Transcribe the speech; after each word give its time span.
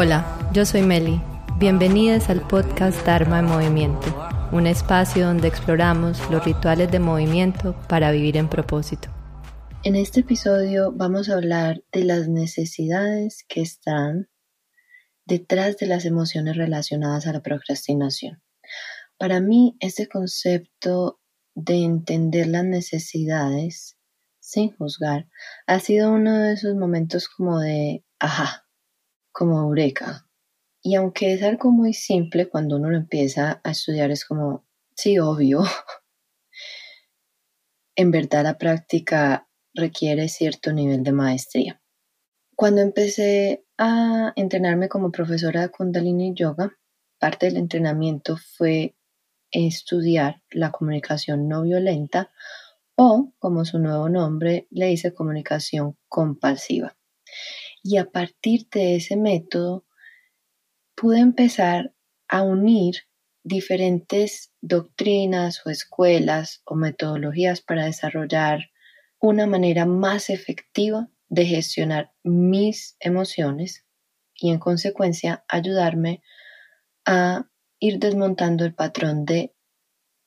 Hola, 0.00 0.48
yo 0.52 0.64
soy 0.64 0.82
Meli. 0.82 1.20
Bienvenidas 1.58 2.30
al 2.30 2.46
podcast 2.46 3.04
Dharma 3.04 3.40
en 3.40 3.46
Movimiento, 3.46 4.14
un 4.52 4.68
espacio 4.68 5.26
donde 5.26 5.48
exploramos 5.48 6.20
los 6.30 6.44
rituales 6.44 6.88
de 6.92 7.00
movimiento 7.00 7.74
para 7.88 8.12
vivir 8.12 8.36
en 8.36 8.48
propósito. 8.48 9.08
En 9.82 9.96
este 9.96 10.20
episodio 10.20 10.92
vamos 10.92 11.28
a 11.28 11.34
hablar 11.34 11.82
de 11.90 12.04
las 12.04 12.28
necesidades 12.28 13.44
que 13.48 13.60
están 13.60 14.28
detrás 15.24 15.78
de 15.78 15.88
las 15.88 16.04
emociones 16.04 16.56
relacionadas 16.56 17.26
a 17.26 17.32
la 17.32 17.42
procrastinación. 17.42 18.40
Para 19.16 19.40
mí, 19.40 19.76
este 19.80 20.06
concepto 20.06 21.18
de 21.56 21.82
entender 21.82 22.46
las 22.46 22.64
necesidades 22.64 23.98
sin 24.38 24.70
juzgar 24.76 25.26
ha 25.66 25.80
sido 25.80 26.12
uno 26.12 26.38
de 26.38 26.52
esos 26.52 26.76
momentos 26.76 27.28
como 27.28 27.58
de, 27.58 28.04
ajá, 28.20 28.67
como 29.38 29.60
eureka. 29.60 30.26
Y 30.82 30.96
aunque 30.96 31.32
es 31.32 31.44
algo 31.44 31.70
muy 31.70 31.94
simple, 31.94 32.48
cuando 32.48 32.74
uno 32.74 32.90
lo 32.90 32.96
empieza 32.96 33.60
a 33.62 33.70
estudiar 33.70 34.10
es 34.10 34.24
como, 34.24 34.66
sí, 34.96 35.20
obvio. 35.20 35.62
en 37.94 38.10
verdad 38.10 38.42
la 38.42 38.58
práctica 38.58 39.48
requiere 39.74 40.28
cierto 40.28 40.72
nivel 40.72 41.04
de 41.04 41.12
maestría. 41.12 41.80
Cuando 42.56 42.80
empecé 42.80 43.64
a 43.76 44.32
entrenarme 44.34 44.88
como 44.88 45.12
profesora 45.12 45.60
de 45.60 45.68
Kundalini 45.68 46.34
Yoga, 46.34 46.76
parte 47.20 47.46
del 47.46 47.58
entrenamiento 47.58 48.36
fue 48.36 48.96
estudiar 49.52 50.42
la 50.50 50.72
comunicación 50.72 51.46
no 51.46 51.62
violenta 51.62 52.32
o, 52.96 53.32
como 53.38 53.64
su 53.64 53.78
nuevo 53.78 54.08
nombre 54.08 54.66
le 54.70 54.86
dice, 54.86 55.14
comunicación 55.14 55.96
compasiva. 56.08 56.97
Y 57.82 57.96
a 57.96 58.06
partir 58.06 58.68
de 58.70 58.96
ese 58.96 59.16
método 59.16 59.86
pude 60.94 61.20
empezar 61.20 61.94
a 62.28 62.42
unir 62.42 62.96
diferentes 63.44 64.52
doctrinas 64.60 65.64
o 65.64 65.70
escuelas 65.70 66.60
o 66.64 66.74
metodologías 66.74 67.60
para 67.60 67.86
desarrollar 67.86 68.70
una 69.20 69.46
manera 69.46 69.86
más 69.86 70.30
efectiva 70.30 71.08
de 71.28 71.46
gestionar 71.46 72.12
mis 72.22 72.96
emociones 73.00 73.84
y 74.34 74.50
en 74.50 74.58
consecuencia 74.58 75.44
ayudarme 75.48 76.22
a 77.04 77.48
ir 77.80 77.98
desmontando 77.98 78.64
el 78.64 78.74
patrón 78.74 79.24
de 79.24 79.54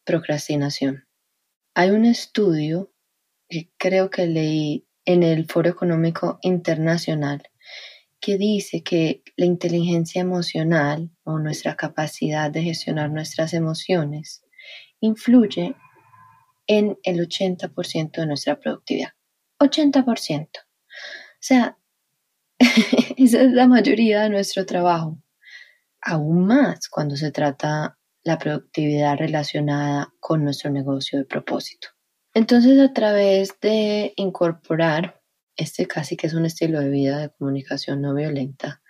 procrastinación. 0.04 1.08
Hay 1.74 1.92
un 1.92 2.06
estudio 2.06 2.92
que 3.48 3.72
creo 3.78 4.10
que 4.10 4.28
leí 4.28 4.88
en 5.06 5.24
el 5.24 5.46
Foro 5.48 5.70
Económico 5.70 6.40
Internacional 6.42 7.44
que 8.22 8.38
dice 8.38 8.84
que 8.84 9.24
la 9.36 9.46
inteligencia 9.46 10.22
emocional 10.22 11.10
o 11.24 11.40
nuestra 11.40 11.76
capacidad 11.76 12.52
de 12.52 12.62
gestionar 12.62 13.10
nuestras 13.10 13.54
emociones 13.54 14.44
influye 15.00 15.76
en 16.68 17.00
el 17.04 17.28
80% 17.28 18.12
de 18.12 18.28
nuestra 18.28 18.60
productividad. 18.60 19.10
80%. 19.60 20.48
O 20.48 20.64
sea, 21.40 21.78
esa 23.18 23.42
es 23.42 23.52
la 23.52 23.68
mayoría 23.68 24.22
de 24.22 24.30
nuestro 24.30 24.66
trabajo. 24.68 25.18
Aún 26.00 26.46
más 26.46 26.88
cuando 26.90 27.16
se 27.16 27.32
trata 27.32 27.98
la 28.24 28.38
productividad 28.38 29.18
relacionada 29.18 30.14
con 30.20 30.44
nuestro 30.44 30.70
negocio 30.70 31.18
de 31.18 31.26
propósito. 31.26 31.90
Entonces, 32.34 32.80
a 32.80 32.94
través 32.94 33.60
de 33.60 34.14
incorporar 34.16 35.22
este 35.58 35.86
casi 35.86 36.16
que 36.16 36.28
es 36.28 36.34
un 36.34 36.46
estilo 36.46 36.80
de 36.80 36.90
vida 36.90 37.20
de 37.20 37.30
comunicación 37.30 38.02
no 38.02 38.14
violenta, 38.14 38.82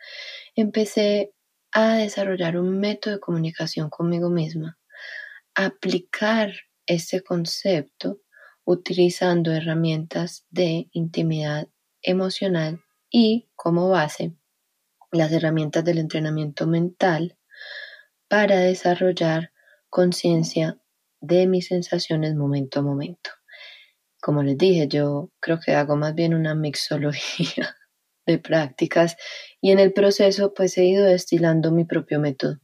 empecé 0.55 1.33
a 1.71 1.95
desarrollar 1.95 2.57
un 2.57 2.79
método 2.79 3.15
de 3.15 3.19
comunicación 3.19 3.89
conmigo 3.89 4.29
misma, 4.29 4.77
aplicar 5.55 6.53
este 6.85 7.21
concepto 7.21 8.21
utilizando 8.63 9.51
herramientas 9.51 10.45
de 10.49 10.89
intimidad 10.91 11.67
emocional 12.01 12.81
y 13.09 13.49
como 13.55 13.89
base 13.89 14.33
las 15.11 15.31
herramientas 15.31 15.83
del 15.83 15.97
entrenamiento 15.97 16.67
mental 16.67 17.37
para 18.27 18.59
desarrollar 18.59 19.51
conciencia 19.89 20.80
de 21.21 21.47
mis 21.47 21.67
sensaciones 21.67 22.35
momento 22.35 22.79
a 22.79 22.83
momento. 22.83 23.31
Como 24.19 24.43
les 24.43 24.57
dije, 24.57 24.87
yo 24.87 25.31
creo 25.39 25.59
que 25.59 25.73
hago 25.73 25.95
más 25.95 26.13
bien 26.13 26.33
una 26.33 26.53
mixología 26.53 27.77
de 28.25 28.37
prácticas 28.37 29.17
y 29.61 29.71
en 29.71 29.79
el 29.79 29.93
proceso 29.93 30.53
pues 30.53 30.77
he 30.77 30.85
ido 30.85 31.05
destilando 31.05 31.71
mi 31.71 31.85
propio 31.85 32.19
método. 32.19 32.59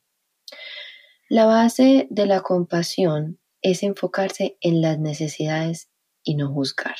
La 1.29 1.45
base 1.45 2.07
de 2.09 2.25
la 2.25 2.41
compasión 2.41 3.39
es 3.61 3.83
enfocarse 3.83 4.57
en 4.61 4.81
las 4.81 4.99
necesidades 4.99 5.89
y 6.23 6.35
no 6.35 6.51
juzgar. 6.51 6.95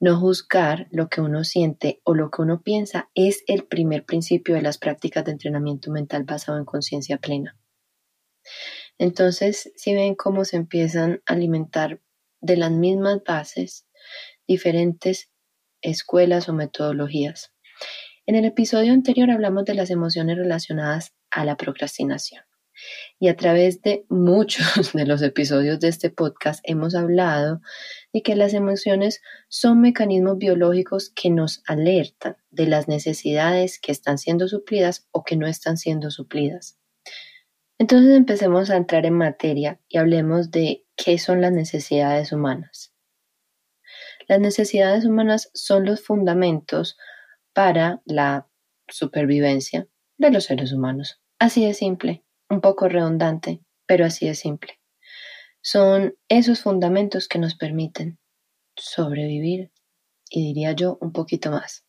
No 0.00 0.18
juzgar 0.18 0.88
lo 0.90 1.08
que 1.08 1.20
uno 1.20 1.44
siente 1.44 2.00
o 2.04 2.14
lo 2.14 2.30
que 2.30 2.42
uno 2.42 2.62
piensa 2.62 3.10
es 3.14 3.44
el 3.46 3.64
primer 3.64 4.04
principio 4.04 4.54
de 4.54 4.62
las 4.62 4.78
prácticas 4.78 5.24
de 5.24 5.32
entrenamiento 5.32 5.90
mental 5.90 6.24
basado 6.24 6.58
en 6.58 6.64
conciencia 6.64 7.18
plena. 7.18 7.56
Entonces, 9.02 9.72
si 9.74 9.96
ven 9.96 10.14
cómo 10.14 10.44
se 10.44 10.56
empiezan 10.56 11.22
a 11.26 11.32
alimentar 11.32 12.00
de 12.40 12.56
las 12.56 12.70
mismas 12.70 13.20
bases 13.26 13.84
diferentes 14.46 15.28
escuelas 15.80 16.48
o 16.48 16.52
metodologías. 16.52 17.52
En 18.26 18.36
el 18.36 18.44
episodio 18.44 18.92
anterior 18.92 19.28
hablamos 19.32 19.64
de 19.64 19.74
las 19.74 19.90
emociones 19.90 20.36
relacionadas 20.36 21.16
a 21.32 21.44
la 21.44 21.56
procrastinación. 21.56 22.44
Y 23.18 23.26
a 23.26 23.34
través 23.34 23.82
de 23.82 24.06
muchos 24.08 24.92
de 24.94 25.04
los 25.04 25.20
episodios 25.22 25.80
de 25.80 25.88
este 25.88 26.10
podcast 26.10 26.60
hemos 26.62 26.94
hablado 26.94 27.60
de 28.12 28.22
que 28.22 28.36
las 28.36 28.54
emociones 28.54 29.20
son 29.48 29.80
mecanismos 29.80 30.38
biológicos 30.38 31.10
que 31.12 31.28
nos 31.28 31.64
alertan 31.66 32.36
de 32.52 32.68
las 32.68 32.86
necesidades 32.86 33.80
que 33.80 33.90
están 33.90 34.18
siendo 34.18 34.46
suplidas 34.46 35.08
o 35.10 35.24
que 35.24 35.34
no 35.34 35.48
están 35.48 35.76
siendo 35.76 36.12
suplidas. 36.12 36.78
Entonces 37.78 38.16
empecemos 38.16 38.70
a 38.70 38.76
entrar 38.76 39.06
en 39.06 39.14
materia 39.14 39.80
y 39.88 39.98
hablemos 39.98 40.50
de 40.50 40.84
qué 40.96 41.18
son 41.18 41.40
las 41.40 41.52
necesidades 41.52 42.32
humanas. 42.32 42.94
Las 44.28 44.40
necesidades 44.40 45.04
humanas 45.04 45.50
son 45.54 45.84
los 45.84 46.04
fundamentos 46.04 46.96
para 47.52 48.00
la 48.04 48.48
supervivencia 48.88 49.88
de 50.18 50.30
los 50.30 50.44
seres 50.44 50.72
humanos. 50.72 51.20
Así 51.38 51.66
de 51.66 51.74
simple, 51.74 52.24
un 52.48 52.60
poco 52.60 52.88
redundante, 52.88 53.62
pero 53.86 54.04
así 54.04 54.26
de 54.26 54.34
simple. 54.34 54.78
Son 55.60 56.14
esos 56.28 56.60
fundamentos 56.60 57.28
que 57.28 57.38
nos 57.38 57.54
permiten 57.54 58.18
sobrevivir 58.76 59.72
y 60.30 60.46
diría 60.46 60.72
yo 60.72 60.98
un 61.00 61.12
poquito 61.12 61.50
más. 61.50 61.84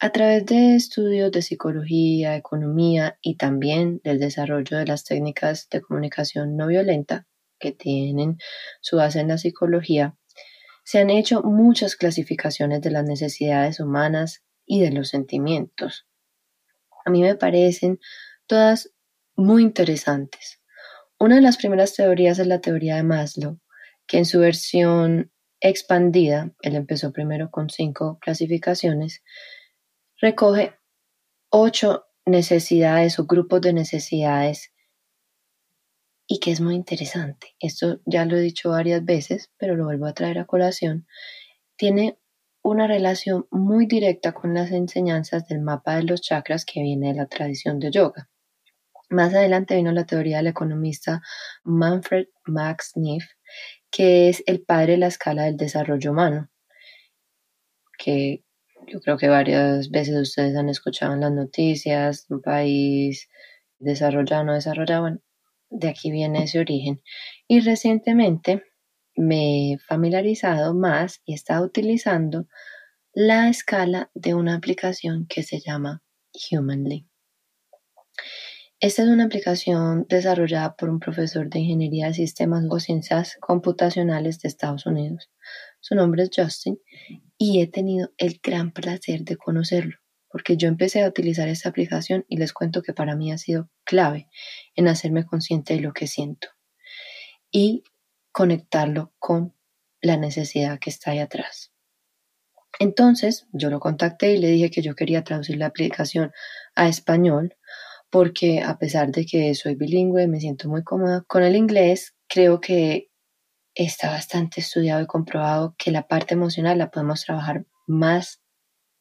A 0.00 0.10
través 0.10 0.46
de 0.46 0.76
estudios 0.76 1.32
de 1.32 1.42
psicología, 1.42 2.36
economía 2.36 3.18
y 3.20 3.36
también 3.36 4.00
del 4.04 4.20
desarrollo 4.20 4.78
de 4.78 4.86
las 4.86 5.02
técnicas 5.02 5.68
de 5.70 5.80
comunicación 5.80 6.56
no 6.56 6.68
violenta 6.68 7.26
que 7.58 7.72
tienen 7.72 8.38
su 8.80 8.98
base 8.98 9.18
en 9.18 9.26
la 9.26 9.38
psicología, 9.38 10.16
se 10.84 11.00
han 11.00 11.10
hecho 11.10 11.42
muchas 11.42 11.96
clasificaciones 11.96 12.80
de 12.80 12.92
las 12.92 13.04
necesidades 13.04 13.80
humanas 13.80 14.44
y 14.64 14.80
de 14.80 14.92
los 14.92 15.08
sentimientos. 15.08 16.06
A 17.04 17.10
mí 17.10 17.20
me 17.20 17.34
parecen 17.34 17.98
todas 18.46 18.92
muy 19.34 19.64
interesantes. 19.64 20.60
Una 21.18 21.34
de 21.34 21.42
las 21.42 21.56
primeras 21.56 21.94
teorías 21.94 22.38
es 22.38 22.46
la 22.46 22.60
teoría 22.60 22.94
de 22.94 23.02
Maslow, 23.02 23.58
que 24.06 24.18
en 24.18 24.26
su 24.26 24.38
versión 24.38 25.32
expandida, 25.58 26.52
él 26.62 26.76
empezó 26.76 27.12
primero 27.12 27.50
con 27.50 27.68
cinco 27.68 28.18
clasificaciones, 28.20 29.24
recoge 30.20 30.74
ocho 31.50 32.06
necesidades 32.26 33.18
o 33.18 33.26
grupos 33.26 33.60
de 33.60 33.72
necesidades 33.72 34.72
y 36.26 36.40
que 36.40 36.52
es 36.52 36.60
muy 36.60 36.74
interesante. 36.74 37.56
Esto 37.58 38.00
ya 38.04 38.26
lo 38.26 38.36
he 38.36 38.40
dicho 38.40 38.70
varias 38.70 39.04
veces, 39.04 39.50
pero 39.56 39.76
lo 39.76 39.84
vuelvo 39.84 40.06
a 40.06 40.12
traer 40.12 40.38
a 40.38 40.44
colación. 40.44 41.06
Tiene 41.76 42.18
una 42.62 42.86
relación 42.86 43.46
muy 43.50 43.86
directa 43.86 44.32
con 44.32 44.52
las 44.52 44.70
enseñanzas 44.70 45.48
del 45.48 45.60
mapa 45.60 45.96
de 45.96 46.02
los 46.02 46.20
chakras 46.20 46.66
que 46.66 46.82
viene 46.82 47.08
de 47.08 47.14
la 47.14 47.26
tradición 47.26 47.78
de 47.78 47.90
yoga. 47.90 48.28
Más 49.08 49.32
adelante 49.32 49.74
vino 49.76 49.90
la 49.90 50.04
teoría 50.04 50.36
del 50.36 50.48
economista 50.48 51.22
Manfred 51.64 52.26
Max 52.44 52.92
Neff, 52.96 53.24
que 53.90 54.28
es 54.28 54.42
el 54.46 54.60
padre 54.60 54.92
de 54.92 54.98
la 54.98 55.06
escala 55.06 55.44
del 55.44 55.56
desarrollo 55.56 56.10
humano, 56.10 56.50
que 57.96 58.44
yo 58.90 59.00
creo 59.00 59.16
que 59.18 59.28
varias 59.28 59.90
veces 59.90 60.16
ustedes 60.20 60.56
han 60.56 60.68
escuchado 60.68 61.14
en 61.14 61.20
las 61.20 61.32
noticias, 61.32 62.26
un 62.28 62.40
país 62.40 63.28
desarrollado 63.78 64.42
o 64.42 64.44
no 64.46 64.54
desarrollado, 64.54 65.02
bueno, 65.02 65.20
de 65.70 65.88
aquí 65.88 66.10
viene 66.10 66.44
ese 66.44 66.58
origen. 66.58 67.02
Y 67.46 67.60
recientemente 67.60 68.64
me 69.16 69.72
he 69.72 69.78
familiarizado 69.78 70.74
más 70.74 71.20
y 71.24 71.32
he 71.32 71.34
estado 71.34 71.64
utilizando 71.66 72.46
la 73.12 73.48
escala 73.48 74.10
de 74.14 74.34
una 74.34 74.54
aplicación 74.54 75.26
que 75.26 75.42
se 75.42 75.60
llama 75.60 76.02
Humanly. 76.50 77.06
Esta 78.80 79.02
es 79.02 79.08
una 79.08 79.24
aplicación 79.24 80.06
desarrollada 80.08 80.76
por 80.76 80.88
un 80.88 81.00
profesor 81.00 81.50
de 81.50 81.58
Ingeniería 81.58 82.06
de 82.06 82.14
Sistemas 82.14 82.64
o 82.70 82.78
Ciencias 82.78 83.36
Computacionales 83.40 84.40
de 84.40 84.48
Estados 84.48 84.86
Unidos. 84.86 85.30
Su 85.80 85.96
nombre 85.96 86.22
es 86.22 86.30
Justin 86.34 86.78
y 87.38 87.62
he 87.62 87.68
tenido 87.68 88.10
el 88.18 88.40
gran 88.42 88.72
placer 88.72 89.22
de 89.22 89.36
conocerlo, 89.36 89.96
porque 90.28 90.56
yo 90.56 90.68
empecé 90.68 91.02
a 91.02 91.08
utilizar 91.08 91.48
esta 91.48 91.68
aplicación 91.68 92.24
y 92.28 92.36
les 92.36 92.52
cuento 92.52 92.82
que 92.82 92.92
para 92.92 93.14
mí 93.14 93.32
ha 93.32 93.38
sido 93.38 93.70
clave 93.84 94.28
en 94.74 94.88
hacerme 94.88 95.24
consciente 95.24 95.74
de 95.74 95.80
lo 95.80 95.92
que 95.92 96.08
siento 96.08 96.48
y 97.50 97.84
conectarlo 98.32 99.14
con 99.18 99.54
la 100.00 100.16
necesidad 100.16 100.78
que 100.80 100.90
está 100.90 101.12
ahí 101.12 101.20
atrás. 101.20 101.72
Entonces 102.80 103.46
yo 103.52 103.70
lo 103.70 103.80
contacté 103.80 104.34
y 104.34 104.38
le 104.38 104.48
dije 104.48 104.70
que 104.70 104.82
yo 104.82 104.94
quería 104.94 105.24
traducir 105.24 105.56
la 105.56 105.66
aplicación 105.66 106.32
a 106.74 106.88
español 106.88 107.56
porque 108.10 108.62
a 108.62 108.78
pesar 108.78 109.10
de 109.10 109.26
que 109.26 109.54
soy 109.54 109.74
bilingüe, 109.74 110.28
me 110.28 110.40
siento 110.40 110.68
muy 110.68 110.82
cómoda 110.82 111.24
con 111.26 111.42
el 111.42 111.56
inglés, 111.56 112.14
creo 112.26 112.60
que 112.60 113.07
está 113.84 114.10
bastante 114.10 114.60
estudiado 114.60 115.02
y 115.02 115.06
comprobado 115.06 115.74
que 115.78 115.92
la 115.92 116.06
parte 116.06 116.34
emocional 116.34 116.78
la 116.78 116.90
podemos 116.90 117.24
trabajar 117.24 117.64
más 117.86 118.42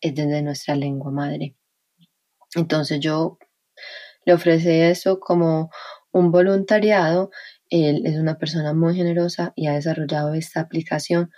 desde 0.01 0.41
nuestra 0.43 0.75
lengua 0.75 1.11
madre. 1.11 1.55
Entonces 2.55 2.99
yo 2.99 3.37
le 4.25 4.33
ofrecí 4.33 4.69
eso 4.69 5.19
como 5.19 5.71
un 6.11 6.31
voluntariado. 6.31 7.31
Él 7.69 8.05
es 8.05 8.17
una 8.17 8.37
persona 8.37 8.73
muy 8.73 8.95
generosa 8.95 9.51
y 9.55 9.67
ha 9.67 9.73
desarrollado 9.73 10.33
esta 10.35 10.61
aplicación 10.61 11.31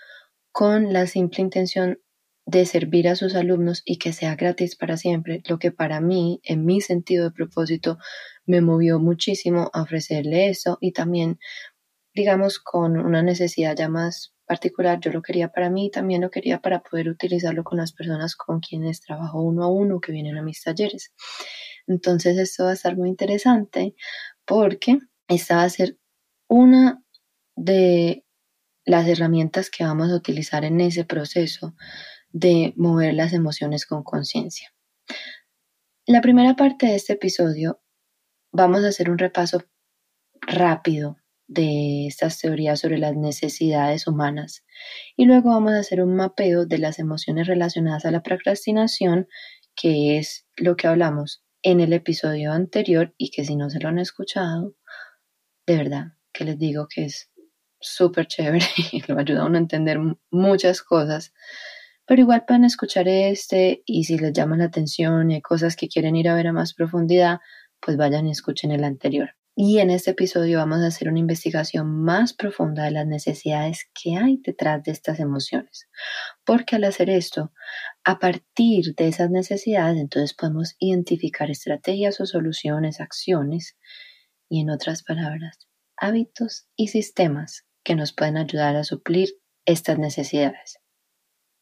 con 0.51 0.91
la 0.91 1.07
simple 1.07 1.41
intención 1.43 1.99
de 2.45 2.65
servir 2.65 3.07
a 3.07 3.15
sus 3.15 3.35
alumnos 3.35 3.83
y 3.85 3.97
que 3.97 4.11
sea 4.11 4.35
gratis 4.35 4.75
para 4.75 4.97
siempre, 4.97 5.43
lo 5.47 5.59
que 5.59 5.71
para 5.71 6.01
mí, 6.01 6.41
en 6.43 6.65
mi 6.65 6.81
sentido 6.81 7.25
de 7.25 7.31
propósito, 7.31 7.99
me 8.45 8.59
movió 8.61 8.99
muchísimo 8.99 9.69
a 9.71 9.83
ofrecerle 9.83 10.49
eso 10.49 10.79
y 10.81 10.91
también, 10.91 11.39
digamos, 12.13 12.59
con 12.59 12.97
una 12.97 13.21
necesidad 13.21 13.75
ya 13.75 13.89
más 13.89 14.33
particular, 14.45 14.99
yo 14.99 15.11
lo 15.11 15.21
quería 15.21 15.49
para 15.49 15.69
mí 15.69 15.87
y 15.87 15.91
también 15.91 16.21
lo 16.21 16.31
quería 16.31 16.59
para 16.59 16.81
poder 16.81 17.09
utilizarlo 17.09 17.63
con 17.63 17.77
las 17.77 17.93
personas 17.93 18.35
con 18.35 18.59
quienes 18.59 19.01
trabajo 19.01 19.41
uno 19.41 19.63
a 19.63 19.71
uno 19.71 19.99
que 20.01 20.11
vienen 20.11 20.37
a 20.37 20.41
mis 20.41 20.63
talleres. 20.63 21.13
Entonces 21.87 22.37
esto 22.37 22.63
va 22.63 22.71
a 22.71 22.73
estar 22.73 22.97
muy 22.97 23.09
interesante 23.09 23.95
porque 24.45 24.97
esta 25.27 25.57
va 25.57 25.63
a 25.63 25.69
ser 25.69 25.97
una 26.47 27.03
de 27.55 28.25
las 28.85 29.07
herramientas 29.07 29.69
que 29.69 29.83
vamos 29.83 30.09
a 30.09 30.15
utilizar 30.15 30.65
en 30.65 30.81
ese 30.81 31.05
proceso 31.05 31.75
de 32.31 32.73
mover 32.75 33.13
las 33.13 33.33
emociones 33.33 33.85
con 33.85 34.03
conciencia. 34.03 34.73
La 36.07 36.21
primera 36.21 36.55
parte 36.55 36.87
de 36.87 36.95
este 36.95 37.13
episodio 37.13 37.81
vamos 38.51 38.83
a 38.83 38.87
hacer 38.87 39.11
un 39.11 39.19
repaso 39.19 39.63
rápido 40.41 41.17
de 41.49 42.07
estas 42.07 42.39
teorías 42.39 42.79
sobre 42.79 42.97
las 42.97 43.15
necesidades 43.15 44.07
humanas 44.07 44.63
y 45.17 45.25
luego 45.25 45.49
vamos 45.49 45.73
a 45.73 45.79
hacer 45.79 46.01
un 46.01 46.15
mapeo 46.15 46.65
de 46.65 46.77
las 46.77 46.99
emociones 46.99 47.47
relacionadas 47.47 48.05
a 48.05 48.11
la 48.11 48.23
procrastinación, 48.23 49.27
que 49.75 50.17
es 50.17 50.47
lo 50.55 50.75
que 50.77 50.87
hablamos 50.87 51.43
en 51.61 51.81
el 51.81 51.91
episodio 51.91 52.53
anterior 52.53 53.13
y 53.17 53.31
que 53.31 53.43
si 53.43 53.55
no 53.55 53.69
se 53.69 53.79
lo 53.79 53.89
han 53.89 53.99
escuchado, 53.99 54.75
de 55.67 55.75
verdad 55.75 56.05
que 56.31 56.45
les 56.45 56.57
digo 56.57 56.87
que 56.87 57.05
es 57.05 57.29
súper 57.81 58.27
chévere 58.27 58.65
y 58.93 59.01
lo 59.11 59.19
ayuda 59.19 59.41
a 59.41 59.45
uno 59.45 59.57
a 59.57 59.61
entender 59.61 59.99
muchas 60.31 60.81
cosas 60.81 61.33
pero 62.09 62.23
igual 62.23 62.43
pueden 62.47 62.63
escuchar 62.63 63.07
este 63.07 63.83
y 63.85 64.05
si 64.05 64.17
les 64.17 64.33
llama 64.33 64.57
la 64.57 64.63
atención 64.63 65.29
y 65.29 65.35
hay 65.35 65.41
cosas 65.41 65.75
que 65.75 65.87
quieren 65.87 66.15
ir 66.15 66.27
a 66.27 66.33
ver 66.33 66.47
a 66.47 66.53
más 66.53 66.73
profundidad, 66.73 67.37
pues 67.79 67.97
vayan 67.97 68.25
y 68.25 68.31
escuchen 68.31 68.71
el 68.71 68.83
anterior. 68.83 69.35
Y 69.55 69.79
en 69.79 69.89
este 69.89 70.11
episodio 70.11 70.59
vamos 70.59 70.79
a 70.79 70.87
hacer 70.87 71.09
una 71.09 71.19
investigación 71.19 72.03
más 72.03 72.33
profunda 72.33 72.85
de 72.85 72.91
las 72.91 73.05
necesidades 73.05 73.89
que 73.93 74.15
hay 74.15 74.37
detrás 74.37 74.83
de 74.83 74.91
estas 74.91 75.19
emociones. 75.19 75.89
Porque 76.45 76.77
al 76.77 76.85
hacer 76.85 77.09
esto, 77.09 77.51
a 78.05 78.19
partir 78.19 78.95
de 78.95 79.07
esas 79.07 79.29
necesidades, 79.29 79.99
entonces 79.99 80.33
podemos 80.33 80.75
identificar 80.79 81.51
estrategias 81.51 82.21
o 82.21 82.25
soluciones, 82.25 83.01
acciones 83.01 83.75
y 84.47 84.61
en 84.61 84.69
otras 84.69 85.03
palabras, 85.03 85.67
hábitos 85.97 86.67
y 86.75 86.87
sistemas 86.87 87.65
que 87.83 87.95
nos 87.95 88.13
pueden 88.13 88.37
ayudar 88.37 88.75
a 88.77 88.83
suplir 88.83 89.29
estas 89.65 89.99
necesidades 89.99 90.79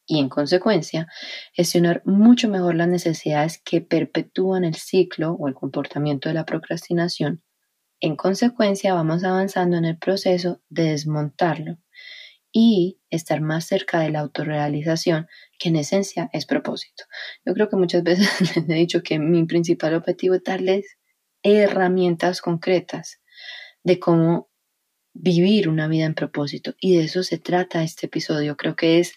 y 0.08 0.20
en 0.20 0.30
consecuencia 0.30 1.08
gestionar 1.54 2.02
mucho 2.06 2.50
mejor 2.50 2.76
las 2.76 2.88
necesidades 2.88 3.62
que 3.64 3.82
perpetúan 3.82 4.64
el 4.64 4.76
ciclo 4.76 5.34
o 5.34 5.48
el 5.48 5.54
comportamiento 5.54 6.30
de 6.30 6.36
la 6.36 6.46
procrastinación. 6.46 7.44
En 8.00 8.16
consecuencia 8.16 8.94
vamos 8.94 9.24
avanzando 9.24 9.78
en 9.78 9.86
el 9.86 9.98
proceso 9.98 10.62
de 10.70 10.92
desmontarlo 10.92 11.78
y 12.52 13.00
estar 13.10 13.42
más 13.42 13.66
cerca 13.66 14.00
de 14.00 14.10
la 14.10 14.20
autorrealización, 14.20 15.28
que 15.60 15.70
en 15.70 15.78
esencia 15.78 16.30
es 16.34 16.46
propósito. 16.46 17.06
Yo 17.46 17.54
creo 17.54 17.70
que 17.70 17.76
muchas 17.76 18.04
veces 18.04 18.30
he 18.56 18.74
dicho 18.74 19.02
que 19.02 19.20
mi 19.20 19.46
principal 19.46 19.96
objetivo 19.96 20.36
es 20.36 20.44
darles 20.44 20.98
herramientas 21.44 22.42
concretas 22.42 23.20
de 23.84 24.00
cómo 24.00 24.50
vivir 25.14 25.70
una 25.70 25.88
vida 25.88 26.06
en 26.06 26.14
propósito. 26.14 26.76
Y 26.80 26.98
de 26.98 27.06
eso 27.06 27.24
se 27.24 27.40
trata 27.40 27.84
este 27.84 28.06
episodio. 28.06 28.58
Creo 28.58 28.76
que 28.76 29.00
es 29.00 29.14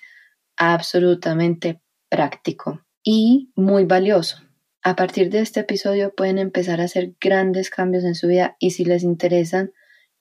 absolutamente 0.57 1.81
práctico 2.09 2.85
y 3.03 3.53
muy 3.57 3.85
valioso. 3.85 4.39
A 4.83 4.97
partir 4.97 5.29
de 5.29 5.41
este 5.41 5.61
episodio 5.61 6.15
pueden 6.15 6.39
empezar 6.39 6.81
a 6.81 6.85
hacer 6.85 7.15
grandes 7.21 7.69
cambios 7.69 8.03
en 8.05 8.15
su 8.15 8.29
vida 8.29 8.57
y 8.59 8.71
si 8.71 8.87
les 8.87 9.03
interesan 9.03 9.73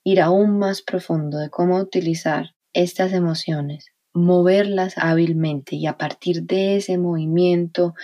ir 0.04 0.20
aún 0.20 0.58
más 0.58 0.82
profundo 0.82 1.38
de 1.38 1.48
cómo 1.48 1.78
utilizar 1.78 2.54
estas 2.74 3.14
emociones, 3.14 3.86
moverlas 4.12 4.94
hábilmente 4.98 5.76
y 5.76 5.86
a 5.86 5.96
partir 5.96 6.42
de 6.42 6.76
ese 6.76 6.98
movimiento 6.98 7.94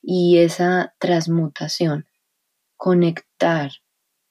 y 0.00 0.38
esa 0.38 0.94
transmutación, 0.98 2.06
conectar 2.76 3.72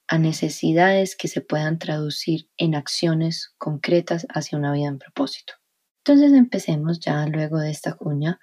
a 0.07 0.17
necesidades 0.17 1.15
que 1.15 1.27
se 1.27 1.41
puedan 1.41 1.77
traducir 1.77 2.49
en 2.57 2.73
acciones 2.73 3.53
concretas 3.59 4.25
hacia 4.33 4.57
una 4.57 4.73
vida 4.73 4.87
en 4.87 4.97
propósito. 4.97 5.53
Entonces 6.03 6.33
empecemos 6.33 6.99
ya 6.99 7.27
luego 7.27 7.59
de 7.59 7.69
esta 7.69 7.93
cuña 7.93 8.39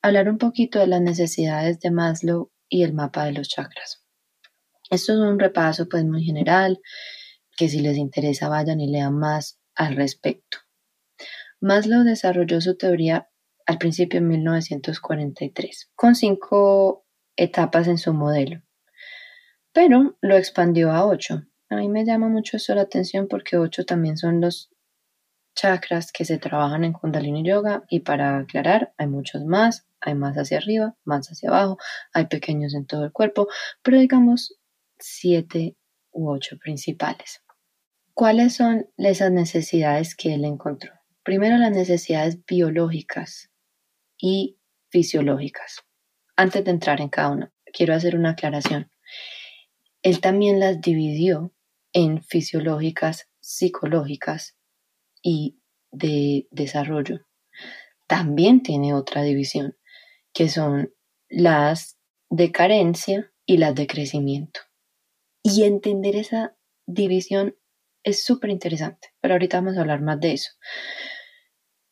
a 0.00 0.08
hablar 0.08 0.30
un 0.30 0.38
poquito 0.38 0.78
de 0.78 0.86
las 0.86 1.02
necesidades 1.02 1.78
de 1.80 1.90
Maslow 1.90 2.50
y 2.68 2.82
el 2.82 2.92
mapa 2.92 3.24
de 3.24 3.32
los 3.32 3.48
chakras. 3.48 4.04
Esto 4.90 5.12
es 5.12 5.18
un 5.18 5.38
repaso 5.38 5.88
pues 5.88 6.04
muy 6.04 6.24
general, 6.24 6.80
que 7.56 7.68
si 7.68 7.80
les 7.80 7.96
interesa 7.96 8.48
vayan 8.48 8.80
y 8.80 8.88
lean 8.88 9.18
más 9.18 9.58
al 9.74 9.96
respecto. 9.96 10.58
Maslow 11.60 12.04
desarrolló 12.04 12.60
su 12.60 12.76
teoría 12.76 13.28
al 13.66 13.78
principio 13.78 14.18
en 14.18 14.28
1943, 14.28 15.90
con 15.94 16.14
cinco 16.14 17.04
etapas 17.36 17.88
en 17.88 17.98
su 17.98 18.14
modelo, 18.14 18.62
pero 19.72 20.16
lo 20.20 20.36
expandió 20.36 20.92
a 20.92 21.06
ocho. 21.06 21.42
A 21.68 21.76
mí 21.76 21.88
me 21.88 22.04
llama 22.04 22.28
mucho 22.28 22.58
eso 22.58 22.74
la 22.74 22.82
atención 22.82 23.26
porque 23.26 23.56
ocho 23.56 23.84
también 23.84 24.16
son 24.16 24.40
los 24.40 24.70
chakras 25.56 26.12
que 26.12 26.24
se 26.24 26.38
trabajan 26.38 26.84
en 26.84 26.92
Kundalini 26.92 27.42
Yoga 27.42 27.84
y 27.88 28.00
para 28.00 28.38
aclarar, 28.38 28.94
hay 28.98 29.08
muchos 29.08 29.44
más, 29.44 29.88
hay 30.00 30.14
más 30.14 30.36
hacia 30.36 30.58
arriba, 30.58 30.96
más 31.04 31.26
hacia 31.28 31.48
abajo, 31.48 31.78
hay 32.12 32.26
pequeños 32.26 32.74
en 32.74 32.86
todo 32.86 33.04
el 33.04 33.12
cuerpo, 33.12 33.48
pero 33.82 33.98
digamos 33.98 34.56
siete 34.98 35.76
u 36.12 36.30
ocho 36.30 36.58
principales. 36.58 37.42
¿Cuáles 38.14 38.54
son 38.54 38.88
esas 38.96 39.32
necesidades 39.32 40.14
que 40.14 40.34
él 40.34 40.44
encontró? 40.44 40.92
Primero 41.22 41.56
las 41.56 41.72
necesidades 41.72 42.44
biológicas 42.46 43.50
y 44.18 44.58
fisiológicas. 44.90 45.82
Antes 46.36 46.64
de 46.64 46.70
entrar 46.70 47.00
en 47.00 47.08
cada 47.08 47.30
una, 47.30 47.52
quiero 47.72 47.94
hacer 47.94 48.14
una 48.14 48.30
aclaración. 48.30 48.90
Él 50.02 50.20
también 50.20 50.60
las 50.60 50.80
dividió 50.80 51.52
en 51.92 52.22
fisiológicas, 52.22 53.28
psicológicas 53.40 54.55
y 55.28 55.58
de 55.90 56.46
desarrollo. 56.52 57.26
También 58.06 58.62
tiene 58.62 58.94
otra 58.94 59.24
división, 59.24 59.76
que 60.32 60.48
son 60.48 60.94
las 61.28 61.98
de 62.30 62.52
carencia 62.52 63.32
y 63.44 63.56
las 63.56 63.74
de 63.74 63.88
crecimiento. 63.88 64.60
Y 65.42 65.64
entender 65.64 66.14
esa 66.14 66.56
división 66.86 67.56
es 68.04 68.22
súper 68.22 68.50
interesante, 68.50 69.08
pero 69.20 69.34
ahorita 69.34 69.60
vamos 69.60 69.76
a 69.76 69.80
hablar 69.80 70.00
más 70.00 70.20
de 70.20 70.34
eso. 70.34 70.52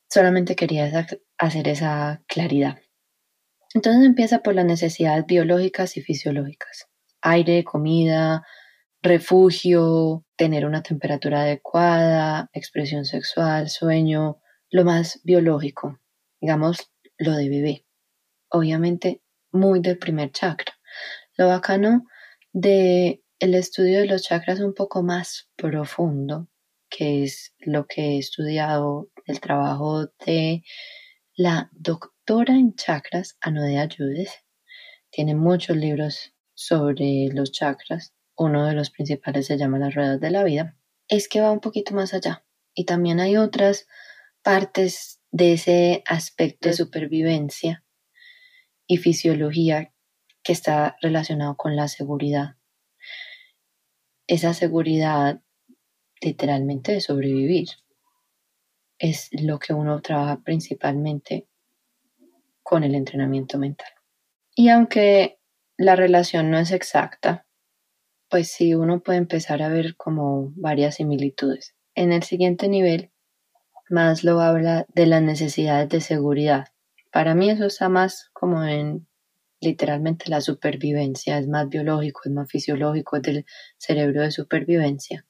Solamente 0.09 0.55
quería 0.55 1.09
hacer 1.37 1.69
esa 1.69 2.23
claridad. 2.29 2.79
Entonces 3.75 4.07
empieza 4.07 4.45
por 4.45 4.55
las 4.55 4.64
necesidades 4.64 5.26
biológicas 5.26 5.97
y 5.97 6.03
fisiológicas. 6.03 6.87
Aire, 7.21 7.64
comida, 7.64 8.47
refugio, 9.05 10.25
tener 10.35 10.65
una 10.65 10.83
temperatura 10.83 11.43
adecuada, 11.43 12.49
expresión 12.55 13.05
sexual, 13.05 13.69
sueño, 13.69 14.41
lo 14.71 14.85
más 14.85 15.21
biológico, 15.23 16.01
digamos, 16.41 16.91
lo 17.19 17.33
de 17.33 17.49
bebé. 17.51 17.87
Obviamente, 18.49 19.21
muy 19.53 19.81
del 19.81 19.99
primer 19.99 20.33
chakra. 20.33 20.73
Lo 21.37 21.49
bacano 21.49 22.07
de 22.53 23.23
estudio 23.39 24.01
de 24.01 24.07
los 24.07 24.23
chakras 24.23 24.61
un 24.61 24.73
poco 24.73 25.03
más 25.03 25.51
profundo, 25.55 26.49
que 26.89 27.25
es 27.25 27.55
lo 27.59 27.87
que 27.87 28.03
he 28.03 28.19
estudiado 28.19 29.11
el 29.27 29.39
trabajo 29.41 30.07
de 30.25 30.63
la 31.37 31.69
doctora 31.73 32.55
en 32.55 32.75
chakras, 32.75 33.37
Anodea 33.43 33.87
Judes. 33.87 34.33
Tiene 35.11 35.35
muchos 35.35 35.77
libros 35.77 36.33
sobre 36.55 37.29
los 37.33 37.53
chakras. 37.53 38.15
Uno 38.37 38.67
de 38.67 38.75
los 38.75 38.91
principales 38.91 39.47
se 39.47 39.57
llama 39.57 39.79
Las 39.79 39.95
Ruedas 39.95 40.21
de 40.21 40.31
la 40.31 40.45
Vida. 40.45 40.76
Es 41.09 41.29
que 41.29 41.41
va 41.41 41.50
un 41.50 41.61
poquito 41.61 41.95
más 41.95 42.14
allá. 42.14 42.45
Y 42.75 42.85
también 42.85 43.21
hay 43.21 43.37
otras 43.37 43.87
partes 44.43 45.21
de 45.31 45.55
ese 45.55 46.03
aspecto 46.07 46.69
de 46.69 46.75
supervivencia 46.75 47.85
y 48.87 48.99
fisiología 48.99 49.93
que 50.43 50.53
está 50.53 50.97
relacionado 51.00 51.57
con 51.57 51.76
la 51.76 51.88
seguridad. 51.88 52.57
Esa 54.26 54.55
seguridad 54.55 55.41
literalmente 56.21 56.93
de 56.93 57.00
sobrevivir 57.00 57.69
es 58.99 59.29
lo 59.33 59.59
que 59.59 59.75
uno 59.75 60.00
trabaja 60.00 60.41
principalmente 60.43 61.49
con 62.62 62.85
el 62.85 62.95
entrenamiento 62.95 63.59
mental. 63.59 63.93
Y 64.55 64.69
aunque 64.69 65.41
la 65.76 65.97
relación 65.97 66.50
no 66.50 66.59
es 66.59 66.71
exacta, 66.71 67.44
pues 68.28 68.50
sí 68.50 68.75
uno 68.75 69.00
puede 69.02 69.19
empezar 69.19 69.62
a 69.62 69.69
ver 69.69 69.97
como 69.97 70.52
varias 70.57 70.97
similitudes. 70.97 71.75
En 71.95 72.12
el 72.12 72.23
siguiente 72.23 72.69
nivel, 72.69 73.11
Maslow 73.90 74.40
habla 74.40 74.87
de 74.95 75.07
las 75.07 75.23
necesidades 75.23 75.88
de 75.88 76.00
seguridad. 76.00 76.66
Para 77.12 77.35
mí 77.35 77.50
eso 77.50 77.66
está 77.66 77.88
más 77.88 78.31
como 78.33 78.64
en 78.64 79.07
literalmente 79.61 80.28
la 80.28 80.40
supervivencia, 80.40 81.38
es 81.38 81.49
más 81.49 81.69
biológico, 81.69 82.23
es 82.25 82.33
más 82.33 82.50
fisiológico, 82.50 83.16
es 83.16 83.23
del 83.23 83.47
cerebro 83.78 84.23
de 84.23 84.31
supervivencia. 84.31 85.26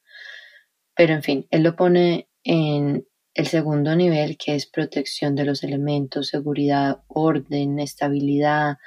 Pero 0.95 1.13
en 1.13 1.23
fin, 1.23 1.47
él 1.51 1.63
lo 1.63 1.75
pone 1.75 2.27
en 2.43 3.07
el 3.33 3.47
segundo 3.47 3.95
nivel, 3.95 4.37
que 4.37 4.55
es 4.55 4.65
protección 4.65 5.35
de 5.35 5.45
los 5.45 5.63
elementos, 5.63 6.29
seguridad, 6.29 7.03
orden, 7.07 7.79
estabilidad, 7.79 8.77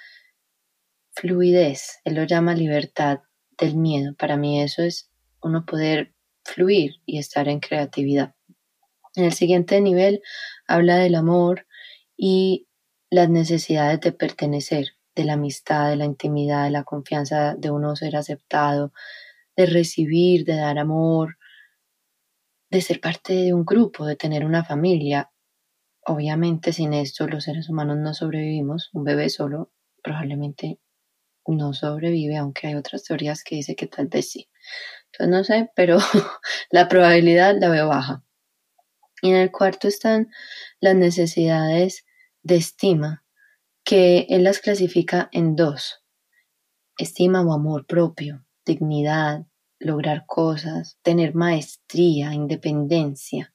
fluidez. 1.12 2.00
Él 2.04 2.14
lo 2.14 2.24
llama 2.24 2.54
libertad 2.54 3.20
del 3.58 3.76
miedo. 3.76 4.14
Para 4.14 4.36
mí 4.36 4.62
eso 4.62 4.82
es 4.82 5.10
uno 5.42 5.64
poder 5.64 6.14
fluir 6.44 6.96
y 7.04 7.18
estar 7.18 7.48
en 7.48 7.60
creatividad. 7.60 8.34
En 9.14 9.24
el 9.24 9.32
siguiente 9.32 9.80
nivel 9.80 10.22
habla 10.66 10.96
del 10.96 11.14
amor 11.14 11.66
y 12.16 12.68
las 13.10 13.28
necesidades 13.28 14.00
de 14.00 14.12
pertenecer, 14.12 14.88
de 15.14 15.24
la 15.24 15.34
amistad, 15.34 15.90
de 15.90 15.96
la 15.96 16.04
intimidad, 16.04 16.64
de 16.64 16.70
la 16.70 16.84
confianza 16.84 17.54
de 17.54 17.70
uno 17.70 17.96
ser 17.96 18.16
aceptado, 18.16 18.92
de 19.56 19.66
recibir, 19.66 20.44
de 20.44 20.56
dar 20.56 20.78
amor, 20.78 21.38
de 22.70 22.80
ser 22.80 23.00
parte 23.00 23.34
de 23.34 23.54
un 23.54 23.64
grupo, 23.64 24.06
de 24.06 24.16
tener 24.16 24.44
una 24.44 24.64
familia. 24.64 25.30
Obviamente 26.06 26.72
sin 26.72 26.92
esto 26.92 27.26
los 27.26 27.44
seres 27.44 27.68
humanos 27.68 27.96
no 27.98 28.14
sobrevivimos. 28.14 28.90
Un 28.92 29.04
bebé 29.04 29.30
solo 29.30 29.72
probablemente 30.02 30.78
no 31.48 31.72
sobrevive, 31.72 32.36
aunque 32.36 32.68
hay 32.68 32.74
otras 32.74 33.04
teorías 33.04 33.42
que 33.42 33.56
dicen 33.56 33.76
que 33.76 33.86
tal 33.86 34.08
vez 34.08 34.30
sí. 34.30 34.48
Entonces 35.12 35.28
no 35.28 35.44
sé, 35.44 35.70
pero 35.74 35.98
la 36.70 36.88
probabilidad 36.88 37.56
la 37.58 37.68
veo 37.70 37.88
baja. 37.88 38.22
Y 39.22 39.30
en 39.30 39.36
el 39.36 39.50
cuarto 39.50 39.88
están 39.88 40.30
las 40.80 40.94
necesidades 40.94 42.04
de 42.42 42.56
estima, 42.56 43.24
que 43.84 44.26
él 44.28 44.44
las 44.44 44.60
clasifica 44.60 45.28
en 45.32 45.56
dos, 45.56 46.04
estima 46.98 47.42
o 47.42 47.52
amor 47.52 47.86
propio, 47.86 48.44
dignidad, 48.64 49.46
lograr 49.78 50.24
cosas, 50.26 50.98
tener 51.02 51.34
maestría, 51.34 52.34
independencia, 52.34 53.54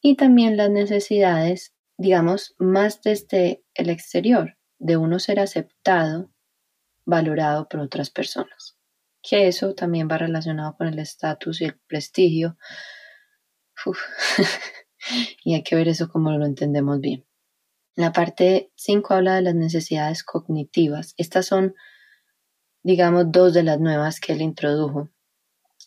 y 0.00 0.16
también 0.16 0.56
las 0.56 0.70
necesidades, 0.70 1.74
digamos, 1.96 2.54
más 2.58 3.02
desde 3.02 3.64
el 3.74 3.90
exterior, 3.90 4.56
de 4.78 4.96
uno 4.96 5.18
ser 5.18 5.40
aceptado, 5.40 6.30
valorado 7.08 7.68
por 7.68 7.80
otras 7.80 8.10
personas, 8.10 8.76
que 9.22 9.48
eso 9.48 9.74
también 9.74 10.08
va 10.10 10.18
relacionado 10.18 10.76
con 10.76 10.86
el 10.88 10.98
estatus 10.98 11.62
y 11.62 11.64
el 11.64 11.78
prestigio. 11.88 12.58
y 15.44 15.54
hay 15.54 15.62
que 15.62 15.74
ver 15.74 15.88
eso 15.88 16.08
como 16.08 16.30
lo 16.32 16.44
entendemos 16.44 17.00
bien. 17.00 17.24
La 17.94 18.12
parte 18.12 18.70
5 18.76 19.14
habla 19.14 19.36
de 19.36 19.42
las 19.42 19.54
necesidades 19.54 20.22
cognitivas. 20.22 21.14
Estas 21.16 21.46
son, 21.46 21.74
digamos, 22.82 23.32
dos 23.32 23.54
de 23.54 23.62
las 23.62 23.80
nuevas 23.80 24.20
que 24.20 24.34
él 24.34 24.42
introdujo 24.42 25.08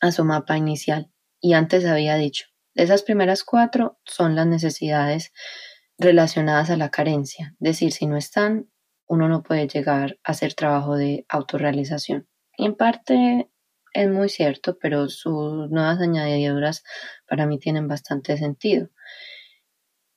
a 0.01 0.11
su 0.11 0.25
mapa 0.25 0.57
inicial. 0.57 1.11
Y 1.39 1.53
antes 1.53 1.85
había 1.85 2.15
dicho, 2.15 2.47
esas 2.73 3.03
primeras 3.03 3.43
cuatro 3.43 3.99
son 4.05 4.35
las 4.35 4.47
necesidades 4.47 5.33
relacionadas 5.99 6.71
a 6.71 6.77
la 6.77 6.89
carencia. 6.89 7.55
Es 7.59 7.73
decir, 7.73 7.91
si 7.91 8.07
no 8.07 8.17
están, 8.17 8.71
uno 9.07 9.27
no 9.27 9.43
puede 9.43 9.67
llegar 9.67 10.17
a 10.23 10.31
hacer 10.31 10.53
trabajo 10.53 10.95
de 10.95 11.25
autorrealización. 11.29 12.27
Y 12.57 12.65
en 12.65 12.75
parte 12.75 13.49
es 13.93 14.09
muy 14.09 14.29
cierto, 14.29 14.77
pero 14.79 15.09
sus 15.09 15.69
nuevas 15.69 15.99
añadiduras 15.99 16.83
para 17.27 17.45
mí 17.45 17.59
tienen 17.59 17.87
bastante 17.87 18.37
sentido. 18.37 18.89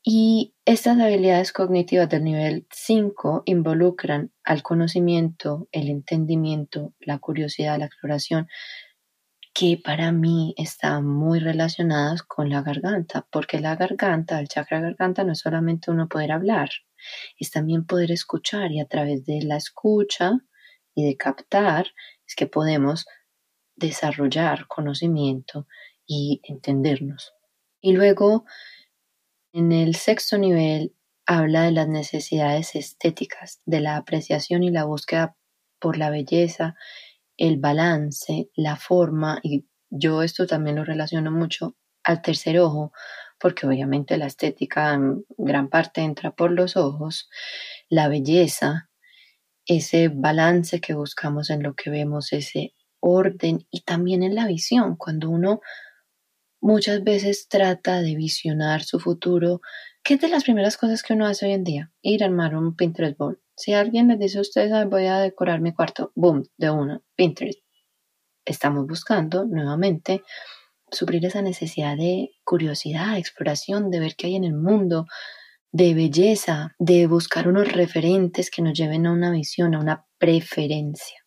Y 0.07 0.55
estas 0.67 1.01
habilidades 1.01 1.53
cognitivas 1.53 2.11
del 2.11 2.25
nivel 2.25 2.67
5 2.71 3.43
involucran 3.47 4.33
al 4.45 4.63
conocimiento, 4.63 5.67
el 5.73 5.89
entendimiento, 5.89 6.93
la 7.01 7.19
curiosidad, 7.19 7.79
la 7.79 7.87
exploración, 7.87 8.47
que 9.55 9.81
para 9.83 10.13
mí 10.13 10.55
están 10.59 11.07
muy 11.07 11.39
relacionadas 11.39 12.23
con 12.23 12.51
la 12.51 12.61
garganta, 12.61 13.27
porque 13.31 13.61
la 13.61 13.77
garganta, 13.77 14.41
el 14.41 14.49
chakra 14.49 14.81
garganta, 14.81 15.25
no 15.25 15.33
es 15.33 15.39
solamente 15.39 15.91
uno 15.91 16.09
poder 16.09 16.33
hablar, 16.33 16.69
es 17.39 17.51
también 17.51 17.87
poder 17.87 18.11
escuchar 18.11 18.73
y 18.73 18.81
a 18.81 18.87
través 18.87 19.25
de 19.25 19.43
la 19.43 19.57
escucha 19.57 20.33
y 20.95 21.05
de 21.07 21.17
captar 21.17 21.87
es 22.27 22.35
que 22.35 22.47
podemos 22.47 23.07
desarrollar 23.77 24.67
conocimiento 24.69 25.67
y 26.07 26.41
entendernos. 26.45 27.35
Y 27.81 27.93
luego 27.93 28.45
en 29.53 29.73
el 29.73 29.95
sexto 29.95 30.39
nivel 30.39 30.95
habla 31.27 31.63
de 31.63 31.73
las 31.73 31.89
necesidades 31.89 32.75
estéticas, 32.75 33.61
de 33.65 33.81
la 33.81 33.97
apreciación 33.97 34.63
y 34.63 34.71
la 34.71 34.85
búsqueda 34.85 35.37
por 35.81 35.97
la 35.97 36.11
belleza, 36.11 36.77
el 37.37 37.59
balance, 37.59 38.51
la 38.55 38.77
forma, 38.77 39.41
y 39.43 39.67
yo 39.91 40.23
esto 40.23 40.47
también 40.47 40.77
lo 40.77 40.85
relaciono 40.85 41.31
mucho 41.31 41.77
al 42.03 42.21
tercer 42.23 42.59
ojo, 42.59 42.93
porque 43.39 43.67
obviamente 43.67 44.17
la 44.17 44.27
estética 44.27 44.95
en 44.95 45.25
gran 45.37 45.69
parte 45.69 46.01
entra 46.01 46.33
por 46.33 46.51
los 46.51 46.77
ojos, 46.77 47.29
la 47.89 48.09
belleza, 48.09 48.91
ese 49.67 50.09
balance 50.09 50.81
que 50.81 50.95
buscamos 50.95 51.51
en 51.51 51.63
lo 51.63 51.75
que 51.75 51.91
vemos, 51.91 52.33
ese 52.33 52.75
orden 53.01 53.67
y 53.71 53.83
también 53.83 54.23
en 54.23 54.35
la 54.35 54.47
visión, 54.47 54.97
cuando 54.97 55.31
uno 55.31 55.61
muchas 56.61 57.05
veces 57.05 57.49
trata 57.49 58.01
de 58.01 58.15
visionar 58.17 58.83
su 58.83 58.99
futuro, 58.99 59.61
¿qué 60.03 60.15
es 60.15 60.21
de 60.21 60.29
las 60.29 60.45
primeras 60.45 60.79
cosas 60.79 61.03
que 61.03 61.13
uno 61.13 61.27
hace 61.27 61.47
hoy 61.47 61.53
en 61.53 61.65
día? 61.65 61.93
Ir 62.01 62.23
a 62.23 62.27
armar 62.27 62.57
un 62.57 62.75
Pinterest 62.75 63.19
board. 63.19 63.39
Si 63.57 63.75
alguien 63.75 64.09
les 64.09 64.19
dice 64.19 64.39
a 64.39 64.41
ustedes, 64.41 64.89
voy 64.89 65.07
a 65.07 65.19
decorar 65.19 65.61
mi 65.61 65.75
cuarto, 65.75 66.13
boom, 66.15 66.45
de 66.57 66.71
una, 66.71 67.03
Pinterest. 67.15 67.61
Estamos 68.47 68.87
buscando 68.87 69.45
nuevamente 69.45 70.23
suplir 70.95 71.25
esa 71.27 71.43
necesidad 71.43 71.97
de 71.97 72.31
curiosidad, 72.45 73.13
de 73.13 73.19
exploración, 73.19 73.91
de 73.91 74.01
ver 74.01 74.17
qué 74.17 74.29
hay 74.29 74.37
en 74.37 74.45
el 74.45 74.55
mundo, 74.55 75.07
de 75.73 75.95
belleza, 75.95 76.75
de 76.79 77.07
buscar 77.07 77.49
unos 77.49 77.73
referentes 77.73 78.51
que 78.51 78.63
nos 78.63 78.79
lleven 78.79 79.07
a 79.07 79.13
una 79.13 79.31
visión, 79.31 79.75
a 79.75 79.81
una 79.81 80.07
preferencia. 80.19 81.19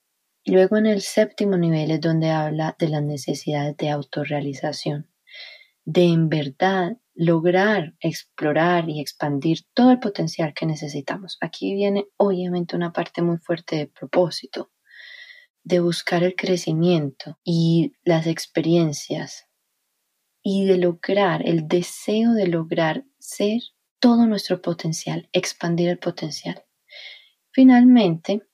Luego 0.45 0.77
en 0.77 0.85
el 0.85 1.01
séptimo 1.01 1.57
nivel 1.57 1.91
es 1.91 2.01
donde 2.01 2.31
habla 2.31 2.75
de 2.79 2.87
las 2.89 3.03
necesidades 3.03 3.75
de 3.77 3.89
autorrealización 3.89 5.09
de 5.87 6.03
en 6.03 6.27
verdad 6.27 6.97
lograr 7.15 7.95
explorar 8.01 8.89
y 8.89 8.99
expandir 8.99 9.59
todo 9.73 9.91
el 9.91 9.99
potencial 9.99 10.53
que 10.53 10.65
necesitamos. 10.65 11.37
Aquí 11.39 11.73
viene 11.73 12.07
obviamente 12.17 12.75
una 12.75 12.91
parte 12.91 13.21
muy 13.21 13.37
fuerte 13.37 13.77
de 13.77 13.87
propósito, 13.87 14.69
de 15.63 15.79
buscar 15.79 16.23
el 16.25 16.35
crecimiento 16.35 17.39
y 17.41 17.93
las 18.03 18.27
experiencias 18.27 19.45
y 20.49 20.63
de 20.63 20.77
lograr 20.77 21.45
el 21.45 21.67
deseo 21.67 22.31
de 22.31 22.47
lograr 22.47 23.03
ser 23.19 23.59
todo 23.99 24.25
nuestro 24.25 24.61
potencial, 24.61 25.27
expandir 25.33 25.89
el 25.89 25.99
potencial. 25.99 26.63
Finalmente, 27.51 28.47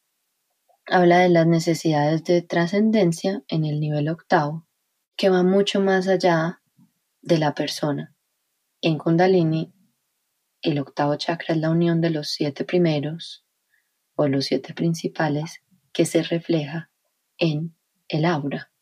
habla 0.88 1.20
de 1.20 1.30
las 1.30 1.46
necesidades 1.46 2.24
de 2.24 2.42
trascendencia 2.42 3.44
en 3.48 3.64
el 3.64 3.80
nivel 3.80 4.10
octavo, 4.10 4.66
que 5.16 5.30
va 5.30 5.44
mucho 5.44 5.82
más 5.82 6.08
allá 6.08 6.64
de 7.22 7.38
la 7.38 7.54
persona. 7.54 8.16
En 8.82 8.98
Kundalini, 8.98 9.72
el 10.64 10.80
octavo 10.80 11.16
chakra 11.18 11.54
es 11.54 11.62
la 11.62 11.70
unión 11.70 12.02
de 12.02 12.10
los 12.10 12.30
siete 12.30 12.66
primeros 12.66 13.46
o 14.16 14.28
los 14.28 14.46
siete 14.46 14.74
principales 14.74 15.62
que 15.92 16.06
se 16.06 16.24
refleja 16.24 16.90
en 17.38 17.76
el 18.08 18.26
aura. 18.26 18.73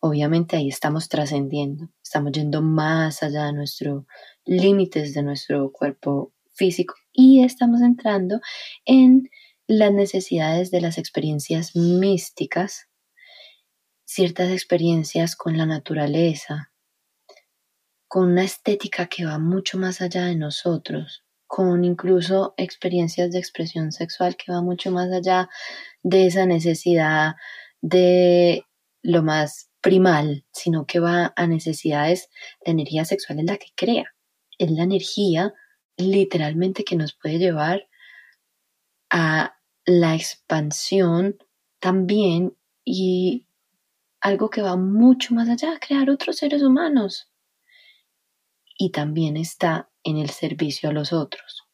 Obviamente 0.00 0.56
ahí 0.56 0.68
estamos 0.68 1.08
trascendiendo, 1.08 1.88
estamos 2.02 2.32
yendo 2.32 2.62
más 2.62 3.22
allá 3.22 3.46
de 3.46 3.52
nuestros 3.52 4.04
límites 4.44 5.14
de 5.14 5.22
nuestro 5.22 5.70
cuerpo 5.72 6.32
físico 6.54 6.94
y 7.12 7.44
estamos 7.44 7.80
entrando 7.80 8.40
en 8.84 9.30
las 9.66 9.92
necesidades 9.92 10.70
de 10.70 10.80
las 10.80 10.98
experiencias 10.98 11.76
místicas, 11.76 12.88
ciertas 14.04 14.50
experiencias 14.50 15.36
con 15.36 15.56
la 15.56 15.66
naturaleza, 15.66 16.72
con 18.08 18.32
una 18.32 18.44
estética 18.44 19.06
que 19.06 19.24
va 19.24 19.38
mucho 19.38 19.78
más 19.78 20.02
allá 20.02 20.26
de 20.26 20.36
nosotros, 20.36 21.24
con 21.46 21.84
incluso 21.84 22.54
experiencias 22.56 23.30
de 23.30 23.38
expresión 23.38 23.92
sexual 23.92 24.36
que 24.36 24.52
va 24.52 24.62
mucho 24.62 24.90
más 24.90 25.10
allá 25.10 25.48
de 26.02 26.26
esa 26.26 26.44
necesidad 26.44 27.36
de 27.80 28.64
lo 29.02 29.22
más 29.22 29.70
primal, 29.80 30.44
sino 30.52 30.86
que 30.86 31.00
va 31.00 31.32
a 31.36 31.46
necesidades, 31.46 32.30
la 32.64 32.72
energía 32.72 33.04
sexual 33.04 33.40
es 33.40 33.44
la 33.46 33.56
que 33.56 33.72
crea, 33.74 34.14
es 34.58 34.70
la 34.70 34.84
energía 34.84 35.52
literalmente 35.96 36.84
que 36.84 36.96
nos 36.96 37.14
puede 37.14 37.38
llevar 37.38 37.88
a 39.10 39.56
la 39.84 40.14
expansión 40.14 41.36
también 41.80 42.56
y 42.84 43.46
algo 44.20 44.50
que 44.50 44.62
va 44.62 44.76
mucho 44.76 45.34
más 45.34 45.48
allá, 45.48 45.78
crear 45.80 46.08
otros 46.08 46.36
seres 46.36 46.62
humanos. 46.62 47.28
Y 48.78 48.90
también 48.90 49.36
está 49.36 49.90
en 50.04 50.16
el 50.16 50.30
servicio 50.30 50.88
a 50.88 50.92
los 50.92 51.12
otros. 51.12 51.64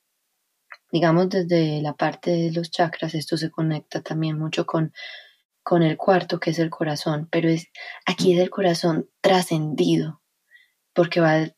Digamos, 0.91 1.29
desde 1.29 1.83
la 1.83 1.95
parte 1.95 2.31
de 2.31 2.51
los 2.51 2.71
chakras, 2.71 3.15
esto 3.15 3.37
se 3.37 3.51
conecta 3.51 4.03
también 4.03 4.39
mucho 4.39 4.65
con, 4.65 4.93
con 5.69 5.83
el 5.83 5.99
cuarto, 5.99 6.41
que 6.41 6.49
es 6.49 6.59
el 6.61 6.71
corazón, 6.71 7.29
pero 7.31 7.51
es, 7.51 7.67
aquí 8.07 8.33
es 8.33 8.41
el 8.41 8.49
corazón 8.49 9.11
trascendido, 9.21 10.23
porque 10.95 11.21
va 11.21 11.55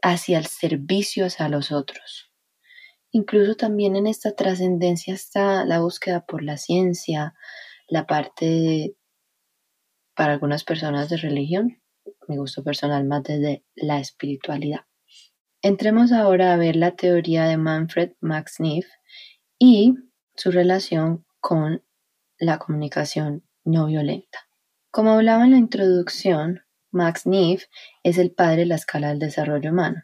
hacia 0.00 0.38
el 0.38 0.46
servicio 0.46 1.26
hacia 1.26 1.50
los 1.50 1.70
otros. 1.70 2.32
Incluso 3.10 3.56
también 3.56 3.96
en 3.96 4.06
esta 4.06 4.34
trascendencia 4.34 5.12
está 5.12 5.66
la 5.66 5.80
búsqueda 5.80 6.24
por 6.24 6.42
la 6.42 6.56
ciencia, 6.56 7.34
la 7.86 8.06
parte 8.06 8.96
para 10.16 10.32
algunas 10.32 10.64
personas 10.64 11.10
de 11.10 11.18
religión, 11.18 11.82
mi 12.28 12.38
gusto 12.38 12.64
personal 12.64 13.04
más 13.04 13.24
desde 13.24 13.62
la 13.74 14.00
espiritualidad. 14.00 14.86
Entremos 15.60 16.12
ahora 16.12 16.54
a 16.54 16.56
ver 16.56 16.76
la 16.76 16.96
teoría 16.96 17.44
de 17.44 17.58
Manfred 17.58 18.12
Max 18.20 18.54
Neff 18.58 18.86
y 19.58 19.96
su 20.34 20.50
relación 20.50 21.26
con 21.40 21.84
la 22.38 22.58
comunicación 22.58 23.44
no 23.70 23.86
violenta. 23.86 24.38
Como 24.90 25.12
hablaba 25.12 25.44
en 25.44 25.52
la 25.52 25.58
introducción, 25.58 26.62
Max 26.92 27.26
Neff 27.26 27.64
es 28.02 28.18
el 28.18 28.32
padre 28.32 28.58
de 28.58 28.66
la 28.66 28.74
escala 28.76 29.08
del 29.08 29.18
desarrollo 29.20 29.70
humano, 29.70 30.02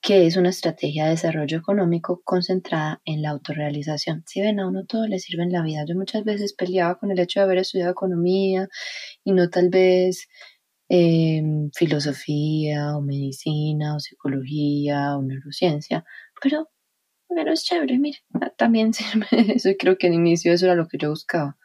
que 0.00 0.26
es 0.26 0.36
una 0.36 0.50
estrategia 0.50 1.04
de 1.04 1.10
desarrollo 1.10 1.58
económico 1.58 2.22
concentrada 2.24 3.00
en 3.04 3.22
la 3.22 3.30
autorrealización. 3.30 4.24
Si 4.26 4.40
ven, 4.40 4.60
a 4.60 4.68
uno 4.68 4.86
todo 4.86 5.06
le 5.06 5.18
sirve 5.18 5.42
en 5.42 5.52
la 5.52 5.62
vida. 5.62 5.84
Yo 5.86 5.94
muchas 5.94 6.24
veces 6.24 6.54
peleaba 6.54 6.98
con 6.98 7.10
el 7.10 7.18
hecho 7.18 7.40
de 7.40 7.44
haber 7.44 7.58
estudiado 7.58 7.92
economía 7.92 8.68
y 9.24 9.32
no 9.32 9.50
tal 9.50 9.68
vez 9.68 10.28
Em, 10.88 11.70
filosofía 11.74 12.96
o 12.96 13.02
medicina 13.02 13.96
o 13.96 14.00
psicología 14.00 15.16
o 15.16 15.22
neurociencia, 15.22 16.04
pero, 16.40 16.68
pero 17.28 17.52
es 17.52 17.64
chévere, 17.64 17.98
mire, 17.98 18.18
ah, 18.34 18.50
también 18.56 18.92
sirve 18.94 19.26
eso 19.54 19.70
creo 19.78 19.98
que 19.98 20.06
en 20.06 20.14
inicio 20.14 20.52
eso 20.52 20.66
era 20.66 20.74
lo 20.74 20.88
que 20.88 20.98
yo 20.98 21.10
buscaba, 21.10 21.56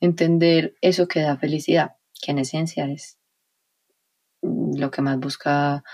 entender 0.00 0.74
eso 0.80 1.08
que 1.08 1.20
da 1.20 1.36
felicidad, 1.36 1.92
que 2.20 2.32
en 2.32 2.38
esencia 2.38 2.86
es 2.86 3.18
lo 4.42 4.90
que 4.90 5.02
más 5.02 5.18
busca 5.18 5.84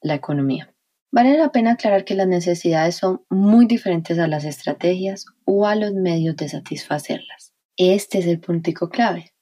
la 0.00 0.14
economía. 0.14 0.74
Vale 1.10 1.38
la 1.38 1.52
pena 1.52 1.72
aclarar 1.72 2.04
que 2.04 2.14
las 2.14 2.28
necesidades 2.28 2.96
son 2.96 3.24
muy 3.30 3.66
diferentes 3.66 4.18
a 4.18 4.28
las 4.28 4.44
estrategias 4.44 5.24
o 5.46 5.66
a 5.66 5.74
los 5.74 5.94
medios 5.94 6.36
de 6.36 6.50
satisfacerlas. 6.50 7.54
Este 7.76 8.18
es 8.18 8.26
el 8.26 8.40
puntico 8.40 8.90
clave. 8.90 9.32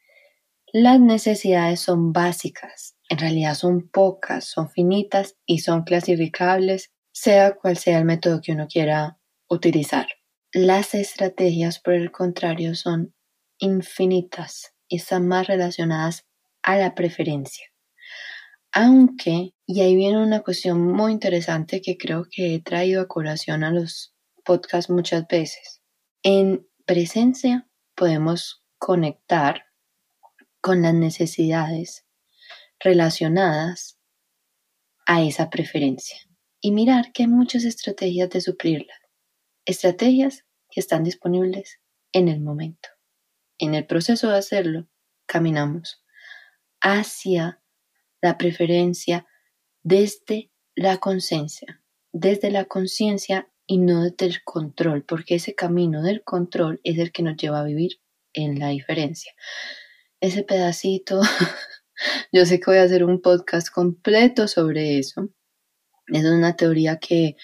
Las 0.73 1.01
necesidades 1.01 1.81
son 1.81 2.13
básicas, 2.13 2.97
en 3.09 3.19
realidad 3.19 3.55
son 3.55 3.89
pocas, 3.89 4.45
son 4.45 4.71
finitas 4.71 5.37
y 5.45 5.59
son 5.59 5.83
clasificables, 5.83 6.93
sea 7.17 7.57
cual 7.57 7.79
sea 7.79 7.99
el 7.99 8.05
método 8.05 8.43
que 8.43 8.53
uno 8.53 8.69
quiera 8.69 9.19
utilizar. 9.49 10.07
Las 10.53 10.95
estrategias, 10.95 11.81
por 11.81 11.95
el 11.95 12.13
contrario, 12.13 12.75
son 12.75 13.15
infinitas 13.59 14.75
y 14.87 14.97
están 14.97 15.27
más 15.27 15.47
relacionadas 15.47 16.27
a 16.63 16.77
la 16.77 16.95
preferencia. 16.95 17.69
Aunque, 18.71 19.55
y 19.65 19.81
ahí 19.81 19.97
viene 19.97 20.23
una 20.23 20.41
cuestión 20.41 20.93
muy 20.93 21.11
interesante 21.11 21.81
que 21.81 21.97
creo 21.97 22.27
que 22.31 22.55
he 22.55 22.61
traído 22.61 23.01
a 23.01 23.09
colación 23.09 23.65
a 23.65 23.71
los 23.71 24.15
podcasts 24.45 24.91
muchas 24.91 25.27
veces. 25.27 25.81
En 26.23 26.69
presencia 26.85 27.67
podemos 27.95 28.63
conectar 28.77 29.65
con 30.61 30.83
las 30.83 30.93
necesidades 30.93 32.05
relacionadas 32.79 33.99
a 35.07 35.23
esa 35.23 35.49
preferencia 35.49 36.19
y 36.67 36.73
mirar 36.73 37.13
que 37.13 37.23
hay 37.23 37.29
muchas 37.29 37.63
estrategias 37.63 38.29
de 38.31 38.41
suplirla, 38.41 38.93
estrategias 39.67 40.45
que 40.69 40.81
están 40.81 41.05
disponibles 41.05 41.79
en 42.11 42.27
el 42.27 42.41
momento. 42.41 42.89
En 43.61 43.77
el 43.77 43.87
proceso 43.87 44.31
de 44.31 44.39
hacerlo, 44.39 44.89
caminamos 45.27 46.03
hacia 46.81 47.63
la 48.21 48.37
preferencia 48.37 49.29
desde 49.85 50.51
la 50.75 50.97
conciencia, 50.97 51.85
desde 52.11 52.51
la 52.51 52.65
conciencia 52.65 53.49
y 53.65 53.79
no 53.79 54.03
desde 54.03 54.27
el 54.27 54.43
control, 54.43 55.05
porque 55.05 55.37
ese 55.37 55.55
camino 55.55 56.03
del 56.03 56.25
control 56.25 56.81
es 56.83 56.99
el 56.99 57.13
que 57.13 57.23
nos 57.23 57.37
lleva 57.37 57.61
a 57.61 57.65
vivir 57.65 58.01
en 58.33 58.59
la 58.59 58.71
diferencia 58.71 59.33
ese 60.21 60.43
pedacito. 60.43 61.21
Yo 62.33 62.45
sé 62.45 62.59
que 62.59 62.73
voy 62.73 62.79
a 62.79 62.83
hacer 62.83 63.05
un 63.05 63.23
podcast 63.23 63.71
completo 63.71 64.49
sobre 64.49 64.99
eso. 64.99 65.31
Es 66.09 66.25
una 66.25 66.55
teoría 66.55 66.99
que 66.99 67.37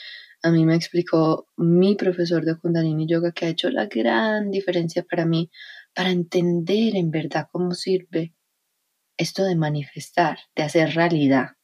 a 0.42 0.51
mí 0.51 0.64
me 0.64 0.75
explicó 0.75 1.48
mi 1.57 1.94
profesor 1.94 2.44
de 2.44 2.57
Kundalini 2.57 3.07
Yoga 3.07 3.33
que 3.33 3.46
ha 3.46 3.48
hecho 3.48 3.70
la 3.70 3.87
gran 3.87 4.51
diferencia 4.51 5.05
para 5.05 5.25
mí 5.25 5.51
para 5.94 6.11
entender 6.11 6.96
en 6.96 7.11
verdad 7.11 7.48
cómo 7.51 7.75
sirve 7.75 8.35
esto 9.16 9.44
de 9.44 9.57
manifestar, 9.57 10.38
de 10.57 10.62
hacer 10.62 10.94
realidad, 10.94 11.57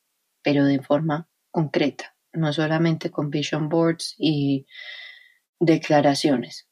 pero 0.42 0.64
de 0.64 0.80
forma 0.80 1.28
concreta, 1.50 2.16
no 2.32 2.52
solamente 2.52 3.10
con 3.10 3.30
vision 3.30 3.68
boards 3.68 4.14
y 4.18 4.66
declaraciones, 5.58 6.68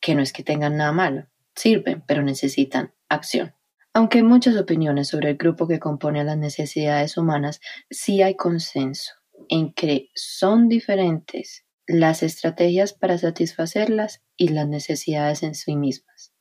que 0.00 0.14
no 0.14 0.22
es 0.22 0.32
que 0.32 0.42
tengan 0.42 0.76
nada 0.76 0.92
malo, 0.92 1.28
sirven, 1.54 2.02
pero 2.06 2.22
necesitan 2.22 2.94
acción. 3.08 3.54
Aunque 3.92 4.18
hay 4.18 4.24
muchas 4.24 4.56
opiniones 4.56 5.08
sobre 5.08 5.30
el 5.30 5.36
grupo 5.36 5.66
que 5.66 5.80
compone 5.80 6.22
las 6.24 6.38
necesidades 6.38 7.16
humanas, 7.16 7.60
sí 7.90 8.22
hay 8.22 8.36
consenso 8.36 9.12
en 9.48 9.72
que 9.72 10.10
son 10.14 10.68
diferentes 10.68 11.64
las 11.86 12.22
estrategias 12.22 12.92
para 12.92 13.18
satisfacerlas 13.18 14.22
y 14.36 14.48
las 14.48 14.68
necesidades 14.68 15.42
en 15.42 15.54
sí 15.54 15.76
mismas. 15.76 16.32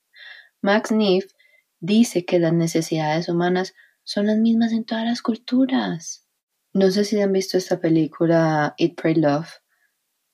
Max 0.61 0.91
Neff 0.91 1.25
dice 1.79 2.25
que 2.25 2.39
las 2.39 2.53
necesidades 2.53 3.29
humanas 3.29 3.73
son 4.03 4.27
las 4.27 4.37
mismas 4.37 4.71
en 4.71 4.85
todas 4.85 5.05
las 5.05 5.21
culturas. 5.21 6.27
No 6.73 6.91
sé 6.91 7.05
si 7.05 7.21
han 7.21 7.31
visto 7.31 7.57
esta 7.57 7.79
película 7.79 8.73
Eat, 8.77 8.95
Pray, 8.95 9.15
Love, 9.15 9.49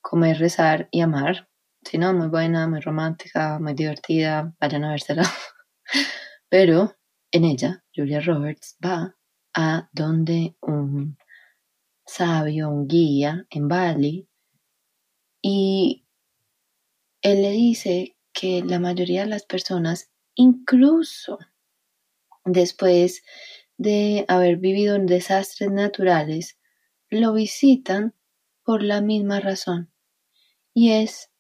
Comer, 0.01 0.39
Rezar 0.39 0.87
y 0.91 1.01
Amar. 1.01 1.49
Si 1.83 1.97
no, 1.97 2.13
muy 2.13 2.27
buena, 2.27 2.67
muy 2.67 2.79
romántica, 2.79 3.59
muy 3.59 3.73
divertida, 3.73 4.53
vayan 4.59 4.85
a 4.85 4.91
vérsela. 4.91 5.23
Pero 6.49 6.95
en 7.31 7.45
ella, 7.45 7.83
Julia 7.95 8.21
Roberts 8.21 8.77
va 8.83 9.15
a 9.53 9.89
donde 9.93 10.55
un 10.61 11.17
sabio, 12.11 12.69
un 12.69 12.87
guía 12.87 13.45
en 13.49 13.67
Bali, 13.67 14.27
y 15.41 16.05
él 17.21 17.41
le 17.41 17.51
dice 17.51 18.15
que 18.33 18.63
la 18.63 18.79
mayoría 18.79 19.21
de 19.23 19.29
las 19.29 19.43
personas, 19.43 20.11
incluso 20.35 21.39
después 22.45 23.23
de 23.77 24.25
haber 24.27 24.57
vivido 24.57 24.95
en 24.95 25.05
desastres 25.05 25.71
naturales, 25.71 26.57
lo 27.09 27.33
visitan 27.33 28.13
por 28.63 28.83
la 28.83 29.01
misma 29.01 29.39
razón, 29.39 29.91
y 30.73 30.91
es 30.91 31.31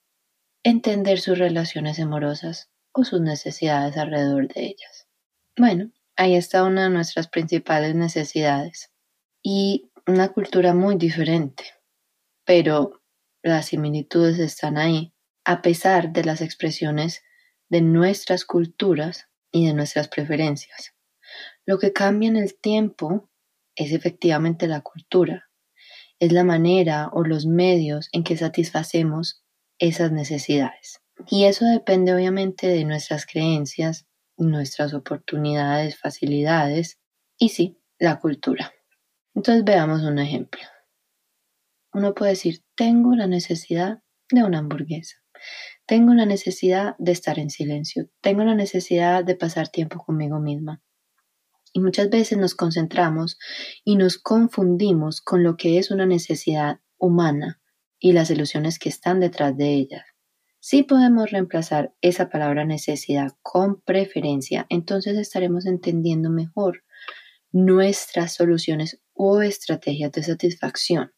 entender 0.63 1.19
sus 1.19 1.37
relaciones 1.37 1.99
amorosas 1.99 2.69
o 2.93 3.03
sus 3.03 3.21
necesidades 3.21 3.97
alrededor 3.97 4.47
de 4.47 4.67
ellas. 4.67 5.07
Bueno, 5.57 5.91
ahí 6.15 6.35
está 6.35 6.63
una 6.63 6.83
de 6.83 6.89
nuestras 6.89 7.27
principales 7.27 7.95
necesidades 7.95 8.91
y 9.43 9.90
una 10.07 10.29
cultura 10.29 10.73
muy 10.73 10.95
diferente, 10.95 11.65
pero 12.45 13.01
las 13.43 13.67
similitudes 13.67 14.39
están 14.39 14.77
ahí, 14.77 15.13
a 15.45 15.61
pesar 15.61 16.11
de 16.11 16.23
las 16.23 16.41
expresiones 16.41 17.23
de 17.69 17.81
nuestras 17.81 18.45
culturas 18.45 19.27
y 19.51 19.67
de 19.67 19.73
nuestras 19.73 20.07
preferencias. 20.07 20.93
Lo 21.65 21.79
que 21.79 21.93
cambia 21.93 22.29
en 22.29 22.37
el 22.37 22.59
tiempo 22.59 23.29
es 23.75 23.91
efectivamente 23.91 24.67
la 24.67 24.81
cultura, 24.81 25.49
es 26.19 26.31
la 26.31 26.43
manera 26.43 27.09
o 27.13 27.23
los 27.23 27.45
medios 27.45 28.09
en 28.11 28.23
que 28.23 28.37
satisfacemos 28.37 29.43
esas 29.79 30.11
necesidades. 30.11 31.01
Y 31.27 31.45
eso 31.45 31.65
depende 31.65 32.13
obviamente 32.13 32.67
de 32.67 32.83
nuestras 32.85 33.25
creencias, 33.25 34.05
nuestras 34.37 34.93
oportunidades, 34.93 35.97
facilidades 35.97 36.99
y 37.37 37.49
sí, 37.49 37.79
la 37.99 38.19
cultura. 38.19 38.73
Entonces 39.33 39.63
veamos 39.63 40.01
un 40.03 40.19
ejemplo. 40.19 40.61
Uno 41.93 42.13
puede 42.13 42.31
decir, 42.31 42.63
tengo 42.75 43.15
la 43.15 43.27
necesidad 43.27 44.01
de 44.29 44.43
una 44.43 44.59
hamburguesa. 44.59 45.17
Tengo 45.85 46.13
la 46.13 46.25
necesidad 46.25 46.95
de 46.99 47.11
estar 47.11 47.39
en 47.39 47.49
silencio. 47.49 48.09
Tengo 48.21 48.43
la 48.43 48.55
necesidad 48.55 49.23
de 49.23 49.35
pasar 49.35 49.69
tiempo 49.69 50.03
conmigo 50.03 50.39
misma. 50.39 50.81
Y 51.73 51.79
muchas 51.79 52.09
veces 52.09 52.37
nos 52.37 52.55
concentramos 52.55 53.37
y 53.83 53.95
nos 53.95 54.17
confundimos 54.17 55.21
con 55.21 55.43
lo 55.43 55.55
que 55.57 55.77
es 55.77 55.91
una 55.91 56.05
necesidad 56.05 56.79
humana 56.97 57.61
y 57.99 58.13
las 58.13 58.29
ilusiones 58.29 58.79
que 58.79 58.89
están 58.89 59.19
detrás 59.19 59.55
de 59.55 59.73
ella. 59.73 60.05
Si 60.59 60.83
podemos 60.83 61.31
reemplazar 61.31 61.93
esa 62.01 62.29
palabra 62.29 62.65
necesidad 62.65 63.31
con 63.41 63.81
preferencia, 63.81 64.67
entonces 64.69 65.17
estaremos 65.17 65.65
entendiendo 65.65 66.29
mejor 66.29 66.83
nuestras 67.51 68.35
soluciones 68.35 69.01
o 69.23 69.43
estrategias 69.43 70.11
de 70.13 70.23
satisfacción. 70.23 71.13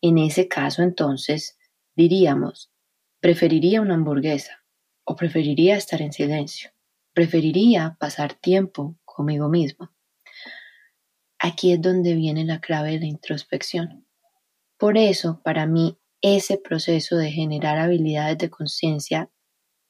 En 0.00 0.16
ese 0.16 0.48
caso, 0.48 0.82
entonces, 0.82 1.58
diríamos, 1.94 2.72
preferiría 3.20 3.82
una 3.82 3.92
hamburguesa 3.92 4.64
o 5.04 5.16
preferiría 5.16 5.76
estar 5.76 6.00
en 6.00 6.14
silencio, 6.14 6.70
preferiría 7.12 7.98
pasar 8.00 8.32
tiempo 8.32 8.96
conmigo 9.04 9.50
misma. 9.50 9.92
Aquí 11.38 11.72
es 11.72 11.82
donde 11.82 12.14
viene 12.14 12.46
la 12.46 12.58
clave 12.58 12.92
de 12.92 13.00
la 13.00 13.06
introspección. 13.06 14.06
Por 14.78 14.96
eso, 14.96 15.42
para 15.44 15.66
mí, 15.66 15.98
ese 16.22 16.56
proceso 16.56 17.18
de 17.18 17.30
generar 17.30 17.76
habilidades 17.76 18.38
de 18.38 18.48
conciencia 18.48 19.30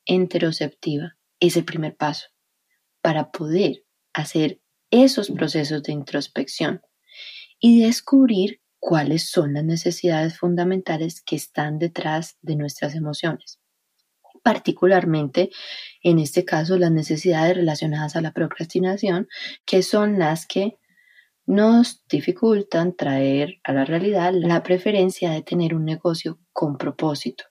interoceptiva 0.04 1.16
es 1.38 1.56
el 1.56 1.64
primer 1.64 1.96
paso 1.96 2.26
para 3.00 3.30
poder 3.30 3.84
hacer 4.12 4.60
esos 4.90 5.30
procesos 5.30 5.84
de 5.84 5.92
introspección 5.92 6.82
y 7.60 7.82
descubrir 7.82 8.60
cuáles 8.80 9.30
son 9.30 9.54
las 9.54 9.64
necesidades 9.64 10.38
fundamentales 10.38 11.22
que 11.22 11.36
están 11.36 11.78
detrás 11.78 12.38
de 12.40 12.56
nuestras 12.56 12.94
emociones. 12.94 13.60
Particularmente, 14.42 15.50
en 16.02 16.18
este 16.18 16.46
caso, 16.46 16.78
las 16.78 16.90
necesidades 16.90 17.54
relacionadas 17.54 18.16
a 18.16 18.22
la 18.22 18.32
procrastinación, 18.32 19.28
que 19.66 19.82
son 19.82 20.18
las 20.18 20.46
que 20.46 20.78
nos 21.44 22.06
dificultan 22.08 22.96
traer 22.96 23.60
a 23.64 23.72
la 23.72 23.84
realidad 23.84 24.32
la 24.34 24.62
preferencia 24.62 25.30
de 25.30 25.42
tener 25.42 25.74
un 25.74 25.84
negocio 25.84 26.40
con 26.52 26.78
propósito. 26.78 27.44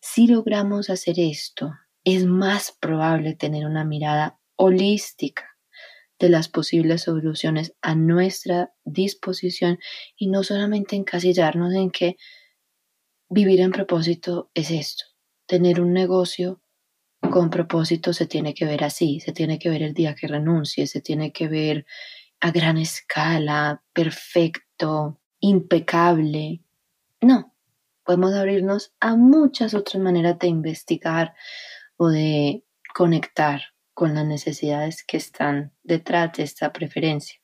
Si 0.00 0.26
logramos 0.26 0.90
hacer 0.90 1.20
esto, 1.20 1.74
es 2.02 2.24
más 2.24 2.76
probable 2.80 3.34
tener 3.34 3.66
una 3.66 3.84
mirada 3.84 4.40
holística 4.56 5.49
de 6.20 6.28
las 6.28 6.48
posibles 6.48 7.02
soluciones 7.02 7.74
a 7.80 7.94
nuestra 7.94 8.72
disposición 8.84 9.78
y 10.16 10.28
no 10.28 10.44
solamente 10.44 10.94
encasillarnos 10.94 11.72
en 11.72 11.90
que 11.90 12.18
vivir 13.30 13.60
en 13.60 13.72
propósito 13.72 14.50
es 14.54 14.70
esto. 14.70 15.06
Tener 15.46 15.80
un 15.80 15.94
negocio 15.94 16.60
con 17.30 17.48
propósito 17.48 18.12
se 18.12 18.26
tiene 18.26 18.52
que 18.52 18.66
ver 18.66 18.84
así, 18.84 19.20
se 19.20 19.32
tiene 19.32 19.58
que 19.58 19.70
ver 19.70 19.82
el 19.82 19.94
día 19.94 20.14
que 20.14 20.28
renuncie, 20.28 20.86
se 20.86 21.00
tiene 21.00 21.32
que 21.32 21.48
ver 21.48 21.86
a 22.40 22.50
gran 22.50 22.76
escala, 22.76 23.82
perfecto, 23.94 25.20
impecable. 25.40 26.62
No, 27.22 27.54
podemos 28.04 28.34
abrirnos 28.34 28.92
a 29.00 29.16
muchas 29.16 29.72
otras 29.72 30.02
maneras 30.02 30.38
de 30.38 30.48
investigar 30.48 31.34
o 31.96 32.08
de 32.08 32.62
conectar 32.94 33.62
con 34.00 34.14
las 34.14 34.24
necesidades 34.24 35.04
que 35.04 35.18
están 35.18 35.74
detrás 35.82 36.32
de 36.32 36.42
esta 36.44 36.72
preferencia. 36.72 37.38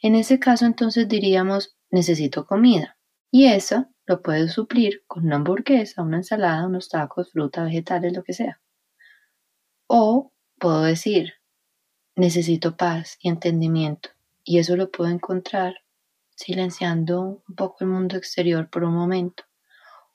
En 0.00 0.14
ese 0.14 0.38
caso 0.38 0.64
entonces 0.64 1.06
diríamos 1.06 1.76
necesito 1.90 2.46
comida 2.46 2.96
y 3.30 3.48
eso 3.48 3.84
lo 4.06 4.22
puedes 4.22 4.54
suplir 4.54 5.04
con 5.06 5.26
una 5.26 5.36
hamburguesa, 5.36 6.00
una 6.00 6.16
ensalada, 6.16 6.66
unos 6.66 6.88
tacos, 6.88 7.30
fruta, 7.30 7.62
vegetales, 7.62 8.14
lo 8.14 8.24
que 8.24 8.32
sea. 8.32 8.62
O 9.86 10.32
puedo 10.58 10.80
decir 10.80 11.34
necesito 12.16 12.78
paz 12.78 13.18
y 13.20 13.28
entendimiento 13.28 14.08
y 14.44 14.60
eso 14.60 14.76
lo 14.76 14.90
puedo 14.90 15.10
encontrar 15.10 15.74
silenciando 16.34 17.42
un 17.46 17.54
poco 17.54 17.84
el 17.84 17.88
mundo 17.88 18.16
exterior 18.16 18.70
por 18.70 18.82
un 18.82 18.94
momento 18.94 19.44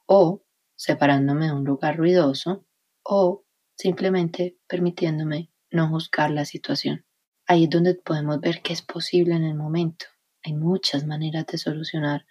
o 0.07 0.41
separándome 0.75 1.45
de 1.45 1.53
un 1.53 1.65
lugar 1.65 1.97
ruidoso 1.97 2.65
o 3.03 3.43
simplemente 3.79 4.57
permitiéndome 4.67 5.51
no 5.71 5.87
juzgar 5.87 6.31
la 6.31 6.43
situación. 6.43 7.05
Ahí 7.47 7.63
es 7.63 7.69
donde 7.69 7.95
podemos 7.95 8.41
ver 8.41 8.61
que 8.61 8.73
es 8.73 8.81
posible 8.81 9.35
en 9.35 9.45
el 9.45 9.55
momento. 9.55 10.05
Hay 10.43 10.53
muchas 10.53 11.07
maneras 11.07 11.45
de 11.45 11.57
solucionar 11.57 12.25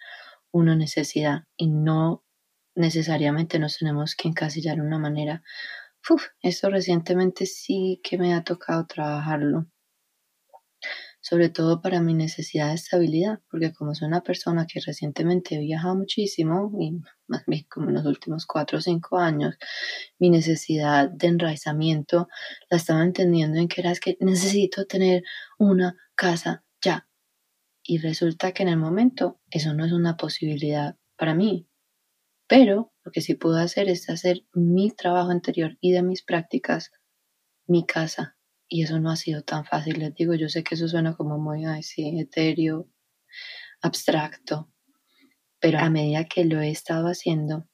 una 0.51 0.75
necesidad 0.75 1.45
y 1.57 1.67
no 1.67 2.23
necesariamente 2.75 3.57
nos 3.57 3.79
tenemos 3.79 4.15
que 4.15 4.27
encasillar 4.27 4.75
de 4.75 4.83
una 4.83 4.99
manera. 4.99 5.41
Uf, 6.07 6.23
esto 6.43 6.69
recientemente 6.69 7.47
sí 7.47 7.99
que 8.03 8.19
me 8.19 8.35
ha 8.35 8.43
tocado 8.43 8.85
trabajarlo 8.85 9.65
sobre 11.21 11.49
todo 11.49 11.81
para 11.81 12.01
mi 12.01 12.13
necesidad 12.13 12.69
de 12.69 12.75
estabilidad, 12.75 13.39
porque 13.49 13.73
como 13.73 13.93
soy 13.93 14.07
una 14.07 14.21
persona 14.21 14.65
que 14.65 14.79
recientemente 14.79 15.55
he 15.55 15.59
viajado 15.59 15.95
muchísimo, 15.95 16.71
y 16.79 16.99
más 17.27 17.43
bien 17.45 17.65
como 17.69 17.89
en 17.89 17.95
los 17.95 18.05
últimos 18.05 18.45
cuatro 18.45 18.77
o 18.77 18.81
cinco 18.81 19.17
años, 19.17 19.55
mi 20.17 20.29
necesidad 20.29 21.09
de 21.09 21.27
enraizamiento 21.27 22.27
la 22.69 22.77
estaba 22.77 23.03
entendiendo 23.03 23.59
en 23.59 23.67
que 23.67 23.81
era 23.81 23.93
que 23.95 24.17
necesito 24.21 24.85
tener 24.85 25.23
una 25.57 25.97
casa 26.15 26.63
ya. 26.81 27.07
Y 27.83 27.97
resulta 27.97 28.51
que 28.53 28.63
en 28.63 28.69
el 28.69 28.77
momento 28.77 29.39
eso 29.49 29.73
no 29.73 29.85
es 29.85 29.91
una 29.91 30.15
posibilidad 30.15 30.97
para 31.17 31.33
mí. 31.33 31.67
Pero 32.47 32.93
lo 33.03 33.11
que 33.11 33.21
sí 33.21 33.35
puedo 33.35 33.57
hacer 33.57 33.89
es 33.89 34.09
hacer 34.09 34.45
mi 34.53 34.91
trabajo 34.91 35.31
anterior 35.31 35.77
y 35.81 35.91
de 35.91 36.03
mis 36.03 36.23
prácticas 36.23 36.91
mi 37.67 37.85
casa 37.85 38.38
y 38.69 38.83
eso 38.83 38.99
no 38.99 39.09
ha 39.09 39.15
sido 39.15 39.41
tan 39.41 39.65
fácil, 39.65 39.99
les 39.99 40.13
digo, 40.13 40.35
yo 40.35 40.47
sé 40.47 40.63
que 40.63 40.75
eso 40.75 40.87
suena 40.87 41.15
como 41.15 41.39
muy 41.39 41.65
así, 41.65 42.19
etéreo, 42.19 42.87
abstracto, 43.81 44.71
pero 45.59 45.79
a 45.79 45.89
medida 45.89 46.25
que 46.25 46.45
lo 46.45 46.61
he 46.61 46.69
estado 46.69 47.07
haciendo, 47.07 47.67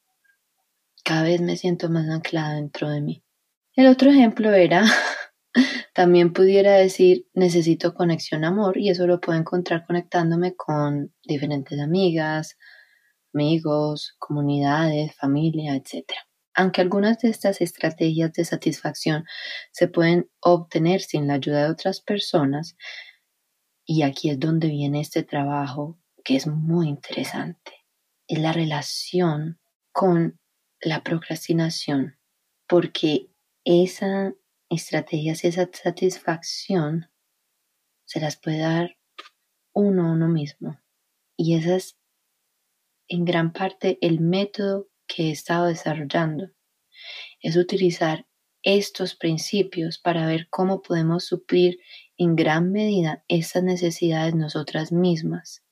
cada 1.03 1.23
vez 1.23 1.41
me 1.41 1.57
siento 1.57 1.89
más 1.89 2.09
anclada 2.09 2.55
dentro 2.55 2.89
de 2.89 3.01
mí. 3.01 3.23
El 3.75 3.87
otro 3.87 4.09
ejemplo 4.09 4.53
era, 4.53 4.85
también 5.93 6.31
pudiera 6.31 6.73
decir, 6.73 7.27
necesito 7.33 7.93
conexión 7.93 8.45
amor 8.45 8.77
y 8.77 8.89
eso 8.89 9.05
lo 9.05 9.19
puedo 9.19 9.37
encontrar 9.37 9.85
conectándome 9.85 10.55
con 10.55 11.13
diferentes 11.23 11.79
amigas, 11.79 12.57
amigos, 13.33 14.15
comunidades, 14.17 15.13
familia, 15.15 15.75
etcétera. 15.75 16.21
Aunque 16.55 16.81
algunas 16.81 17.19
de 17.19 17.29
estas 17.29 17.59
estrategias 17.59 18.31
de 18.33 18.45
satisfacción 18.45 19.25
se 19.71 19.89
pueden 19.89 20.29
obtener 20.39 21.01
sin 21.01 21.27
la 21.27 21.33
ayuda 21.35 21.65
de 21.65 21.71
otras 21.71 21.99
personas, 21.99 22.77
y 23.85 24.03
aquí 24.03 24.29
es 24.29 24.39
donde 24.39 24.69
viene 24.69 25.01
este 25.01 25.23
trabajo 25.23 25.99
que 26.23 26.37
es 26.37 26.47
muy 26.47 26.87
interesante, 26.87 27.85
es 28.27 28.39
la 28.39 28.53
relación 28.53 29.59
con 29.91 30.39
la 30.81 31.03
procrastinación, 31.03 32.17
porque 32.67 33.29
esa 33.65 34.33
estrategia, 34.69 35.33
esa 35.33 35.69
satisfacción, 35.71 37.09
se 38.05 38.19
las 38.19 38.37
puede 38.37 38.59
dar 38.59 38.97
uno 39.73 40.07
a 40.07 40.11
uno 40.13 40.29
mismo. 40.29 40.79
Y 41.37 41.55
esa 41.55 41.75
es 41.75 41.97
en 43.07 43.25
gran 43.25 43.51
parte 43.51 43.97
el 44.01 44.21
método 44.21 44.87
que 45.07 45.29
he 45.29 45.31
estado 45.31 45.67
desarrollando 45.67 46.49
es 47.39 47.57
utilizar 47.57 48.25
estos 48.63 49.15
principios 49.15 49.99
para 49.99 50.25
ver 50.25 50.47
cómo 50.49 50.81
podemos 50.81 51.25
suplir 51.25 51.79
en 52.17 52.35
gran 52.35 52.71
medida 52.71 53.23
esas 53.27 53.63
necesidades 53.63 54.33
nosotras 54.33 54.91
mismas. 54.91 55.63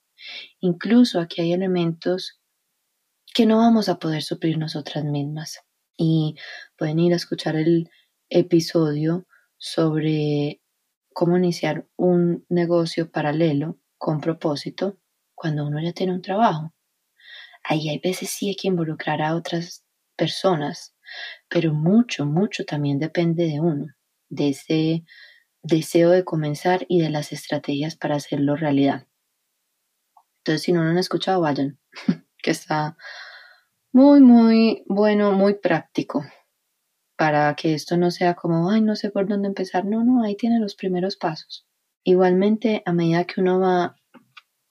Incluso 0.59 1.19
aquí 1.19 1.41
hay 1.41 1.53
elementos 1.53 2.39
que 3.33 3.47
no 3.47 3.57
vamos 3.57 3.89
a 3.89 3.97
poder 3.97 4.21
suplir 4.21 4.57
nosotras 4.57 5.03
mismas. 5.03 5.59
Y 5.97 6.35
pueden 6.77 6.99
ir 6.99 7.13
a 7.13 7.17
escuchar 7.17 7.55
el 7.55 7.89
episodio 8.29 9.25
sobre 9.57 10.61
cómo 11.13 11.37
iniciar 11.37 11.87
un 11.95 12.45
negocio 12.49 13.11
paralelo 13.11 13.79
con 13.97 14.21
propósito 14.21 14.97
cuando 15.33 15.65
uno 15.65 15.81
ya 15.81 15.93
tiene 15.93 16.13
un 16.13 16.21
trabajo 16.21 16.73
ahí 17.63 17.89
hay 17.89 17.99
veces 17.99 18.29
sí 18.29 18.49
hay 18.49 18.55
que 18.55 18.67
involucrar 18.67 19.21
a 19.21 19.35
otras 19.35 19.83
personas, 20.15 20.95
pero 21.49 21.73
mucho, 21.73 22.25
mucho 22.25 22.65
también 22.65 22.99
depende 22.99 23.45
de 23.45 23.59
uno, 23.59 23.87
de 24.29 24.49
ese 24.49 25.03
deseo 25.63 26.09
de 26.09 26.25
comenzar 26.25 26.85
y 26.89 27.01
de 27.01 27.09
las 27.09 27.31
estrategias 27.31 27.95
para 27.95 28.15
hacerlo 28.15 28.55
realidad. 28.55 29.07
Entonces, 30.39 30.63
si 30.63 30.73
no 30.73 30.83
lo 30.83 30.89
han 30.89 30.97
escuchado, 30.97 31.41
vayan, 31.41 31.79
que 32.37 32.51
está 32.51 32.97
muy, 33.93 34.19
muy 34.19 34.83
bueno, 34.87 35.31
muy 35.31 35.53
práctico 35.53 36.25
para 37.15 37.55
que 37.55 37.73
esto 37.73 37.95
no 37.95 38.11
sea 38.11 38.33
como, 38.33 38.69
ay, 38.69 38.81
no 38.81 38.95
sé 38.95 39.11
por 39.11 39.27
dónde 39.27 39.47
empezar. 39.47 39.85
No, 39.85 40.03
no, 40.03 40.23
ahí 40.23 40.35
tiene 40.35 40.59
los 40.59 40.75
primeros 40.75 41.15
pasos. 41.15 41.65
Igualmente, 42.03 42.83
a 42.85 42.91
medida 42.91 43.23
que 43.23 43.39
uno 43.39 43.59
va 43.59 43.95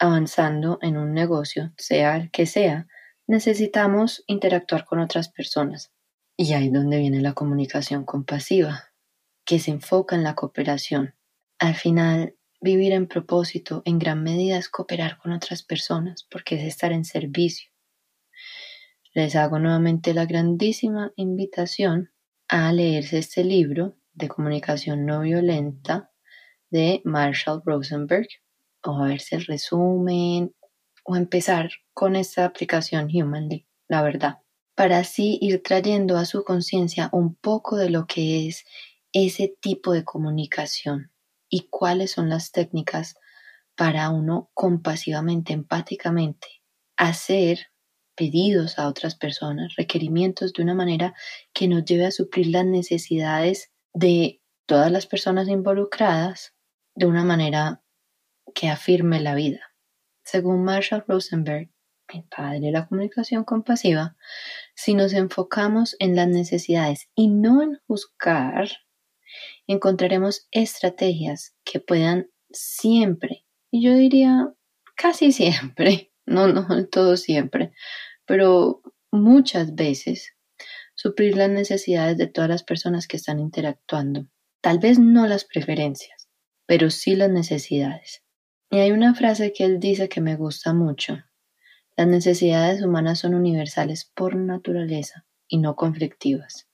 avanzando 0.03 0.81
en 0.83 0.97
un 0.97 1.13
negocio, 1.13 1.73
sea 1.79 2.17
el 2.17 2.33
que 2.33 2.45
sea, 2.45 2.89
necesitamos 3.29 4.25
interactuar 4.27 4.85
con 4.85 4.99
otras 4.99 5.29
personas. 5.29 5.93
Y 6.37 6.55
ahí 6.55 6.67
es 6.67 6.73
donde 6.73 6.99
viene 6.99 7.21
la 7.21 7.35
comunicación 7.35 8.05
compasiva, 8.05 8.87
que 9.45 9.61
se 9.61 9.71
enfoca 9.71 10.17
en 10.17 10.25
la 10.25 10.35
cooperación. 10.35 11.15
Al 11.61 11.77
final, 11.77 12.35
vivir 12.61 12.93
en 12.93 13.07
propósito 13.07 13.83
en 13.85 14.01
gran 14.01 14.25
medida 14.25 14.59
es 14.59 14.69
cooperar 14.69 15.19
con 15.19 15.31
otras 15.31 15.63
personas, 15.63 16.27
porque 16.29 16.57
es 16.57 16.65
estar 16.65 16.91
en 16.91 17.05
servicio. 17.05 17.71
Les 19.15 19.37
hago 19.37 19.61
nuevamente 19.61 20.15
la 20.15 20.27
grandísima 20.27 21.13
invitación 21.15 22.11
a 22.49 22.73
leerse 22.73 23.19
este 23.19 23.45
libro 23.45 23.97
de 24.15 24.27
comunicación 24.27 25.07
no 25.07 25.21
violenta 25.21 26.11
de 26.71 27.03
Marshall 27.05 27.63
Rosenberg 27.65 28.27
o 28.85 29.03
a 29.03 29.09
verse 29.09 29.37
el 29.37 29.45
resumen 29.47 30.55
o 31.05 31.17
empezar 31.17 31.71
con 31.93 32.17
esta 32.17 32.45
aplicación 32.45 33.09
Humanly, 33.13 33.67
la 33.89 34.03
verdad, 34.03 34.39
para 34.75 34.99
así 34.99 35.39
ir 35.41 35.63
trayendo 35.63 36.17
a 36.17 36.25
su 36.25 36.45
conciencia 36.45 37.09
un 37.13 37.35
poco 37.35 37.77
de 37.77 37.91
lo 37.91 38.07
que 38.07 38.49
es 38.49 38.65
ese 39.13 39.55
tipo 39.61 39.93
de 39.93 40.05
comunicación 40.05 41.13
y 41.49 41.69
cuáles 41.69 42.13
son 42.13 42.29
las 42.29 42.51
técnicas 42.51 43.17
para 43.77 44.11
uno 44.11 44.51
compasivamente, 44.55 45.53
empáticamente, 45.53 46.49
hacer 46.97 47.67
pedidos 48.15 48.79
a 48.79 48.89
otras 48.89 49.15
personas, 49.17 49.75
requerimientos 49.77 50.53
de 50.53 50.63
una 50.63 50.75
manera 50.75 51.15
que 51.53 51.69
nos 51.69 51.85
lleve 51.85 52.07
a 52.07 52.11
suplir 52.11 52.49
las 52.49 52.67
necesidades 52.67 53.73
de 53.95 54.41
todas 54.67 54.91
las 54.91 55.07
personas 55.07 55.49
involucradas 55.49 56.55
de 56.95 57.07
una 57.07 57.25
manera 57.25 57.82
que 58.55 58.69
afirme 58.69 59.21
la 59.21 59.35
vida. 59.35 59.73
Según 60.25 60.65
Marshall 60.65 61.05
Rosenberg, 61.07 61.71
el 62.09 62.25
padre 62.25 62.61
de 62.61 62.73
la 62.73 62.87
comunicación 62.87 63.45
compasiva, 63.45 64.17
si 64.75 64.95
nos 64.95 65.13
enfocamos 65.13 65.97
en 65.99 66.15
las 66.17 66.29
necesidades 66.29 67.09
y 67.15 67.29
no 67.29 67.63
en 67.63 67.81
juzgar, 67.87 68.71
encontraremos 69.67 70.49
estrategias 70.51 71.55
que 71.65 71.81
puedan 71.81 72.31
siempre, 72.51 73.47
y 73.71 73.83
yo 73.83 73.95
diría 73.95 74.53
casi 74.97 75.33
siempre, 75.33 76.13
no, 76.27 76.49
no 76.49 76.87
todo 76.87 77.17
siempre, 77.17 77.73
pero 78.27 78.83
muchas 79.11 79.75
veces 79.75 80.35
suplir 80.95 81.37
las 81.37 81.51
necesidades 81.51 82.17
de 82.19 82.27
todas 82.27 82.51
las 82.51 82.63
personas 82.63 83.09
que 83.09 83.17
están 83.17 83.41
interactuando. 83.41 84.29
Tal 84.61 84.79
vez 84.79 84.99
no 84.99 85.27
las 85.27 85.45
preferencias, 85.45 86.29
pero 86.67 86.91
sí 86.91 87.17
las 87.17 87.31
necesidades. 87.31 88.23
Y 88.75 88.79
hay 88.79 88.91
una 88.91 89.15
frase 89.15 89.53
que 89.53 89.65
él 89.65 89.81
dice 89.81 90.09
que 90.09 90.23
me 90.23 90.35
gusta 90.35 90.73
mucho. 90.73 91.19
Las 91.95 92.07
necesidades 92.07 92.83
humanas 92.83 93.19
son 93.19 93.35
universales 93.35 94.11
por 94.15 94.35
naturaleza 94.35 95.27
y 95.47 95.59
no 95.59 95.77
conflictivas. 95.77 96.71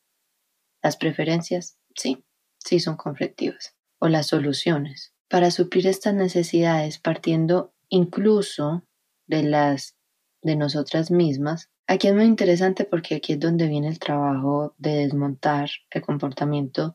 Las 0.80 0.96
preferencias, 0.96 1.76
sí, 1.96 2.24
sí 2.60 2.78
son 2.78 2.96
conflictivas. 2.96 3.74
O 3.98 4.06
las 4.06 4.28
soluciones. 4.28 5.12
Para 5.28 5.50
suplir 5.50 5.88
estas 5.88 6.14
necesidades, 6.14 7.00
partiendo 7.00 7.74
incluso 7.88 8.84
de 9.26 9.42
las 9.42 9.96
de 10.40 10.54
nosotras 10.54 11.10
mismas, 11.10 11.68
aquí 11.88 12.06
es 12.06 12.14
muy 12.14 12.26
interesante 12.26 12.84
porque 12.84 13.16
aquí 13.16 13.32
es 13.32 13.40
donde 13.40 13.66
viene 13.66 13.88
el 13.88 13.98
trabajo 13.98 14.72
de 14.78 14.98
desmontar 14.98 15.68
el 15.90 16.02
comportamiento 16.02 16.94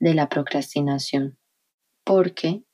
de 0.00 0.14
la 0.14 0.28
procrastinación. 0.28 1.38
Porque 2.02 2.64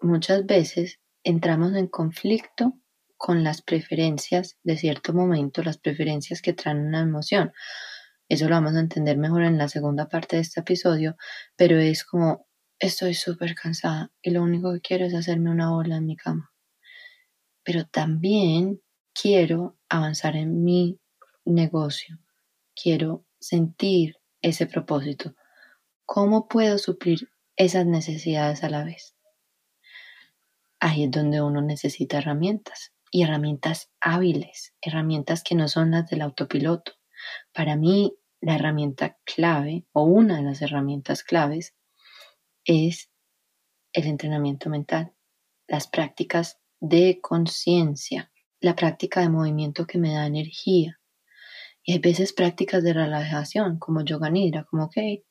muchas 0.00 0.46
veces 0.46 1.00
entramos 1.28 1.74
en 1.74 1.88
conflicto 1.88 2.72
con 3.18 3.44
las 3.44 3.60
preferencias 3.60 4.56
de 4.62 4.78
cierto 4.78 5.12
momento, 5.12 5.62
las 5.62 5.76
preferencias 5.76 6.40
que 6.40 6.54
traen 6.54 6.86
una 6.86 7.00
emoción. 7.00 7.52
Eso 8.30 8.48
lo 8.48 8.54
vamos 8.54 8.74
a 8.74 8.80
entender 8.80 9.18
mejor 9.18 9.42
en 9.42 9.58
la 9.58 9.68
segunda 9.68 10.08
parte 10.08 10.36
de 10.36 10.42
este 10.42 10.60
episodio, 10.60 11.16
pero 11.54 11.78
es 11.78 12.04
como 12.04 12.46
estoy 12.78 13.12
súper 13.12 13.54
cansada 13.54 14.10
y 14.22 14.30
lo 14.30 14.42
único 14.42 14.72
que 14.72 14.80
quiero 14.80 15.04
es 15.04 15.14
hacerme 15.14 15.50
una 15.50 15.76
ola 15.76 15.96
en 15.96 16.06
mi 16.06 16.16
cama. 16.16 16.50
Pero 17.62 17.84
también 17.84 18.80
quiero 19.12 19.76
avanzar 19.90 20.34
en 20.34 20.64
mi 20.64 20.98
negocio, 21.44 22.18
quiero 22.74 23.26
sentir 23.38 24.16
ese 24.40 24.66
propósito. 24.66 25.34
¿Cómo 26.06 26.48
puedo 26.48 26.78
suplir 26.78 27.28
esas 27.56 27.84
necesidades 27.84 28.64
a 28.64 28.70
la 28.70 28.84
vez? 28.84 29.17
Ahí 30.80 31.04
es 31.04 31.10
donde 31.10 31.42
uno 31.42 31.60
necesita 31.60 32.18
herramientas 32.18 32.92
y 33.10 33.22
herramientas 33.22 33.90
hábiles, 34.00 34.74
herramientas 34.80 35.42
que 35.42 35.54
no 35.54 35.68
son 35.68 35.90
las 35.90 36.08
del 36.08 36.22
autopiloto. 36.22 36.92
Para 37.52 37.76
mí, 37.76 38.14
la 38.40 38.54
herramienta 38.54 39.18
clave 39.24 39.86
o 39.92 40.04
una 40.04 40.36
de 40.36 40.42
las 40.42 40.62
herramientas 40.62 41.24
claves 41.24 41.74
es 42.64 43.10
el 43.92 44.06
entrenamiento 44.06 44.70
mental, 44.70 45.14
las 45.66 45.88
prácticas 45.88 46.60
de 46.80 47.20
conciencia, 47.20 48.30
la 48.60 48.76
práctica 48.76 49.20
de 49.20 49.28
movimiento 49.28 49.86
que 49.86 49.98
me 49.98 50.12
da 50.12 50.26
energía. 50.26 51.00
Y 51.82 51.92
hay 51.92 51.98
veces 51.98 52.32
prácticas 52.32 52.84
de 52.84 52.92
relajación, 52.92 53.78
como 53.78 54.04
yoga 54.04 54.30
nidra, 54.30 54.64
como 54.64 54.90
que 54.90 55.24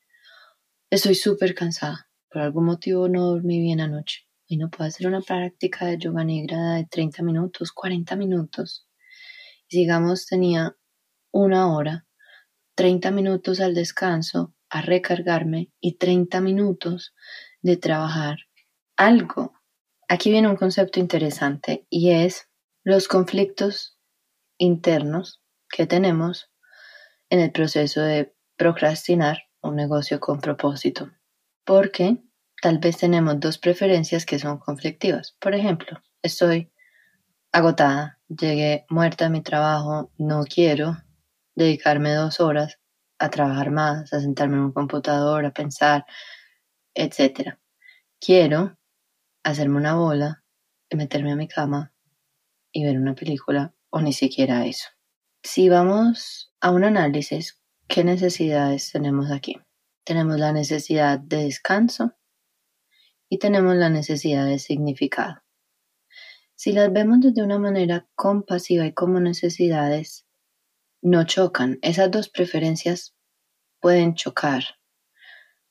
estoy 0.90 1.14
súper 1.14 1.54
cansada, 1.54 2.10
por 2.28 2.42
algún 2.42 2.66
motivo 2.66 3.08
no 3.08 3.26
dormí 3.26 3.60
bien 3.60 3.80
anoche. 3.80 4.27
Y 4.48 4.56
no 4.56 4.70
puedo 4.70 4.88
hacer 4.88 5.06
una 5.06 5.20
práctica 5.20 5.86
de 5.86 5.98
yoga 5.98 6.24
nidra 6.24 6.74
de 6.74 6.86
30 6.86 7.22
minutos, 7.22 7.70
40 7.70 8.16
minutos. 8.16 8.88
Y 9.68 9.78
digamos 9.78 10.26
tenía 10.26 10.74
una 11.30 11.72
hora 11.72 12.06
30 12.78 13.10
minutos 13.10 13.60
al 13.60 13.74
descanso, 13.74 14.54
a 14.70 14.80
recargarme 14.82 15.72
y 15.80 15.98
30 15.98 16.40
minutos 16.40 17.12
de 17.60 17.76
trabajar 17.76 18.38
algo. 18.96 19.52
Aquí 20.08 20.30
viene 20.30 20.48
un 20.48 20.56
concepto 20.56 21.00
interesante 21.00 21.86
y 21.90 22.10
es 22.10 22.48
los 22.84 23.08
conflictos 23.08 23.98
internos 24.58 25.42
que 25.68 25.86
tenemos 25.86 26.52
en 27.30 27.40
el 27.40 27.50
proceso 27.50 28.00
de 28.00 28.32
procrastinar 28.56 29.38
un 29.60 29.74
negocio 29.76 30.20
con 30.20 30.40
propósito. 30.40 31.10
Porque 31.64 32.18
tal 32.60 32.78
vez 32.78 32.96
tenemos 32.96 33.38
dos 33.40 33.58
preferencias 33.58 34.26
que 34.26 34.38
son 34.38 34.58
conflictivas. 34.58 35.36
Por 35.40 35.54
ejemplo, 35.54 36.02
estoy 36.22 36.72
agotada, 37.52 38.18
llegué 38.28 38.84
muerta 38.88 39.26
a 39.26 39.30
mi 39.30 39.42
trabajo, 39.42 40.10
no 40.18 40.44
quiero, 40.44 40.96
dedicarme 41.54 42.14
dos 42.14 42.40
horas 42.40 42.78
a 43.18 43.30
trabajar 43.30 43.70
más, 43.70 44.12
a 44.12 44.20
sentarme 44.20 44.56
en 44.56 44.64
un 44.64 44.72
computador, 44.72 45.44
a 45.44 45.52
pensar, 45.52 46.04
etc. 46.94 47.58
Quiero 48.20 48.78
hacerme 49.42 49.78
una 49.78 49.94
bola, 49.94 50.44
meterme 50.90 51.32
a 51.32 51.36
mi 51.36 51.48
cama 51.48 51.92
y 52.72 52.84
ver 52.84 52.98
una 52.98 53.14
película 53.14 53.74
o 53.90 54.00
ni 54.00 54.12
siquiera 54.12 54.66
eso. 54.66 54.88
Si 55.42 55.68
vamos 55.68 56.52
a 56.60 56.70
un 56.70 56.84
análisis, 56.84 57.60
¿qué 57.88 58.04
necesidades 58.04 58.90
tenemos 58.92 59.30
aquí? 59.30 59.56
Tenemos 60.04 60.38
la 60.38 60.52
necesidad 60.52 61.18
de 61.18 61.44
descanso 61.44 62.17
y 63.28 63.38
tenemos 63.38 63.76
la 63.76 63.90
necesidad 63.90 64.46
de 64.46 64.58
significado. 64.58 65.42
Si 66.54 66.72
las 66.72 66.92
vemos 66.92 67.20
desde 67.20 67.42
una 67.42 67.58
manera 67.58 68.08
compasiva 68.14 68.86
y 68.86 68.92
como 68.92 69.20
necesidades, 69.20 70.26
no 71.02 71.24
chocan. 71.24 71.78
Esas 71.82 72.10
dos 72.10 72.28
preferencias 72.28 73.14
pueden 73.80 74.14
chocar. 74.14 74.64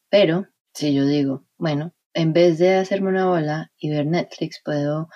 Pero 0.10 0.48
si 0.74 0.94
yo 0.94 1.06
digo, 1.06 1.46
bueno, 1.58 1.94
en 2.14 2.34
vez 2.34 2.58
de 2.58 2.76
hacerme 2.76 3.10
una 3.10 3.28
bola 3.28 3.72
y 3.78 3.90
ver 3.90 4.06
Netflix, 4.06 4.62
puedo 4.64 5.10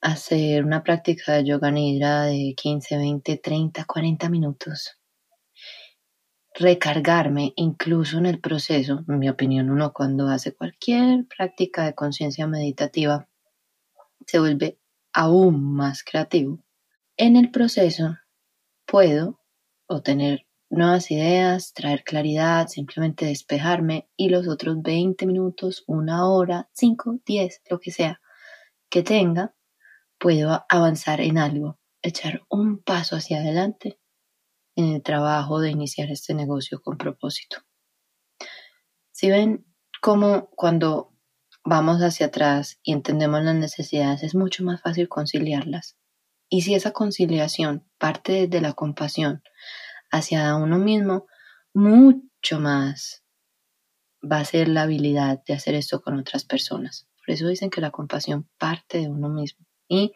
hacer 0.00 0.64
una 0.64 0.82
práctica 0.84 1.32
de 1.32 1.44
yoga 1.44 1.70
nidra 1.70 2.24
de 2.24 2.54
15, 2.56 2.96
20, 2.96 3.38
30, 3.38 3.84
40 3.84 4.28
minutos. 4.28 4.98
Recargarme 6.56 7.52
incluso 7.56 8.18
en 8.18 8.26
el 8.26 8.38
proceso, 8.38 9.04
en 9.08 9.18
mi 9.18 9.28
opinión, 9.28 9.70
uno 9.70 9.92
cuando 9.92 10.28
hace 10.28 10.54
cualquier 10.54 11.26
práctica 11.26 11.84
de 11.84 11.96
conciencia 11.96 12.46
meditativa 12.46 13.28
se 14.24 14.38
vuelve 14.38 14.78
aún 15.12 15.74
más 15.74 16.04
creativo. 16.04 16.60
En 17.16 17.34
el 17.34 17.50
proceso 17.50 18.18
puedo 18.86 19.40
obtener 19.88 20.46
nuevas 20.70 21.10
ideas, 21.10 21.72
traer 21.72 22.04
claridad, 22.04 22.68
simplemente 22.68 23.26
despejarme 23.26 24.08
y 24.16 24.28
los 24.28 24.46
otros 24.46 24.80
20 24.80 25.26
minutos, 25.26 25.82
una 25.88 26.28
hora, 26.28 26.68
5, 26.72 27.18
10, 27.26 27.62
lo 27.68 27.80
que 27.80 27.90
sea 27.90 28.20
que 28.88 29.02
tenga, 29.02 29.56
puedo 30.18 30.64
avanzar 30.68 31.20
en 31.20 31.36
algo, 31.36 31.80
echar 32.00 32.42
un 32.48 32.78
paso 32.78 33.16
hacia 33.16 33.38
adelante 33.38 33.98
en 34.76 34.92
el 34.92 35.02
trabajo 35.02 35.60
de 35.60 35.70
iniciar 35.70 36.10
este 36.10 36.34
negocio 36.34 36.80
con 36.82 36.96
propósito. 36.96 37.58
Si 39.12 39.30
ven 39.30 39.64
cómo 40.00 40.50
cuando 40.50 41.12
vamos 41.64 42.00
hacia 42.00 42.26
atrás 42.26 42.78
y 42.82 42.92
entendemos 42.92 43.42
las 43.42 43.54
necesidades 43.54 44.22
es 44.22 44.34
mucho 44.34 44.64
más 44.64 44.82
fácil 44.82 45.08
conciliarlas. 45.08 45.96
Y 46.48 46.62
si 46.62 46.74
esa 46.74 46.92
conciliación 46.92 47.88
parte 47.98 48.46
de 48.48 48.60
la 48.60 48.74
compasión 48.74 49.42
hacia 50.10 50.54
uno 50.56 50.78
mismo, 50.78 51.26
mucho 51.72 52.60
más 52.60 53.24
va 54.22 54.38
a 54.38 54.44
ser 54.44 54.68
la 54.68 54.82
habilidad 54.82 55.42
de 55.46 55.54
hacer 55.54 55.74
esto 55.74 56.02
con 56.02 56.18
otras 56.18 56.44
personas. 56.44 57.08
Por 57.18 57.34
eso 57.34 57.48
dicen 57.48 57.70
que 57.70 57.80
la 57.80 57.90
compasión 57.90 58.48
parte 58.58 58.98
de 58.98 59.08
uno 59.08 59.28
mismo. 59.28 59.66
Y 59.88 60.12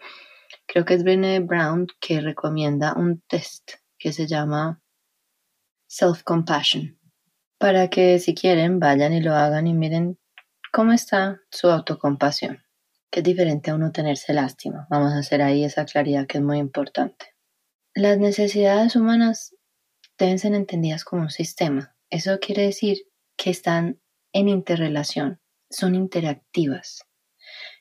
creo 0.66 0.84
que 0.84 0.94
es 0.94 1.02
Brené 1.02 1.40
Brown 1.40 1.86
que 2.00 2.20
recomienda 2.20 2.94
un 2.94 3.22
test 3.22 3.72
que 3.98 4.12
se 4.12 4.26
llama 4.26 4.82
Self-Compassion. 5.88 6.98
Para 7.58 7.88
que 7.90 8.18
si 8.18 8.34
quieren 8.34 8.78
vayan 8.78 9.12
y 9.12 9.20
lo 9.20 9.34
hagan 9.34 9.66
y 9.66 9.74
miren 9.74 10.18
cómo 10.72 10.92
está 10.92 11.40
su 11.50 11.68
autocompasión. 11.68 12.64
Que 13.10 13.20
es 13.20 13.24
diferente 13.24 13.70
a 13.70 13.74
uno 13.74 13.90
tenerse 13.90 14.34
lástima. 14.34 14.86
Vamos 14.90 15.12
a 15.12 15.18
hacer 15.18 15.42
ahí 15.42 15.64
esa 15.64 15.84
claridad 15.84 16.26
que 16.26 16.38
es 16.38 16.44
muy 16.44 16.58
importante. 16.58 17.34
Las 17.94 18.18
necesidades 18.18 18.94
humanas 18.96 19.56
deben 20.18 20.38
ser 20.38 20.54
entendidas 20.54 21.04
como 21.04 21.22
un 21.22 21.30
sistema. 21.30 21.96
Eso 22.10 22.38
quiere 22.38 22.62
decir 22.62 22.98
que 23.36 23.50
están 23.50 24.00
en 24.32 24.48
interrelación, 24.48 25.40
son 25.70 25.94
interactivas. 25.94 27.04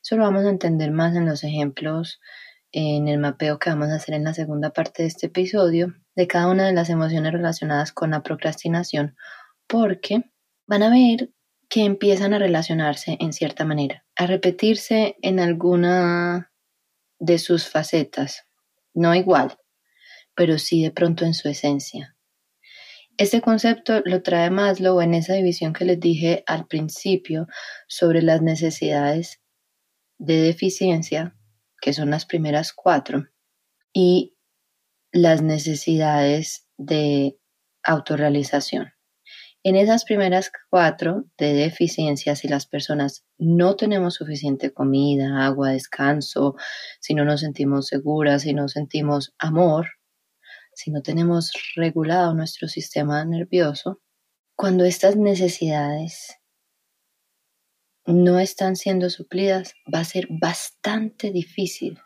Eso 0.01 0.15
lo 0.15 0.23
vamos 0.23 0.45
a 0.45 0.49
entender 0.49 0.91
más 0.91 1.15
en 1.15 1.25
los 1.25 1.43
ejemplos, 1.43 2.21
en 2.71 3.07
el 3.07 3.17
mapeo 3.17 3.59
que 3.59 3.69
vamos 3.69 3.89
a 3.89 3.95
hacer 3.95 4.15
en 4.15 4.23
la 4.23 4.33
segunda 4.33 4.71
parte 4.71 5.03
de 5.03 5.07
este 5.07 5.27
episodio, 5.27 5.95
de 6.15 6.27
cada 6.27 6.49
una 6.49 6.65
de 6.65 6.73
las 6.73 6.89
emociones 6.89 7.31
relacionadas 7.31 7.91
con 7.91 8.11
la 8.11 8.23
procrastinación, 8.23 9.15
porque 9.67 10.23
van 10.65 10.83
a 10.83 10.89
ver 10.89 11.31
que 11.69 11.83
empiezan 11.83 12.33
a 12.33 12.39
relacionarse 12.39 13.17
en 13.19 13.33
cierta 13.33 13.65
manera, 13.65 14.05
a 14.15 14.25
repetirse 14.25 15.17
en 15.21 15.39
alguna 15.39 16.51
de 17.19 17.39
sus 17.39 17.67
facetas, 17.67 18.45
no 18.93 19.13
igual, 19.15 19.57
pero 20.35 20.57
sí 20.59 20.83
de 20.83 20.91
pronto 20.91 21.25
en 21.25 21.33
su 21.33 21.49
esencia. 21.49 22.15
Este 23.17 23.41
concepto 23.41 24.01
lo 24.05 24.21
trae 24.21 24.51
Maslow 24.51 25.01
en 25.01 25.15
esa 25.15 25.33
división 25.33 25.73
que 25.73 25.85
les 25.85 25.99
dije 25.99 26.43
al 26.45 26.67
principio 26.67 27.47
sobre 27.87 28.21
las 28.21 28.43
necesidades 28.43 29.41
de 30.19 30.37
deficiencia, 30.37 31.35
que 31.81 31.93
son 31.93 32.09
las 32.09 32.25
primeras 32.25 32.73
cuatro, 32.73 33.27
y 33.93 34.35
las 35.11 35.41
necesidades 35.41 36.67
de 36.77 37.39
autorrealización. 37.83 38.93
En 39.63 39.75
esas 39.75 40.05
primeras 40.05 40.51
cuatro 40.69 41.25
de 41.37 41.53
deficiencia, 41.53 42.35
si 42.35 42.47
las 42.47 42.67
personas 42.67 43.25
no 43.37 43.75
tenemos 43.75 44.13
suficiente 44.13 44.71
comida, 44.71 45.45
agua, 45.45 45.71
descanso, 45.71 46.55
si 47.01 47.15
no 47.15 47.25
nos 47.25 47.41
sentimos 47.41 47.87
seguras, 47.87 48.43
si 48.43 48.53
no 48.53 48.67
sentimos 48.67 49.33
amor, 49.39 49.87
si 50.73 50.91
no 50.91 51.01
tenemos 51.01 51.51
regulado 51.75 52.33
nuestro 52.33 52.67
sistema 52.67 53.25
nervioso, 53.25 53.99
cuando 54.55 54.85
estas 54.85 55.15
necesidades 55.15 56.36
no 58.07 58.39
están 58.39 58.77
siendo 58.77 59.09
suplidas, 59.09 59.73
va 59.93 59.99
a 59.99 60.05
ser 60.05 60.27
bastante 60.29 61.31
difícil 61.31 61.99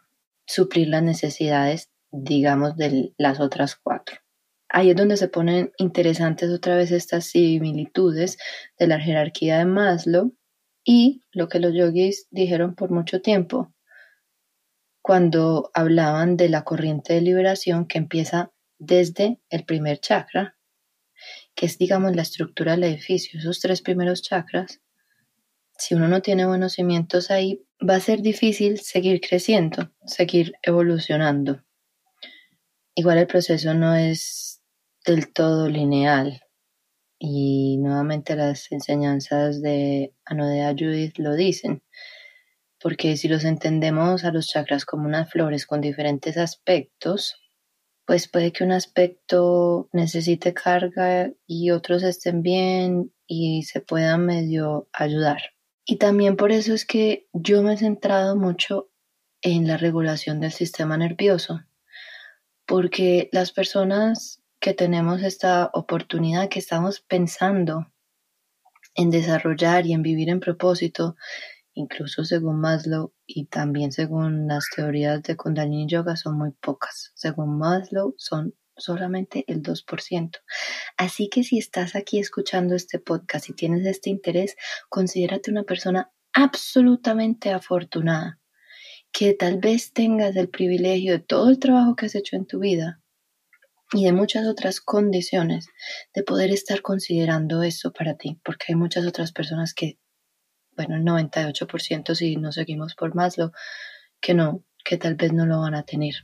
suplir 0.46 0.88
las 0.88 1.04
necesidades, 1.04 1.92
digamos, 2.12 2.76
de 2.76 3.14
las 3.18 3.40
otras 3.40 3.76
cuatro. 3.76 4.18
Ahí 4.68 4.90
es 4.90 4.96
donde 4.96 5.16
se 5.16 5.28
ponen 5.28 5.72
interesantes 5.78 6.50
otra 6.50 6.76
vez 6.76 6.92
estas 6.92 7.26
similitudes 7.26 8.38
de 8.80 8.88
la 8.88 9.00
jerarquía 9.00 9.60
de 9.60 9.66
Maslow 9.66 10.36
y 10.84 11.22
lo 11.32 11.48
que 11.48 11.60
los 11.60 11.74
yogis 11.74 12.28
dijeron 12.32 12.74
por 12.74 12.90
mucho 12.90 13.22
tiempo 13.22 13.72
cuando 15.04 15.72
hablaban 15.74 16.36
de 16.38 16.50
la 16.50 16.64
corriente 16.64 17.14
de 17.14 17.22
liberación 17.22 17.86
que 17.86 17.98
empieza 17.98 18.52
desde 18.80 19.40
el 19.50 19.66
primer 19.66 20.00
chakra, 20.00 20.58
que 21.54 21.66
es, 21.66 21.78
digamos, 21.78 22.16
la 22.16 22.22
estructura 22.22 22.72
del 22.72 22.86
edificio, 22.86 23.40
esos 23.40 23.60
tres 23.60 23.82
primeros 23.82 24.22
chakras, 24.22 24.80
si 25.82 25.96
uno 25.96 26.08
no 26.08 26.22
tiene 26.22 26.46
buenos 26.46 26.74
cimientos 26.74 27.32
ahí, 27.32 27.66
va 27.82 27.96
a 27.96 28.00
ser 28.00 28.22
difícil 28.22 28.80
seguir 28.80 29.20
creciendo, 29.20 29.92
seguir 30.06 30.54
evolucionando. 30.62 31.64
Igual 32.94 33.18
el 33.18 33.26
proceso 33.26 33.74
no 33.74 33.96
es 33.96 34.62
del 35.04 35.34
todo 35.34 35.68
lineal. 35.70 36.40
Y 37.18 37.78
nuevamente 37.80 38.36
las 38.36 38.72
enseñanzas 38.72 39.60
de 39.64 40.14
Anodea 40.24 40.76
Judith 40.78 41.18
lo 41.18 41.34
dicen, 41.34 41.82
porque 42.80 43.18
si 43.18 43.28
los 43.28 43.44
entendemos 43.44 44.24
a 44.24 44.32
los 44.32 44.50
chakras 44.50 44.86
como 44.86 45.08
unas 45.08 45.32
flores 45.32 45.66
con 45.66 45.82
diferentes 45.82 46.38
aspectos, 46.38 47.38
pues 48.06 48.30
puede 48.30 48.52
que 48.52 48.64
un 48.64 48.72
aspecto 48.72 49.90
necesite 49.94 50.54
carga 50.54 51.32
y 51.48 51.72
otros 51.72 52.04
estén 52.04 52.44
bien 52.44 53.12
y 53.26 53.64
se 53.64 53.82
puedan 53.82 54.28
medio 54.28 54.88
ayudar. 54.94 55.42
Y 55.86 55.98
también 55.98 56.36
por 56.36 56.52
eso 56.52 56.74
es 56.74 56.86
que 56.86 57.28
yo 57.34 57.64
me 57.64 57.74
he 57.74 57.78
centrado 57.78 58.36
mucho 58.36 58.90
en 59.42 59.68
la 59.68 59.78
regulación 59.78 60.40
del 60.40 60.52
sistema 60.52 60.98
nervioso, 60.98 61.62
porque 62.66 63.30
las 63.32 63.52
personas 63.52 64.42
que 64.60 64.74
tenemos 64.76 65.24
esta 65.24 65.72
oportunidad, 65.74 66.50
que 66.50 66.60
estamos 66.60 67.02
pensando 67.02 67.92
en 68.94 69.10
desarrollar 69.10 69.88
y 69.88 69.94
en 69.94 70.04
vivir 70.04 70.30
en 70.30 70.40
propósito, 70.40 71.16
incluso 71.74 72.24
según 72.26 72.60
Maslow 72.60 73.14
y 73.26 73.46
también 73.46 73.92
según 73.92 74.48
las 74.48 74.66
teorías 74.76 75.24
de 75.24 75.36
Kundalini 75.36 75.88
Yoga, 75.88 76.16
son 76.16 76.38
muy 76.38 76.52
pocas. 76.52 77.12
Según 77.16 77.58
Maslow, 77.58 78.14
son 78.18 78.54
solamente 78.82 79.46
el 79.48 79.62
2%. 79.62 80.32
Así 80.98 81.30
que 81.30 81.44
si 81.44 81.58
estás 81.58 81.96
aquí 81.96 82.20
escuchando 82.20 82.76
este 82.76 83.00
podcast 83.00 83.50
y 83.50 83.54
tienes 83.54 83.86
este 83.86 84.10
interés, 84.10 84.56
considérate 84.90 85.52
una 85.52 85.64
persona 85.64 86.12
absolutamente 86.34 87.52
afortunada, 87.52 88.40
que 89.12 89.34
tal 89.34 89.60
vez 89.60 89.94
tengas 89.94 90.36
el 90.36 90.50
privilegio 90.50 91.14
de 91.14 91.20
todo 91.20 91.50
el 91.50 91.60
trabajo 91.60 91.96
que 91.96 92.06
has 92.06 92.16
hecho 92.16 92.36
en 92.36 92.46
tu 92.46 92.60
vida 92.60 93.02
y 93.94 94.06
de 94.06 94.14
muchas 94.14 94.48
otras 94.48 94.80
condiciones 94.80 95.68
de 96.14 96.24
poder 96.24 96.52
estar 96.52 96.82
considerando 96.82 97.64
eso 97.64 97.92
para 97.92 98.16
ti, 98.16 98.40
porque 98.44 98.68
hay 98.70 98.76
muchas 98.76 99.06
otras 99.06 99.34
personas 99.34 99.74
que 99.74 99.98
bueno, 100.76 100.96
el 100.96 101.04
98% 101.04 102.16
si 102.16 102.38
no 102.38 102.52
seguimos 102.52 102.96
por 102.96 103.16
Maslow, 103.16 103.52
que 104.22 104.34
no, 104.34 104.64
que 104.84 104.98
tal 104.98 105.16
vez 105.16 105.34
no 105.34 105.46
lo 105.46 105.60
van 105.60 105.76
a 105.76 105.84
tener. 105.84 106.16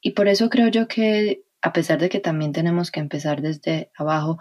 Y 0.00 0.12
por 0.12 0.28
eso 0.28 0.48
creo 0.48 0.68
yo 0.68 0.88
que 0.88 1.44
a 1.62 1.72
pesar 1.72 1.98
de 1.98 2.08
que 2.08 2.20
también 2.20 2.52
tenemos 2.52 2.90
que 2.90 3.00
empezar 3.00 3.42
desde 3.42 3.90
abajo, 3.96 4.38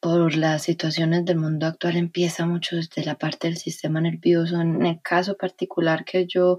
por 0.00 0.34
las 0.34 0.62
situaciones 0.62 1.24
del 1.24 1.36
mundo 1.36 1.66
actual 1.66 1.96
empieza 1.96 2.44
mucho 2.44 2.74
desde 2.76 3.04
la 3.04 3.18
parte 3.18 3.46
del 3.46 3.56
sistema 3.56 4.00
nervioso. 4.00 4.60
En 4.60 4.84
el 4.84 5.00
caso 5.00 5.36
particular 5.36 6.04
que 6.04 6.26
yo 6.26 6.58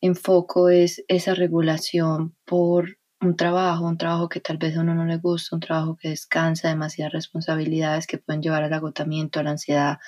enfoco 0.00 0.68
es 0.68 1.04
esa 1.06 1.34
regulación 1.34 2.34
por 2.44 2.98
un 3.20 3.36
trabajo, 3.36 3.86
un 3.86 3.98
trabajo 3.98 4.28
que 4.28 4.40
tal 4.40 4.58
vez 4.58 4.76
a 4.76 4.80
uno 4.80 4.96
no 4.96 5.04
le 5.04 5.18
gusta, 5.18 5.54
un 5.54 5.60
trabajo 5.60 5.96
que 5.96 6.08
descansa, 6.08 6.70
demasiadas 6.70 7.12
responsabilidades 7.12 8.08
que 8.08 8.18
pueden 8.18 8.42
llevar 8.42 8.64
al 8.64 8.72
agotamiento, 8.72 9.38
a 9.38 9.44
la 9.44 9.50
ansiedad 9.50 9.98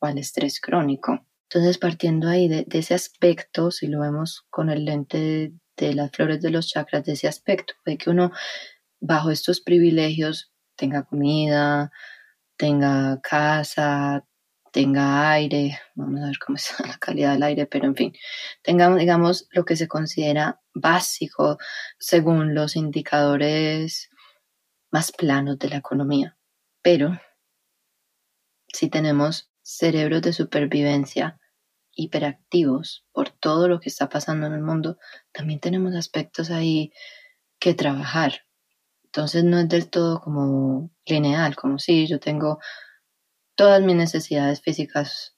al 0.00 0.18
estrés 0.18 0.58
crónico. 0.58 1.26
Entonces, 1.50 1.76
partiendo 1.76 2.28
ahí 2.28 2.48
de, 2.48 2.66
ese 2.70 2.94
aspecto, 2.94 3.70
si 3.70 3.88
lo 3.88 4.00
vemos 4.00 4.46
con 4.48 4.70
el 4.70 4.86
lente 4.86 5.52
de, 5.76 5.94
las 5.94 6.10
flores 6.10 6.40
de 6.40 6.50
los 6.50 6.68
chakras, 6.68 7.04
de 7.04 7.12
ese 7.12 7.28
aspecto, 7.28 7.74
puede 7.84 7.98
que 7.98 8.10
uno 8.10 8.32
bajo 9.00 9.30
estos 9.30 9.60
privilegios 9.60 10.52
tenga 10.76 11.02
comida, 11.04 11.90
tenga 12.56 13.20
casa, 13.20 14.24
tenga 14.72 15.30
aire, 15.30 15.78
vamos 15.94 16.22
a 16.22 16.26
ver 16.26 16.38
cómo 16.38 16.56
es 16.56 16.74
la 16.86 16.98
calidad 16.98 17.32
del 17.34 17.42
aire, 17.42 17.66
pero 17.66 17.86
en 17.86 17.94
fin, 17.94 18.12
tengamos, 18.62 18.98
digamos, 18.98 19.48
lo 19.50 19.64
que 19.64 19.76
se 19.76 19.88
considera 19.88 20.60
básico 20.74 21.58
según 21.98 22.54
los 22.54 22.76
indicadores 22.76 24.10
más 24.90 25.12
planos 25.12 25.58
de 25.58 25.68
la 25.68 25.76
economía. 25.76 26.36
Pero 26.82 27.18
si 28.72 28.88
tenemos 28.88 29.50
cerebros 29.62 30.22
de 30.22 30.32
supervivencia 30.32 31.38
hiperactivos 31.94 33.04
por 33.12 33.30
todo 33.30 33.68
lo 33.68 33.80
que 33.80 33.88
está 33.88 34.08
pasando 34.08 34.46
en 34.46 34.54
el 34.54 34.62
mundo, 34.62 34.98
también 35.32 35.60
tenemos 35.60 35.94
aspectos 35.94 36.50
ahí 36.50 36.92
que 37.58 37.74
trabajar. 37.74 38.46
Entonces 39.04 39.44
no 39.44 39.58
es 39.58 39.68
del 39.68 39.90
todo 39.90 40.20
como 40.20 40.90
lineal, 41.06 41.54
como 41.56 41.78
si 41.78 42.06
yo 42.06 42.18
tengo 42.18 42.58
todas 43.54 43.82
mis 43.82 43.96
necesidades 43.96 44.62
físicas 44.62 45.36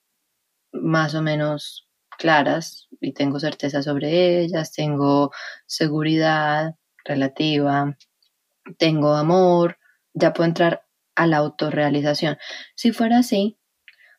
más 0.72 1.14
o 1.14 1.22
menos 1.22 1.88
claras 2.18 2.88
y 3.00 3.12
tengo 3.12 3.40
certeza 3.40 3.82
sobre 3.82 4.40
ellas, 4.40 4.72
tengo 4.72 5.32
seguridad 5.66 6.76
relativa, 7.04 7.96
tengo 8.78 9.14
amor, 9.14 9.78
ya 10.12 10.32
puedo 10.32 10.48
entrar 10.48 10.86
a 11.16 11.26
la 11.26 11.38
autorrealización. 11.38 12.38
Si 12.76 12.92
fuera 12.92 13.18
así, 13.18 13.58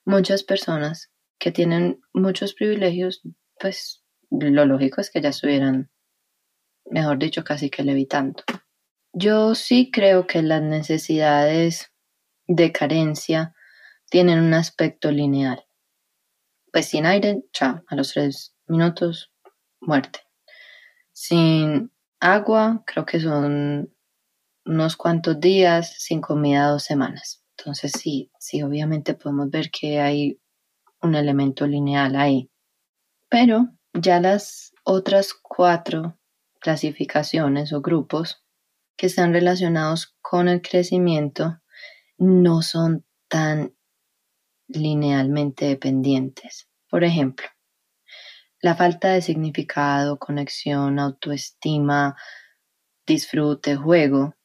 muchas 0.05 0.43
personas 0.43 1.11
que 1.39 1.51
tienen 1.51 2.01
muchos 2.13 2.53
privilegios, 2.53 3.21
pues 3.59 4.03
lo 4.29 4.65
lógico 4.65 5.01
es 5.01 5.11
que 5.11 5.21
ya 5.21 5.29
estuvieran, 5.29 5.91
mejor 6.85 7.17
dicho, 7.17 7.43
casi 7.43 7.69
que 7.69 7.83
levitando. 7.83 8.43
Yo 9.13 9.55
sí 9.55 9.91
creo 9.91 10.27
que 10.27 10.41
las 10.41 10.61
necesidades 10.61 11.91
de 12.47 12.71
carencia 12.71 13.55
tienen 14.09 14.39
un 14.39 14.53
aspecto 14.53 15.11
lineal. 15.11 15.65
Pues 16.71 16.87
sin 16.87 17.05
aire, 17.05 17.43
chao, 17.53 17.81
a 17.87 17.95
los 17.95 18.13
tres 18.13 18.55
minutos, 18.67 19.31
muerte. 19.79 20.19
Sin 21.13 21.91
agua, 22.19 22.83
creo 22.85 23.05
que 23.05 23.19
son 23.19 23.93
unos 24.65 24.97
cuantos 24.97 25.39
días, 25.39 25.95
sin 25.97 26.21
comida, 26.21 26.67
dos 26.67 26.83
semanas. 26.83 27.43
Entonces 27.57 27.93
sí, 27.97 28.31
sí, 28.39 28.61
obviamente 28.63 29.13
podemos 29.13 29.49
ver 29.49 29.71
que 29.71 29.99
hay 29.99 30.41
un 31.05 31.15
elemento 31.15 31.65
lineal 31.67 32.15
ahí. 32.15 32.51
Pero 33.29 33.69
ya 33.93 34.19
las 34.19 34.73
otras 34.83 35.33
cuatro 35.33 36.19
clasificaciones 36.59 37.73
o 37.73 37.81
grupos 37.81 38.43
que 38.97 39.07
están 39.07 39.33
relacionados 39.33 40.15
con 40.21 40.47
el 40.47 40.61
crecimiento 40.61 41.61
no 42.17 42.61
son 42.61 43.05
tan 43.27 43.75
linealmente 44.67 45.65
dependientes. 45.65 46.67
Por 46.89 47.03
ejemplo, 47.03 47.47
la 48.61 48.75
falta 48.75 49.09
de 49.09 49.21
significado, 49.21 50.17
conexión, 50.17 50.99
autoestima, 50.99 52.15
disfrute, 53.05 53.75
juego, 53.75 54.35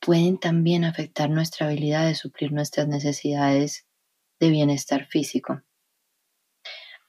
pueden 0.00 0.38
también 0.38 0.84
afectar 0.84 1.30
nuestra 1.30 1.66
habilidad 1.66 2.06
de 2.06 2.14
suplir 2.14 2.52
nuestras 2.52 2.88
necesidades 2.88 3.87
de 4.40 4.50
bienestar 4.50 5.06
físico. 5.06 5.62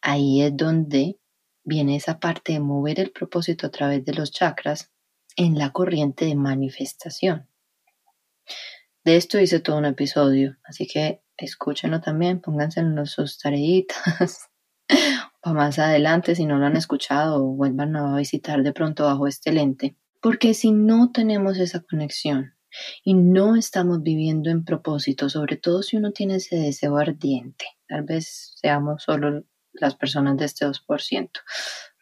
Ahí 0.01 0.41
es 0.41 0.55
donde 0.55 1.19
viene 1.63 1.95
esa 1.95 2.19
parte 2.19 2.53
de 2.53 2.59
mover 2.59 2.99
el 2.99 3.11
propósito 3.11 3.67
a 3.67 3.71
través 3.71 4.03
de 4.05 4.13
los 4.13 4.31
chakras 4.31 4.91
en 5.35 5.57
la 5.57 5.71
corriente 5.71 6.25
de 6.25 6.35
manifestación. 6.35 7.47
De 9.03 9.15
esto 9.15 9.39
hice 9.39 9.59
todo 9.59 9.77
un 9.77 9.85
episodio, 9.85 10.57
así 10.63 10.87
que 10.87 11.21
escúchenlo 11.37 12.01
también, 12.01 12.41
pónganse 12.41 12.81
en 12.81 13.05
sus 13.05 13.39
tareitas 13.39 14.49
para 15.41 15.53
más 15.55 15.79
adelante 15.79 16.35
si 16.35 16.45
no 16.45 16.57
lo 16.57 16.65
han 16.65 16.75
escuchado 16.75 17.43
o 17.43 17.55
vuelvan 17.55 17.95
a 17.95 18.17
visitar 18.17 18.61
de 18.63 18.73
pronto 18.73 19.05
bajo 19.05 19.27
este 19.27 19.51
lente. 19.51 19.95
Porque 20.21 20.53
si 20.53 20.71
no 20.71 21.11
tenemos 21.11 21.57
esa 21.57 21.79
conexión 21.81 22.58
y 23.03 23.13
no 23.13 23.55
estamos 23.55 24.03
viviendo 24.03 24.49
en 24.49 24.63
propósito, 24.63 25.29
sobre 25.29 25.57
todo 25.57 25.83
si 25.83 25.97
uno 25.97 26.11
tiene 26.11 26.35
ese 26.35 26.57
deseo 26.57 26.97
ardiente, 26.97 27.65
tal 27.87 28.03
vez 28.03 28.53
seamos 28.55 29.03
solo 29.03 29.43
las 29.73 29.95
personas 29.95 30.37
de 30.37 30.45
este 30.45 30.65
2%, 30.65 31.29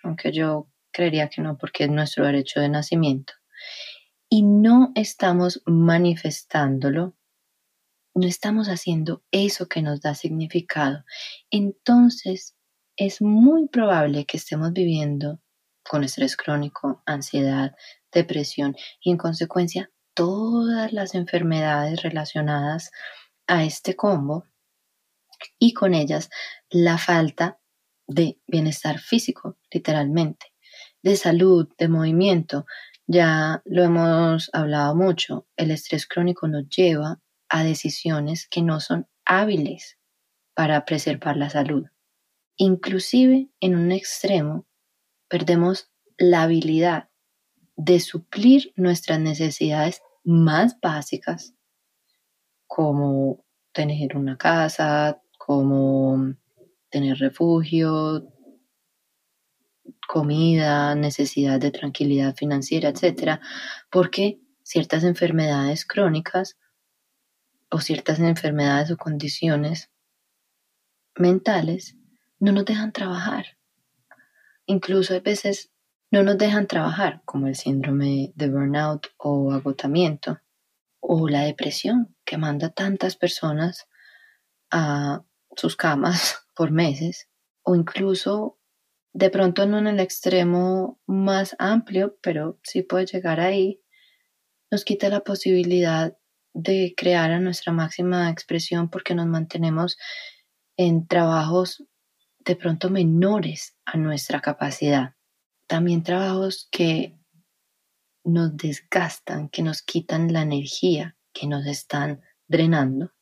aunque 0.04 0.32
yo 0.32 0.68
creería 0.92 1.30
que 1.30 1.42
no 1.42 1.58
porque 1.58 1.86
es 1.86 1.90
nuestro 1.90 2.26
derecho 2.26 2.60
de 2.60 2.70
nacimiento. 2.70 3.34
Y 4.30 4.44
no 4.44 4.92
estamos 4.96 5.62
manifestándolo, 5.66 7.16
no 8.14 8.28
estamos 8.28 8.68
haciendo 8.68 9.24
eso 9.32 9.68
que 9.68 9.82
nos 9.82 10.02
da 10.02 10.16
significado. 10.16 11.06
Entonces 11.50 12.56
es 12.98 13.22
muy 13.22 13.68
probable 13.68 14.26
que 14.26 14.38
estemos 14.38 14.74
viviendo 14.74 15.40
con 15.88 16.04
estrés 16.04 16.36
crónico, 16.36 17.04
ansiedad, 17.06 17.76
depresión 18.12 18.76
y 19.02 19.12
en 19.12 19.18
consecuencia 19.18 19.92
todas 20.18 20.94
las 20.94 21.14
enfermedades 21.14 22.02
relacionadas 22.02 22.90
a 23.46 23.64
este 23.64 23.96
combo 23.96 24.46
y 25.60 25.74
con 25.74 25.94
ellas 25.94 26.32
la 26.72 26.98
falta 26.98 27.60
de 28.08 28.40
bienestar 28.48 28.98
físico, 28.98 29.60
literalmente, 29.72 30.48
de 31.04 31.18
salud, 31.18 31.70
de 31.78 31.88
movimiento. 31.88 32.66
Ya 33.06 33.62
lo 33.66 33.84
hemos 33.84 34.50
hablado 34.54 34.96
mucho, 34.96 35.46
el 35.56 35.70
estrés 35.70 36.08
crónico 36.08 36.48
nos 36.48 36.68
lleva 36.68 37.22
a 37.48 37.64
decisiones 37.64 38.48
que 38.50 38.64
no 38.64 38.80
son 38.80 39.08
hábiles 39.24 40.00
para 40.56 40.84
preservar 40.84 41.38
la 41.38 41.52
salud. 41.52 41.86
Inclusive 42.56 43.50
en 43.60 43.76
un 43.76 43.92
extremo 43.92 44.66
perdemos 45.28 45.92
la 46.18 46.42
habilidad 46.42 47.10
de 47.76 48.00
suplir 48.00 48.74
nuestras 48.76 49.20
necesidades 49.20 50.02
más 50.28 50.78
básicas, 50.82 51.54
como 52.68 53.46
tener 53.72 54.18
una 54.18 54.38
casa, 54.38 55.22
como 55.38 56.36
tener 56.90 57.18
refugio, 57.18 58.28
comida, 60.06 60.96
necesidad 60.96 61.62
de 61.62 61.72
tranquilidad 61.72 62.36
financiera, 62.36 62.90
etcétera, 62.90 63.40
porque 63.90 64.42
ciertas 64.64 65.06
enfermedades 65.06 65.86
crónicas 65.86 66.58
o 67.70 67.80
ciertas 67.80 68.20
enfermedades 68.20 68.92
o 68.92 68.98
condiciones 68.98 69.90
mentales 71.16 71.96
no 72.38 72.52
nos 72.52 72.66
dejan 72.66 72.92
trabajar. 72.92 73.58
Incluso 74.66 75.16
a 75.16 75.22
veces 75.22 75.72
no 76.10 76.24
nos 76.24 76.38
dejan 76.38 76.68
trabajar, 76.68 77.22
como 77.26 77.48
el 77.48 77.56
síndrome 77.56 78.32
de 78.36 78.50
burnout 78.50 79.08
o 79.18 79.52
agotamiento, 79.52 80.40
o 81.00 81.28
la 81.28 81.44
depresión 81.44 82.16
que 82.26 82.38
manda 82.38 82.70
tantas 82.70 83.18
personas 83.18 83.88
a 84.72 85.24
sus 85.56 85.76
camas 85.76 86.48
por 86.56 86.72
meses, 86.72 87.30
o 87.64 87.76
incluso 87.76 88.58
de 89.14 89.30
pronto 89.30 89.66
no 89.66 89.80
en 89.80 89.88
el 89.88 90.00
extremo 90.00 91.00
más 91.08 91.56
amplio, 91.60 92.18
pero 92.22 92.60
sí 92.64 92.84
puede 92.84 93.06
llegar 93.06 93.40
ahí, 93.40 93.82
nos 94.72 94.86
quita 94.86 95.10
la 95.10 95.22
posibilidad 95.22 96.18
de 96.54 96.94
crear 96.96 97.32
a 97.32 97.40
nuestra 97.40 97.74
máxima 97.74 98.30
expresión 98.30 98.90
porque 98.90 99.16
nos 99.16 99.28
mantenemos 99.28 99.98
en 100.78 101.08
trabajos 101.08 101.84
de 102.40 102.56
pronto 102.56 102.90
menores 102.90 103.76
a 103.86 103.98
nuestra 103.98 104.42
capacidad 104.42 105.17
también 105.68 106.04
trabajos 106.04 106.68
que 106.72 107.18
nos 108.24 108.56
desgastan, 108.58 109.50
que 109.50 109.62
nos 109.62 109.82
quitan 109.82 110.34
la 110.34 110.42
energía, 110.42 111.16
que 111.34 111.48
nos 111.48 111.66
están 111.66 112.22
drenando. 112.48 113.14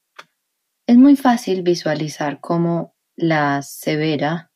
Es 0.87 0.97
muy 0.97 1.15
fácil 1.15 1.63
visualizar 1.63 2.39
cómo 2.39 2.95
la 3.15 3.61
severa 3.61 4.51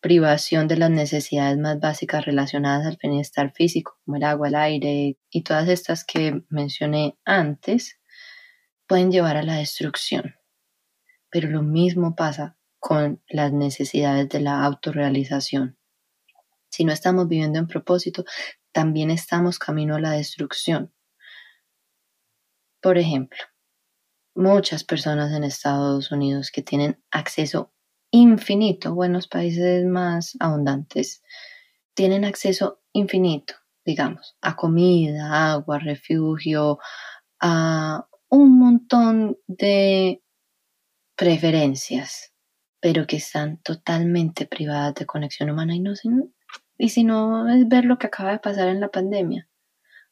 privación 0.00 0.66
de 0.66 0.76
las 0.78 0.90
necesidades 0.90 1.58
más 1.58 1.78
básicas 1.78 2.24
relacionadas 2.24 2.86
al 2.86 2.98
bienestar 3.00 3.52
físico, 3.52 3.98
como 4.04 4.16
el 4.16 4.24
agua, 4.24 4.48
el 4.48 4.54
aire 4.54 5.18
y 5.30 5.42
todas 5.42 5.68
estas 5.68 6.04
que 6.04 6.42
mencioné 6.48 7.18
antes, 7.24 7.98
pueden 8.86 9.12
llevar 9.12 9.36
a 9.36 9.42
la 9.42 9.56
destrucción. 9.56 10.34
Pero 11.30 11.48
lo 11.48 11.62
mismo 11.62 12.16
pasa 12.16 12.56
con 12.78 13.22
las 13.28 13.52
necesidades 13.52 14.28
de 14.30 14.40
la 14.40 14.64
autorrealización. 14.64 15.76
Si 16.70 16.84
no 16.84 16.92
estamos 16.92 17.28
viviendo 17.28 17.58
en 17.58 17.66
propósito, 17.66 18.24
también 18.72 19.10
estamos 19.10 19.58
camino 19.58 19.96
a 19.96 20.00
la 20.00 20.12
destrucción. 20.12 20.92
Por 22.80 22.96
ejemplo, 22.96 23.38
muchas 24.34 24.84
personas 24.84 25.32
en 25.32 25.44
Estados 25.44 26.10
Unidos 26.12 26.50
que 26.50 26.62
tienen 26.62 27.02
acceso 27.10 27.72
infinito, 28.10 28.94
buenos 28.94 29.28
países 29.28 29.84
más 29.84 30.36
abundantes, 30.40 31.22
tienen 31.94 32.24
acceso 32.24 32.80
infinito, 32.92 33.54
digamos, 33.84 34.36
a 34.40 34.56
comida, 34.56 35.52
agua, 35.52 35.78
refugio, 35.78 36.78
a 37.40 38.06
un 38.28 38.58
montón 38.58 39.38
de 39.46 40.22
preferencias, 41.16 42.32
pero 42.80 43.06
que 43.06 43.16
están 43.16 43.58
totalmente 43.58 44.46
privadas 44.46 44.94
de 44.94 45.06
conexión 45.06 45.50
humana 45.50 45.74
y 45.74 45.80
no, 45.80 45.92
y 46.80 46.88
si 46.88 47.04
no 47.04 47.46
es 47.50 47.68
ver 47.68 47.84
lo 47.84 47.98
que 47.98 48.06
acaba 48.06 48.32
de 48.32 48.38
pasar 48.38 48.68
en 48.68 48.80
la 48.80 48.88
pandemia. 48.88 49.46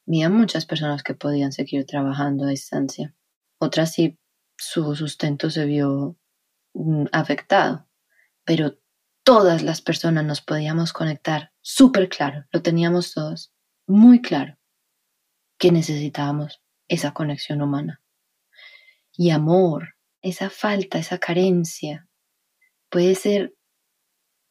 Había 0.06 0.28
muchas 0.28 0.66
personas 0.66 1.02
que 1.02 1.14
podían 1.14 1.50
seguir 1.50 1.86
trabajando 1.86 2.44
a 2.44 2.50
distancia. 2.50 3.14
Otras 3.58 3.92
sí, 3.92 4.18
su 4.58 4.94
sustento 4.94 5.48
se 5.48 5.64
vio 5.64 6.18
mm, 6.74 7.06
afectado. 7.10 7.88
Pero 8.44 8.78
todas 9.22 9.62
las 9.62 9.80
personas 9.80 10.26
nos 10.26 10.42
podíamos 10.42 10.92
conectar 10.92 11.52
súper 11.62 12.10
claro. 12.10 12.44
Lo 12.52 12.60
teníamos 12.60 13.14
todos 13.14 13.54
muy 13.86 14.20
claro. 14.20 14.58
que 15.58 15.72
necesitábamos 15.72 16.62
esa 16.86 17.12
conexión 17.14 17.62
humana. 17.62 18.02
Y 19.16 19.30
amor, 19.30 19.96
esa 20.20 20.50
falta, 20.50 20.98
esa 20.98 21.18
carencia, 21.18 22.08
puede 22.90 23.14
ser 23.14 23.54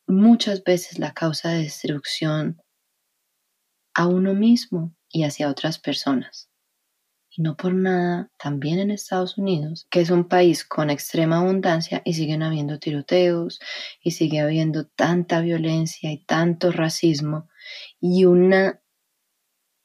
muchas 0.07 0.63
veces 0.63 0.99
la 0.99 1.13
causa 1.13 1.49
de 1.49 1.63
destrucción 1.63 2.61
a 3.93 4.07
uno 4.07 4.33
mismo 4.33 4.95
y 5.09 5.23
hacia 5.23 5.49
otras 5.49 5.79
personas. 5.79 6.49
Y 7.29 7.41
no 7.41 7.55
por 7.55 7.73
nada, 7.73 8.31
también 8.37 8.79
en 8.79 8.89
Estados 8.89 9.37
Unidos, 9.37 9.85
que 9.91 10.01
es 10.01 10.09
un 10.09 10.27
país 10.27 10.65
con 10.65 10.89
extrema 10.89 11.37
abundancia 11.37 12.01
y 12.03 12.13
siguen 12.13 12.41
habiendo 12.41 12.79
tiroteos 12.79 13.59
y 14.01 14.11
sigue 14.11 14.39
habiendo 14.39 14.87
tanta 14.87 15.41
violencia 15.41 16.11
y 16.11 16.23
tanto 16.23 16.71
racismo 16.71 17.49
y 17.99 18.25
una 18.25 18.81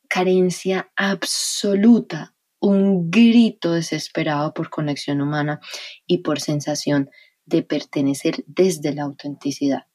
carencia 0.09 0.93
absoluta, 0.95 2.35
un 2.61 3.11
grito 3.11 3.73
desesperado 3.73 4.55
por 4.55 4.71
conexión 4.71 5.21
humana 5.21 5.61
y 6.07 6.19
por 6.19 6.41
sensación 6.41 7.11
de 7.45 7.63
pertenecer 7.63 8.45
desde 8.47 8.95
la 8.95 9.03
autenticidad, 9.03 9.87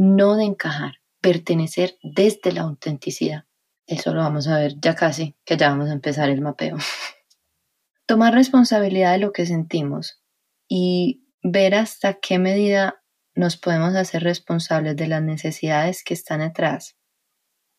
no 0.00 0.36
de 0.36 0.44
encajar, 0.44 0.94
pertenecer 1.20 1.98
desde 2.02 2.52
la 2.52 2.62
autenticidad. 2.62 3.44
Eso 3.86 4.14
lo 4.14 4.20
vamos 4.20 4.48
a 4.48 4.56
ver 4.56 4.80
ya 4.80 4.94
casi, 4.94 5.36
que 5.44 5.58
ya 5.58 5.68
vamos 5.68 5.90
a 5.90 5.92
empezar 5.92 6.30
el 6.30 6.40
mapeo. 6.40 6.78
Tomar 8.06 8.32
responsabilidad 8.32 9.12
de 9.12 9.18
lo 9.18 9.32
que 9.32 9.44
sentimos 9.44 10.22
y 10.66 11.26
ver 11.42 11.74
hasta 11.74 12.14
qué 12.14 12.38
medida 12.38 13.02
nos 13.34 13.58
podemos 13.58 13.94
hacer 13.94 14.22
responsables 14.22 14.96
de 14.96 15.06
las 15.06 15.22
necesidades 15.22 16.02
que 16.02 16.14
están 16.14 16.40
atrás. 16.40 16.96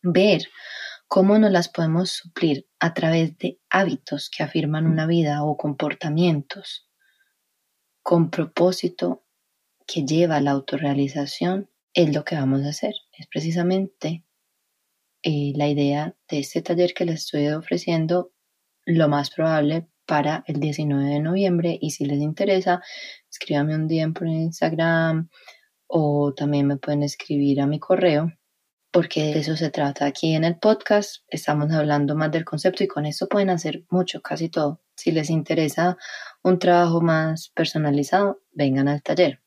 Ver 0.04 0.44
cómo 1.08 1.40
nos 1.40 1.52
las 1.52 1.70
podemos 1.70 2.12
suplir 2.12 2.68
a 2.80 2.94
través 2.94 3.36
de 3.40 3.60
hábitos 3.72 4.30
que 4.30 4.44
afirman 4.44 4.86
una 4.86 5.08
vida 5.08 5.44
o 5.44 5.58
comportamientos 5.58 6.88
con 8.04 8.30
propósito 8.30 9.26
que 9.88 10.06
lleva 10.06 10.36
a 10.36 10.42
la 10.42 10.52
autorrealización 10.52 11.71
es 11.94 12.14
lo 12.14 12.24
que 12.24 12.36
vamos 12.36 12.64
a 12.64 12.70
hacer. 12.70 12.94
Es 13.18 13.28
precisamente 13.28 14.24
eh, 15.24 15.54
la 15.56 15.68
idea 15.68 16.16
de 16.30 16.40
este 16.40 16.62
taller 16.62 16.94
que 16.94 17.06
les 17.06 17.26
estoy 17.26 17.48
ofreciendo 17.50 18.32
lo 18.86 19.08
más 19.08 19.30
probable 19.30 19.88
para 20.06 20.44
el 20.48 20.60
19 20.60 21.06
de 21.06 21.20
noviembre 21.20 21.78
y 21.80 21.92
si 21.92 22.06
les 22.06 22.20
interesa, 22.20 22.82
escríbame 23.30 23.76
un 23.76 23.88
día 23.88 24.10
por 24.10 24.28
Instagram 24.28 25.30
o 25.88 26.34
también 26.34 26.68
me 26.68 26.78
pueden 26.78 27.04
escribir 27.04 27.62
a 27.62 27.68
mi 27.68 27.80
correo 27.80 28.32
porque 28.92 29.34
de 29.34 29.40
eso 29.40 29.56
se 29.56 29.70
trata. 29.70 30.06
Aquí 30.06 30.36
en 30.36 30.44
el 30.44 30.60
podcast 30.60 31.24
estamos 31.28 31.72
hablando 31.72 32.16
más 32.16 32.32
del 32.32 32.46
concepto 32.46 32.84
y 32.84 32.88
con 32.88 33.06
eso 33.06 33.28
pueden 33.28 33.50
hacer 33.50 33.86
mucho, 33.90 34.22
casi 34.22 34.50
todo. 34.50 34.82
Si 34.96 35.12
les 35.12 35.30
interesa 35.30 35.98
un 36.44 36.60
trabajo 36.60 37.02
más 37.02 37.50
personalizado, 37.50 38.42
vengan 38.52 38.88
al 38.90 39.02
taller. 39.02 39.42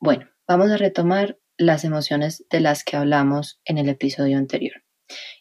Bueno, 0.00 0.28
vamos 0.48 0.70
a 0.70 0.76
retomar 0.76 1.38
las 1.60 1.84
emociones 1.84 2.46
de 2.48 2.60
las 2.60 2.84
que 2.84 2.96
hablamos 2.96 3.60
en 3.66 3.76
el 3.76 3.90
episodio 3.90 4.38
anterior. 4.38 4.82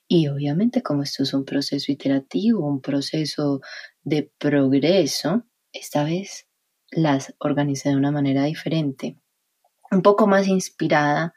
Y 0.05 0.27
obviamente 0.27 0.83
como 0.83 1.03
esto 1.03 1.23
es 1.23 1.33
un 1.33 1.45
proceso 1.45 1.93
iterativo, 1.93 2.67
un 2.67 2.81
proceso 2.81 3.61
de 4.03 4.29
progreso, 4.37 5.45
esta 5.71 6.03
vez 6.03 6.45
las 6.91 7.33
organicé 7.39 7.89
de 7.89 7.95
una 7.95 8.11
manera 8.11 8.43
diferente, 8.43 9.17
un 9.91 10.01
poco 10.01 10.27
más 10.27 10.47
inspirada 10.49 11.35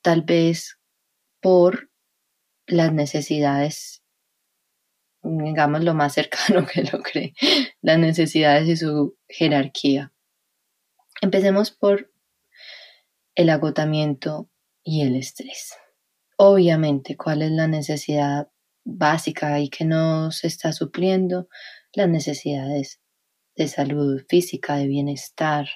tal 0.00 0.22
vez 0.22 0.78
por 1.42 1.90
las 2.66 2.94
necesidades, 2.94 4.02
digamos 5.22 5.84
lo 5.84 5.92
más 5.92 6.14
cercano 6.14 6.64
que 6.66 6.82
lo 6.84 7.02
cree, 7.02 7.34
las 7.82 7.98
necesidades 7.98 8.68
y 8.70 8.76
su 8.78 9.18
jerarquía. 9.28 10.14
Empecemos 11.20 11.70
por 11.70 12.13
el 13.34 13.50
agotamiento 13.50 14.48
y 14.84 15.02
el 15.02 15.16
estrés. 15.16 15.74
Obviamente, 16.36 17.16
¿cuál 17.16 17.42
es 17.42 17.50
la 17.50 17.66
necesidad 17.66 18.48
básica 18.84 19.60
y 19.60 19.68
que 19.68 19.84
no 19.84 20.30
se 20.30 20.46
está 20.46 20.72
supliendo? 20.72 21.48
Las 21.92 22.08
necesidades 22.08 23.00
de 23.56 23.68
salud 23.68 24.22
física, 24.28 24.76
de 24.76 24.86
bienestar, 24.86 25.68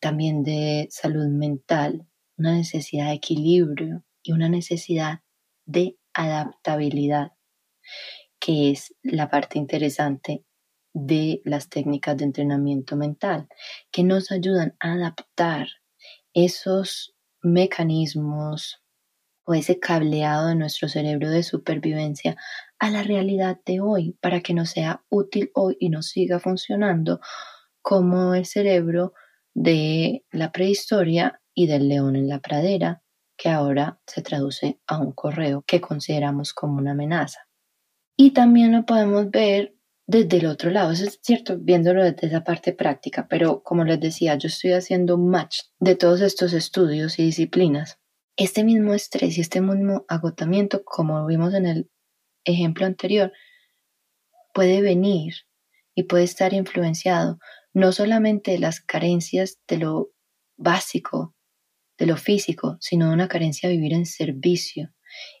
también 0.00 0.42
de 0.42 0.88
salud 0.90 1.26
mental, 1.26 2.06
una 2.36 2.54
necesidad 2.54 3.06
de 3.06 3.14
equilibrio 3.14 4.04
y 4.22 4.32
una 4.32 4.48
necesidad 4.48 5.20
de 5.64 5.98
adaptabilidad, 6.12 7.32
que 8.38 8.70
es 8.70 8.94
la 9.02 9.28
parte 9.28 9.58
interesante 9.58 10.44
de 10.94 11.42
las 11.44 11.68
técnicas 11.68 12.16
de 12.16 12.24
entrenamiento 12.24 12.96
mental, 12.96 13.48
que 13.90 14.02
nos 14.02 14.30
ayudan 14.30 14.76
a 14.80 14.92
adaptar 14.92 15.68
esos 16.36 17.16
mecanismos 17.40 18.82
o 19.46 19.54
ese 19.54 19.80
cableado 19.80 20.48
de 20.48 20.54
nuestro 20.54 20.88
cerebro 20.88 21.30
de 21.30 21.42
supervivencia 21.42 22.36
a 22.78 22.90
la 22.90 23.02
realidad 23.02 23.58
de 23.64 23.80
hoy 23.80 24.18
para 24.20 24.42
que 24.42 24.52
nos 24.52 24.70
sea 24.70 25.02
útil 25.08 25.50
hoy 25.54 25.78
y 25.80 25.88
nos 25.88 26.08
siga 26.10 26.38
funcionando 26.38 27.20
como 27.80 28.34
el 28.34 28.44
cerebro 28.44 29.14
de 29.54 30.26
la 30.30 30.52
prehistoria 30.52 31.40
y 31.54 31.68
del 31.68 31.88
león 31.88 32.16
en 32.16 32.28
la 32.28 32.40
pradera, 32.40 33.02
que 33.38 33.48
ahora 33.48 33.98
se 34.06 34.20
traduce 34.20 34.78
a 34.86 34.98
un 34.98 35.12
correo 35.12 35.64
que 35.66 35.80
consideramos 35.80 36.52
como 36.52 36.76
una 36.76 36.90
amenaza. 36.90 37.48
Y 38.14 38.32
también 38.32 38.72
lo 38.72 38.84
podemos 38.84 39.30
ver 39.30 39.75
desde 40.06 40.38
el 40.38 40.46
otro 40.46 40.70
lado. 40.70 40.92
Eso 40.92 41.04
es 41.04 41.18
cierto, 41.22 41.58
viéndolo 41.58 42.04
desde 42.04 42.28
esa 42.28 42.44
parte 42.44 42.72
práctica, 42.72 43.26
pero 43.28 43.62
como 43.62 43.84
les 43.84 44.00
decía, 44.00 44.36
yo 44.36 44.48
estoy 44.48 44.72
haciendo 44.72 45.18
match 45.18 45.62
de 45.78 45.96
todos 45.96 46.20
estos 46.20 46.52
estudios 46.52 47.18
y 47.18 47.24
disciplinas. 47.24 47.98
Este 48.36 48.64
mismo 48.64 48.94
estrés 48.94 49.38
y 49.38 49.40
este 49.40 49.60
mismo 49.60 50.04
agotamiento, 50.08 50.84
como 50.84 51.26
vimos 51.26 51.54
en 51.54 51.66
el 51.66 51.90
ejemplo 52.44 52.86
anterior, 52.86 53.32
puede 54.54 54.80
venir 54.80 55.34
y 55.94 56.04
puede 56.04 56.24
estar 56.24 56.52
influenciado 56.52 57.38
no 57.72 57.92
solamente 57.92 58.52
de 58.52 58.58
las 58.58 58.80
carencias 58.80 59.58
de 59.66 59.78
lo 59.78 60.10
básico, 60.56 61.34
de 61.98 62.06
lo 62.06 62.16
físico, 62.16 62.76
sino 62.80 63.08
de 63.08 63.14
una 63.14 63.28
carencia 63.28 63.68
de 63.68 63.76
vivir 63.76 63.94
en 63.94 64.06
servicio 64.06 64.94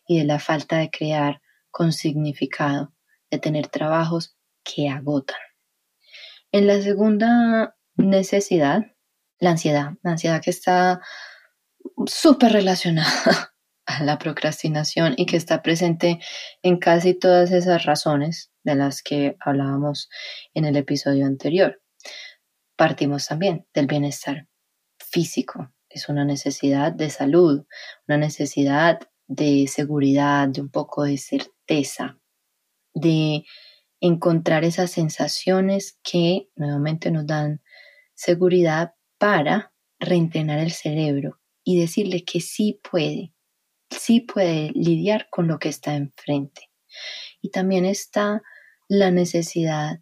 y 0.06 0.18
de 0.18 0.24
la 0.24 0.38
falta 0.38 0.78
de 0.78 0.90
crear 0.90 1.40
con 1.70 1.92
significado, 1.92 2.94
de 3.30 3.38
tener 3.38 3.68
trabajos 3.68 4.35
que 4.66 4.88
agotan. 4.88 5.40
En 6.52 6.66
la 6.66 6.80
segunda 6.82 7.76
necesidad, 7.96 8.82
la 9.38 9.50
ansiedad, 9.50 9.92
la 10.02 10.12
ansiedad 10.12 10.42
que 10.42 10.50
está 10.50 11.00
súper 12.06 12.52
relacionada 12.52 13.54
a 13.86 14.02
la 14.02 14.18
procrastinación 14.18 15.14
y 15.16 15.26
que 15.26 15.36
está 15.36 15.62
presente 15.62 16.18
en 16.62 16.78
casi 16.78 17.14
todas 17.14 17.52
esas 17.52 17.84
razones 17.84 18.50
de 18.64 18.74
las 18.74 19.02
que 19.02 19.36
hablábamos 19.40 20.08
en 20.54 20.64
el 20.64 20.76
episodio 20.76 21.26
anterior. 21.26 21.80
Partimos 22.76 23.26
también 23.26 23.66
del 23.72 23.86
bienestar 23.86 24.48
físico. 24.98 25.72
Es 25.88 26.08
una 26.08 26.24
necesidad 26.24 26.92
de 26.92 27.10
salud, 27.10 27.64
una 28.08 28.18
necesidad 28.18 28.98
de 29.28 29.66
seguridad, 29.68 30.48
de 30.48 30.60
un 30.60 30.70
poco 30.70 31.04
de 31.04 31.16
certeza, 31.16 32.18
de 32.92 33.44
encontrar 34.00 34.64
esas 34.64 34.90
sensaciones 34.90 35.98
que 36.02 36.48
nuevamente 36.54 37.10
nos 37.10 37.26
dan 37.26 37.62
seguridad 38.14 38.94
para 39.18 39.72
reentrenar 39.98 40.58
el 40.58 40.72
cerebro 40.72 41.40
y 41.64 41.80
decirle 41.80 42.24
que 42.24 42.40
sí 42.40 42.80
puede, 42.88 43.32
sí 43.90 44.20
puede 44.20 44.70
lidiar 44.74 45.28
con 45.30 45.48
lo 45.48 45.58
que 45.58 45.68
está 45.68 45.94
enfrente. 45.94 46.70
Y 47.40 47.50
también 47.50 47.84
está 47.84 48.42
la 48.88 49.10
necesidad 49.10 50.00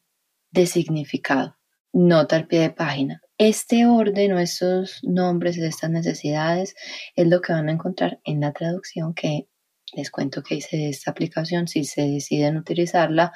de 0.51 0.67
significado. 0.67 1.57
Nota 1.93 2.37
al 2.37 2.47
pie 2.47 2.61
de 2.61 2.71
página. 2.71 3.23
Este 3.39 3.87
orden 3.87 4.33
o 4.33 4.39
estos 4.39 5.01
nombres 5.03 5.57
de 5.57 5.69
estas 5.69 5.91
necesidades 5.91 6.75
es 7.17 7.27
lo 7.27 7.41
que 7.41 7.53
van 7.53 7.69
a 7.69 7.73
encontrar 7.73 8.21
en 8.25 8.41
la 8.41 8.53
traducción 8.53 9.15
que 9.15 9.49
les 9.93 10.11
cuento 10.11 10.43
que 10.43 10.57
hice 10.57 10.77
de 10.77 10.89
esta 10.89 11.11
aplicación 11.11 11.69
si 11.69 11.85
se 11.85 12.03
deciden 12.03 12.57
utilizarla 12.57 13.33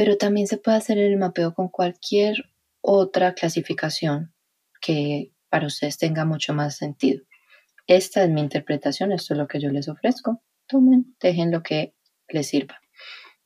pero 0.00 0.16
también 0.16 0.46
se 0.46 0.56
puede 0.56 0.78
hacer 0.78 0.96
el 0.96 1.18
mapeo 1.18 1.52
con 1.52 1.68
cualquier 1.68 2.54
otra 2.80 3.34
clasificación 3.34 4.32
que 4.80 5.34
para 5.50 5.66
ustedes 5.66 5.98
tenga 5.98 6.24
mucho 6.24 6.54
más 6.54 6.78
sentido. 6.78 7.22
Esta 7.86 8.24
es 8.24 8.30
mi 8.30 8.40
interpretación, 8.40 9.12
esto 9.12 9.34
es 9.34 9.38
lo 9.38 9.46
que 9.46 9.60
yo 9.60 9.68
les 9.68 9.90
ofrezco. 9.90 10.42
Tomen, 10.66 11.14
dejen 11.20 11.50
lo 11.50 11.62
que 11.62 11.94
les 12.30 12.46
sirva. 12.46 12.80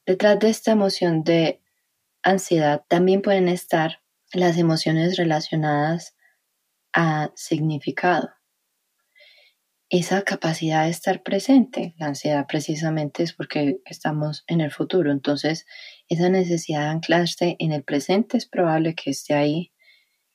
Detrás 0.06 0.38
de 0.38 0.48
esta 0.48 0.70
emoción 0.70 1.24
de 1.24 1.60
ansiedad 2.22 2.84
también 2.86 3.20
pueden 3.20 3.48
estar 3.48 4.04
las 4.32 4.56
emociones 4.56 5.16
relacionadas 5.16 6.14
a 6.92 7.32
significado. 7.34 8.30
esa 9.90 10.22
capacidad 10.22 10.84
de 10.84 10.90
estar 10.90 11.24
presente. 11.24 11.94
La 11.98 12.06
ansiedad 12.06 12.46
precisamente 12.46 13.24
es 13.24 13.32
porque 13.32 13.80
estamos 13.86 14.44
en 14.46 14.60
el 14.60 14.70
futuro, 14.70 15.10
entonces 15.10 15.66
esa 16.08 16.28
necesidad 16.28 16.82
de 16.82 16.88
anclarse 16.88 17.56
en 17.58 17.72
el 17.72 17.82
presente 17.82 18.36
es 18.36 18.46
probable 18.46 18.94
que 18.94 19.10
esté 19.10 19.34
ahí. 19.34 19.72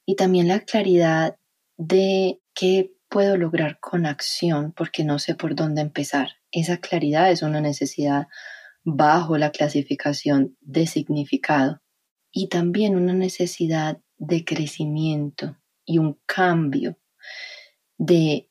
Y 0.05 0.15
también 0.15 0.47
la 0.47 0.61
claridad 0.61 1.37
de 1.77 2.39
qué 2.53 2.91
puedo 3.09 3.37
lograr 3.37 3.79
con 3.79 4.05
acción 4.05 4.73
porque 4.75 5.03
no 5.03 5.19
sé 5.19 5.35
por 5.35 5.55
dónde 5.55 5.81
empezar. 5.81 6.33
Esa 6.51 6.77
claridad 6.77 7.31
es 7.31 7.41
una 7.41 7.61
necesidad 7.61 8.27
bajo 8.83 9.37
la 9.37 9.51
clasificación 9.51 10.57
de 10.61 10.87
significado 10.87 11.81
y 12.31 12.49
también 12.49 12.95
una 12.95 13.13
necesidad 13.13 13.99
de 14.17 14.45
crecimiento 14.45 15.57
y 15.85 15.97
un 15.97 16.19
cambio 16.25 16.99
de 17.97 18.49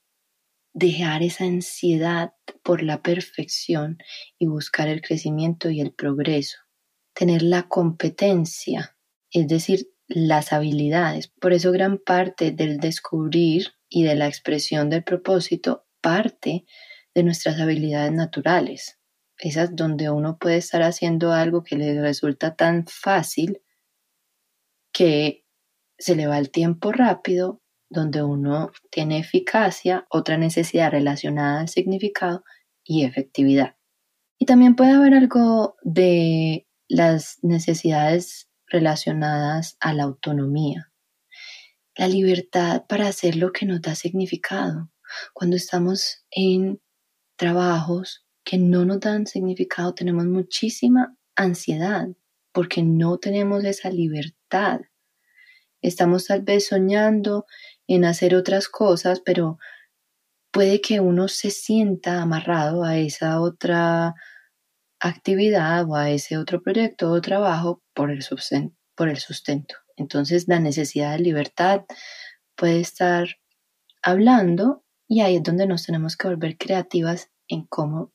dejar 0.73 1.23
esa 1.23 1.45
ansiedad 1.45 2.33
por 2.62 2.83
la 2.83 3.03
perfección 3.03 3.99
y 4.39 4.47
buscar 4.47 4.89
el 4.89 5.01
crecimiento 5.01 5.71
y 5.71 5.81
el 5.81 5.93
progreso. 5.93 6.59
Tener 7.19 7.43
la 7.43 7.64
competencia, 7.64 8.97
es 9.33 9.49
decir, 9.49 9.89
las 10.07 10.53
habilidades. 10.53 11.27
Por 11.41 11.53
eso 11.53 11.73
gran 11.73 11.99
parte 11.99 12.53
del 12.53 12.79
descubrir 12.79 13.73
y 13.89 14.05
de 14.05 14.14
la 14.14 14.29
expresión 14.29 14.89
del 14.89 15.03
propósito 15.03 15.85
parte 16.01 16.64
de 17.16 17.23
nuestras 17.25 17.61
habilidades 17.61 18.12
naturales. 18.12 19.01
Esas 19.37 19.75
donde 19.75 20.11
uno 20.11 20.39
puede 20.39 20.59
estar 20.59 20.83
haciendo 20.83 21.33
algo 21.33 21.64
que 21.64 21.75
le 21.75 22.01
resulta 22.01 22.55
tan 22.55 22.87
fácil 22.87 23.62
que 24.93 25.45
se 25.99 26.14
le 26.14 26.29
va 26.29 26.39
el 26.39 26.53
tiempo 26.53 26.93
rápido 26.93 27.61
donde 27.91 28.23
uno 28.23 28.71
tiene 28.93 29.19
eficacia, 29.19 30.07
otra 30.09 30.37
necesidad 30.37 30.93
relacionada 30.93 31.61
al 31.61 31.69
significado 31.69 32.45
y 32.85 33.05
efectividad. 33.05 33.75
Y 34.39 34.47
también 34.47 34.77
puede 34.77 34.93
haber 34.93 35.14
algo 35.14 35.75
de 35.83 36.68
las 36.89 37.39
necesidades 37.43 38.49
relacionadas 38.66 39.76
a 39.80 39.93
la 39.93 40.05
autonomía, 40.05 40.91
la 41.97 42.09
libertad 42.09 42.84
para 42.89 43.09
hacer 43.09 43.36
lo 43.36 43.53
que 43.53 43.66
nos 43.66 43.80
da 43.82 43.95
significado. 43.95 44.91
Cuando 45.32 45.57
estamos 45.57 46.24
en 46.30 46.80
trabajos 47.36 48.26
que 48.45 48.59
no 48.59 48.84
nos 48.84 49.01
dan 49.01 49.26
significado, 49.26 49.95
tenemos 49.95 50.26
muchísima 50.26 51.16
ansiedad 51.36 52.09
porque 52.53 52.82
no 52.82 53.18
tenemos 53.18 53.64
esa 53.64 53.91
libertad. 53.91 54.80
Estamos 55.80 56.26
tal 56.26 56.43
vez 56.43 56.66
soñando 56.66 57.47
en 57.86 58.05
hacer 58.05 58.34
otras 58.34 58.68
cosas, 58.68 59.20
pero 59.20 59.59
puede 60.51 60.80
que 60.80 61.01
uno 61.01 61.28
se 61.28 61.51
sienta 61.51 62.20
amarrado 62.20 62.84
a 62.84 62.97
esa 62.97 63.41
otra 63.41 64.14
actividad 65.01 65.88
o 65.88 65.96
a 65.96 66.11
ese 66.11 66.38
otro 66.38 66.62
proyecto 66.62 67.11
o 67.11 67.20
trabajo 67.20 67.82
por 67.94 68.11
el, 68.11 68.22
sustento, 68.22 68.76
por 68.94 69.09
el 69.09 69.18
sustento. 69.18 69.74
Entonces 69.96 70.49
la 70.49 70.61
necesidad 70.61 71.12
de 71.12 71.20
libertad 71.20 71.84
puede 72.57 72.80
estar 72.80 73.28
hablando 74.03 74.84
y 75.07 75.20
ahí 75.20 75.36
es 75.36 75.42
donde 75.42 75.66
nos 75.66 75.84
tenemos 75.84 76.16
que 76.16 76.28
volver 76.28 76.57
creativas 76.57 77.30
en 77.49 77.66
cómo 77.66 78.12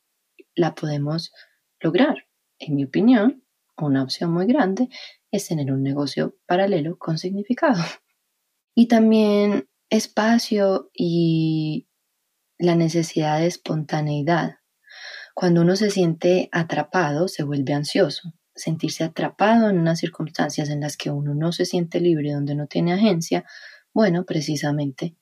la 0.55 0.75
podemos 0.75 1.31
lograr. 1.79 2.27
En 2.59 2.75
mi 2.75 2.85
opinión, 2.85 3.43
una 3.77 4.03
opción 4.03 4.31
muy 4.31 4.45
grande 4.45 4.89
es 5.31 5.47
tener 5.47 5.71
un 5.71 5.83
negocio 5.83 6.37
paralelo 6.45 6.97
con 6.97 7.17
significado. 7.17 7.81
Y 8.75 8.87
también 8.87 9.69
espacio 9.91 10.89
y 10.95 11.87
la 12.57 12.73
necesidad 12.73 13.37
de 13.37 13.45
espontaneidad. 13.45 14.62
Cuando 15.33 15.61
uno 15.61 15.75
se 15.75 15.89
siente 15.89 16.49
atrapado, 16.51 17.27
se 17.27 17.43
vuelve 17.43 17.73
ansioso. 17.73 18.33
Sentirse 18.55 19.03
atrapado 19.03 19.69
en 19.69 19.79
unas 19.79 19.99
circunstancias 19.99 20.69
en 20.69 20.81
las 20.81 20.95
que 20.95 21.09
uno 21.09 21.33
no 21.33 21.51
se 21.51 21.65
siente 21.65 21.99
libre, 21.99 22.33
donde 22.33 22.53
no 22.53 22.67
tiene 22.67 22.93
agencia, 22.93 23.45
bueno, 23.93 24.25
precisamente 24.25 25.15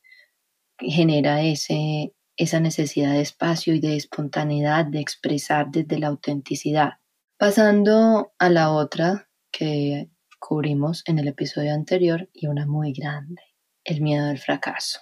genera 0.77 1.41
ese, 1.41 2.13
esa 2.37 2.59
necesidad 2.59 3.13
de 3.13 3.21
espacio 3.21 3.73
y 3.73 3.79
de 3.79 3.95
espontaneidad, 3.95 4.85
de 4.85 4.99
expresar 4.99 5.67
desde 5.71 5.99
la 5.99 6.07
autenticidad. 6.07 6.93
Pasando 7.37 8.33
a 8.37 8.49
la 8.49 8.71
otra 8.71 9.29
que 9.51 10.09
cubrimos 10.39 11.03
en 11.05 11.19
el 11.19 11.27
episodio 11.27 11.73
anterior 11.73 12.29
y 12.33 12.47
una 12.47 12.65
muy 12.65 12.93
grande, 12.93 13.41
el 13.83 14.01
miedo 14.01 14.29
al 14.29 14.39
fracaso. 14.39 14.99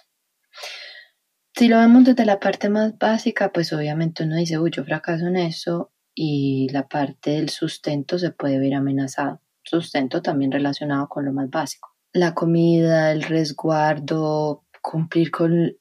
Si 1.54 1.68
lo 1.68 1.78
vemos 1.78 2.04
desde 2.04 2.24
la 2.24 2.40
parte 2.40 2.68
más 2.68 2.96
básica, 2.96 3.52
pues 3.52 3.72
obviamente 3.72 4.24
uno 4.24 4.36
dice, 4.36 4.58
uy, 4.58 4.70
yo 4.70 4.84
fracaso 4.84 5.26
en 5.26 5.36
eso 5.36 5.92
y 6.14 6.68
la 6.70 6.88
parte 6.88 7.32
del 7.32 7.50
sustento 7.50 8.18
se 8.18 8.30
puede 8.30 8.58
ver 8.58 8.74
amenazado. 8.74 9.40
Sustento 9.62 10.22
también 10.22 10.52
relacionado 10.52 11.08
con 11.08 11.24
lo 11.24 11.32
más 11.32 11.50
básico. 11.50 11.90
La 12.12 12.34
comida, 12.34 13.12
el 13.12 13.22
resguardo, 13.22 14.64
cumplir 14.80 15.30
con 15.30 15.76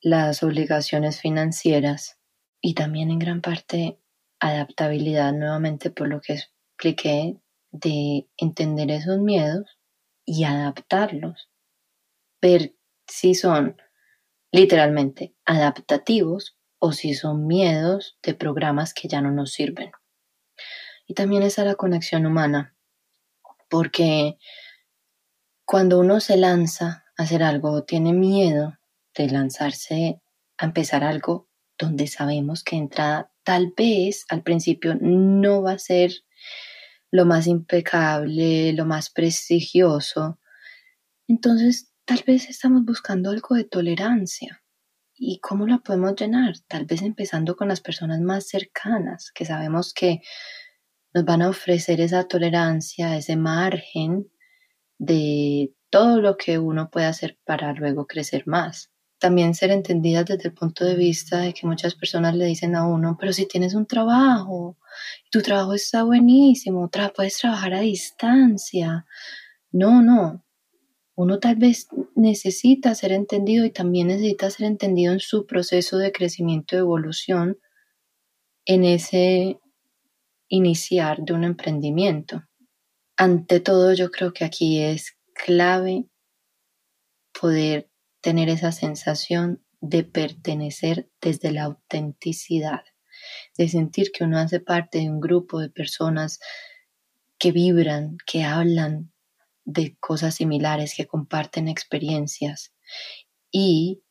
las 0.00 0.42
obligaciones 0.42 1.20
financieras 1.20 2.18
y 2.60 2.74
también 2.74 3.10
en 3.10 3.18
gran 3.18 3.40
parte 3.40 3.98
adaptabilidad 4.40 5.32
nuevamente 5.32 5.90
por 5.90 6.08
lo 6.08 6.20
que 6.20 6.34
expliqué 6.34 7.38
de 7.70 8.28
entender 8.36 8.90
esos 8.90 9.18
miedos 9.20 9.78
y 10.24 10.44
adaptarlos, 10.44 11.48
ver 12.40 12.74
si 13.06 13.34
son 13.34 13.76
literalmente 14.52 15.34
adaptativos 15.44 16.56
o 16.78 16.92
si 16.92 17.14
son 17.14 17.46
miedos 17.46 18.18
de 18.22 18.34
programas 18.34 18.94
que 18.94 19.08
ya 19.08 19.20
no 19.20 19.30
nos 19.30 19.52
sirven. 19.52 19.90
Y 21.06 21.14
también 21.14 21.42
está 21.42 21.64
la 21.64 21.74
conexión 21.74 22.26
humana, 22.26 22.76
porque 23.68 24.38
cuando 25.64 25.98
uno 25.98 26.20
se 26.20 26.36
lanza 26.36 27.04
a 27.16 27.22
hacer 27.22 27.42
algo 27.42 27.84
tiene 27.84 28.12
miedo 28.12 28.78
de 29.14 29.28
lanzarse 29.28 30.20
a 30.58 30.66
empezar 30.66 31.02
algo 31.04 31.48
donde 31.78 32.06
sabemos 32.06 32.62
que 32.62 32.76
entrada 32.76 33.32
tal 33.42 33.72
vez 33.76 34.24
al 34.28 34.42
principio 34.42 34.96
no 35.00 35.62
va 35.62 35.72
a 35.72 35.78
ser 35.78 36.12
lo 37.10 37.26
más 37.26 37.46
impecable, 37.46 38.72
lo 38.72 38.86
más 38.86 39.10
prestigioso. 39.10 40.38
Entonces, 41.28 41.91
tal 42.04 42.22
vez 42.26 42.48
estamos 42.48 42.84
buscando 42.84 43.30
algo 43.30 43.54
de 43.54 43.64
tolerancia. 43.64 44.62
¿Y 45.14 45.38
cómo 45.40 45.66
la 45.66 45.78
podemos 45.78 46.14
llenar? 46.16 46.54
Tal 46.68 46.86
vez 46.86 47.02
empezando 47.02 47.56
con 47.56 47.68
las 47.68 47.80
personas 47.80 48.20
más 48.20 48.48
cercanas, 48.48 49.30
que 49.32 49.44
sabemos 49.44 49.94
que 49.94 50.20
nos 51.14 51.24
van 51.24 51.42
a 51.42 51.50
ofrecer 51.50 52.00
esa 52.00 52.24
tolerancia, 52.24 53.16
ese 53.16 53.36
margen 53.36 54.30
de 54.98 55.74
todo 55.90 56.20
lo 56.20 56.36
que 56.36 56.58
uno 56.58 56.90
puede 56.90 57.06
hacer 57.06 57.38
para 57.44 57.72
luego 57.72 58.06
crecer 58.06 58.46
más 58.46 58.92
también 59.22 59.54
ser 59.54 59.70
entendidas 59.70 60.26
desde 60.26 60.48
el 60.48 60.54
punto 60.54 60.84
de 60.84 60.96
vista 60.96 61.38
de 61.38 61.54
que 61.54 61.64
muchas 61.64 61.94
personas 61.94 62.34
le 62.34 62.44
dicen 62.44 62.74
a 62.74 62.88
uno, 62.88 63.16
pero 63.18 63.32
si 63.32 63.46
tienes 63.46 63.72
un 63.72 63.86
trabajo, 63.86 64.76
tu 65.30 65.40
trabajo 65.40 65.74
está 65.74 66.02
buenísimo, 66.02 66.90
puedes 67.14 67.38
trabajar 67.38 67.72
a 67.72 67.80
distancia. 67.80 69.06
No, 69.70 70.02
no. 70.02 70.44
Uno 71.14 71.38
tal 71.38 71.56
vez 71.56 71.88
necesita 72.14 72.94
ser 72.94 73.12
entendido 73.12 73.64
y 73.64 73.70
también 73.70 74.08
necesita 74.08 74.50
ser 74.50 74.66
entendido 74.66 75.12
en 75.12 75.20
su 75.20 75.46
proceso 75.46 75.98
de 75.98 76.12
crecimiento 76.12 76.74
y 76.74 76.78
evolución 76.78 77.58
en 78.64 78.84
ese 78.84 79.58
iniciar 80.48 81.22
de 81.22 81.34
un 81.34 81.44
emprendimiento. 81.44 82.44
Ante 83.16 83.60
todo, 83.60 83.92
yo 83.92 84.10
creo 84.10 84.32
que 84.32 84.44
aquí 84.44 84.80
es 84.80 85.18
clave 85.34 86.06
poder 87.38 87.90
tener 88.20 88.48
esa 88.48 88.72
sensación 88.72 89.62
de 89.80 90.04
pertenecer 90.04 91.10
desde 91.20 91.50
la 91.50 91.64
autenticidad, 91.64 92.82
de 93.58 93.68
sentir 93.68 94.12
que 94.12 94.24
uno 94.24 94.38
hace 94.38 94.60
parte 94.60 94.98
de 94.98 95.10
un 95.10 95.20
grupo 95.20 95.60
de 95.60 95.68
personas 95.68 96.38
que 97.38 97.52
vibran, 97.52 98.16
que 98.26 98.44
hablan 98.44 99.11
de 99.64 99.96
cosas 100.00 100.34
similares, 100.34 100.94
que 100.96 101.06
comparten 101.06 101.68
experiencias. 101.68 102.74
Y 103.50 104.02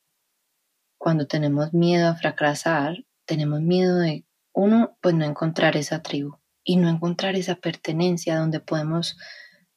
cuando 0.98 1.28
tenemos 1.28 1.74
miedo 1.74 2.08
a 2.10 2.16
fracasar, 2.16 3.06
tenemos 3.26 3.62
miedo 3.62 3.98
de, 3.98 4.26
uno, 4.54 4.98
pues 5.02 5.16
no 5.16 5.26
encontrar 5.26 5.78
esa 5.78 6.02
tribu 6.02 6.38
y 6.64 6.78
no 6.78 6.90
encontrar 6.90 7.36
esa 7.36 7.56
pertenencia 7.56 8.38
donde 8.38 8.60
podemos 8.60 9.18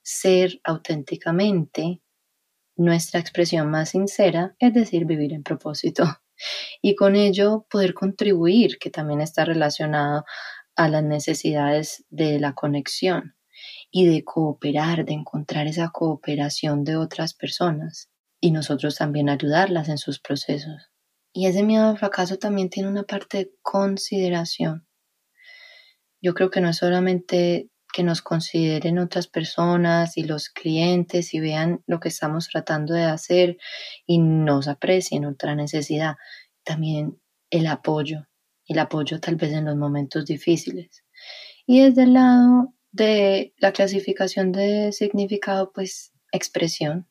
ser 0.03 0.61
auténticamente 0.65 2.03
nuestra 2.77 3.21
expresión 3.21 3.71
más 3.71 3.91
sincera, 3.91 4.55
es 4.59 4.75
decir, 4.75 5.07
vivir 5.07 5.33
en 5.33 5.43
propósito. 5.43 6.05
Y 6.83 6.97
con 6.97 7.15
ello 7.15 7.65
poder 7.71 7.95
contribuir, 7.95 8.79
que 8.81 8.91
también 8.91 9.21
está 9.21 9.45
relacionado 9.45 10.25
a 10.75 10.89
las 10.89 11.05
necesidades 11.05 12.05
de 12.11 12.41
la 12.41 12.55
conexión 12.55 13.37
y 13.97 14.07
de 14.07 14.25
cooperar, 14.25 15.05
de 15.05 15.13
encontrar 15.13 15.69
esa 15.69 15.91
cooperación 15.91 16.83
de 16.83 16.97
otras 16.97 17.33
personas 17.33 18.11
y 18.41 18.51
nosotros 18.51 18.97
también 18.97 19.29
ayudarlas 19.29 19.89
en 19.89 19.99
sus 19.99 20.19
procesos. 20.19 20.91
Y 21.33 21.47
ese 21.47 21.63
miedo 21.63 21.91
al 21.91 21.97
fracaso 21.97 22.37
también 22.37 22.71
tiene 22.71 22.89
una 22.89 23.05
parte 23.05 23.39
de 23.39 23.51
consideración. 23.63 24.89
Yo 26.21 26.35
creo 26.35 26.51
que 26.51 26.61
no 26.61 26.71
es 26.71 26.79
solamente 26.79 27.71
que 27.93 28.03
nos 28.03 28.21
consideren 28.21 28.99
otras 28.99 29.29
personas 29.29 30.19
y 30.19 30.25
los 30.25 30.49
clientes 30.49 31.33
y 31.33 31.39
vean 31.39 31.85
lo 31.87 32.01
que 32.01 32.09
estamos 32.09 32.49
tratando 32.49 32.95
de 32.95 33.05
hacer 33.05 33.59
y 34.07 34.19
nos 34.19 34.67
aprecien 34.67 35.25
otra 35.25 35.55
necesidad. 35.55 36.17
También 36.65 37.21
el 37.49 37.69
apoyo, 37.69 38.27
el 38.67 38.81
apoyo 38.81 39.21
tal 39.21 39.37
vez 39.37 39.53
en 39.53 39.67
los 39.67 39.77
momentos 39.77 40.27
difíciles. 40.27 41.05
Y 41.65 41.81
desde 41.83 42.03
el 42.03 42.15
lado 42.15 42.75
de 42.95 43.53
la 43.59 43.73
clasificación 43.73 44.53
de 44.53 44.93
significado, 44.93 45.73
pues 45.73 46.13
expresión, 46.31 47.09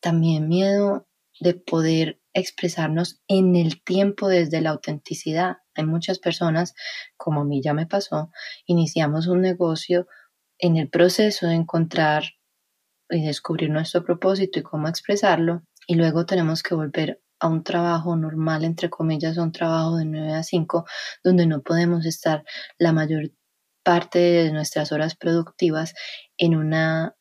también 0.00 0.48
miedo 0.48 1.06
de 1.40 1.52
poder 1.54 2.20
expresarnos 2.32 3.20
en 3.28 3.54
el 3.54 3.82
tiempo 3.84 4.28
desde 4.28 4.62
la 4.62 4.70
autenticidad. 4.70 5.58
Hay 5.74 5.84
muchas 5.84 6.18
personas, 6.18 6.74
como 7.18 7.42
a 7.42 7.44
mí 7.44 7.60
ya 7.62 7.74
me 7.74 7.86
pasó, 7.86 8.30
iniciamos 8.66 9.26
un 9.26 9.42
negocio 9.42 10.08
en 10.58 10.76
el 10.78 10.88
proceso 10.88 11.46
de 11.46 11.54
encontrar 11.54 12.24
y 13.10 13.26
descubrir 13.26 13.70
nuestro 13.70 14.04
propósito 14.04 14.58
y 14.58 14.62
cómo 14.62 14.88
expresarlo, 14.88 15.62
y 15.86 15.96
luego 15.96 16.24
tenemos 16.24 16.62
que 16.62 16.74
volver 16.74 17.22
a 17.38 17.48
un 17.48 17.64
trabajo 17.64 18.16
normal, 18.16 18.64
entre 18.64 18.88
comillas, 18.88 19.36
a 19.36 19.42
un 19.42 19.52
trabajo 19.52 19.96
de 19.96 20.06
9 20.06 20.32
a 20.32 20.42
5, 20.42 20.86
donde 21.22 21.46
no 21.46 21.62
podemos 21.62 22.06
estar 22.06 22.44
la 22.78 22.92
mayor 22.92 23.30
parte 23.88 24.18
de 24.18 24.52
nuestras 24.52 24.92
horas 24.92 25.16
productivas 25.16 25.94
en 26.36 26.56
una 26.56 27.16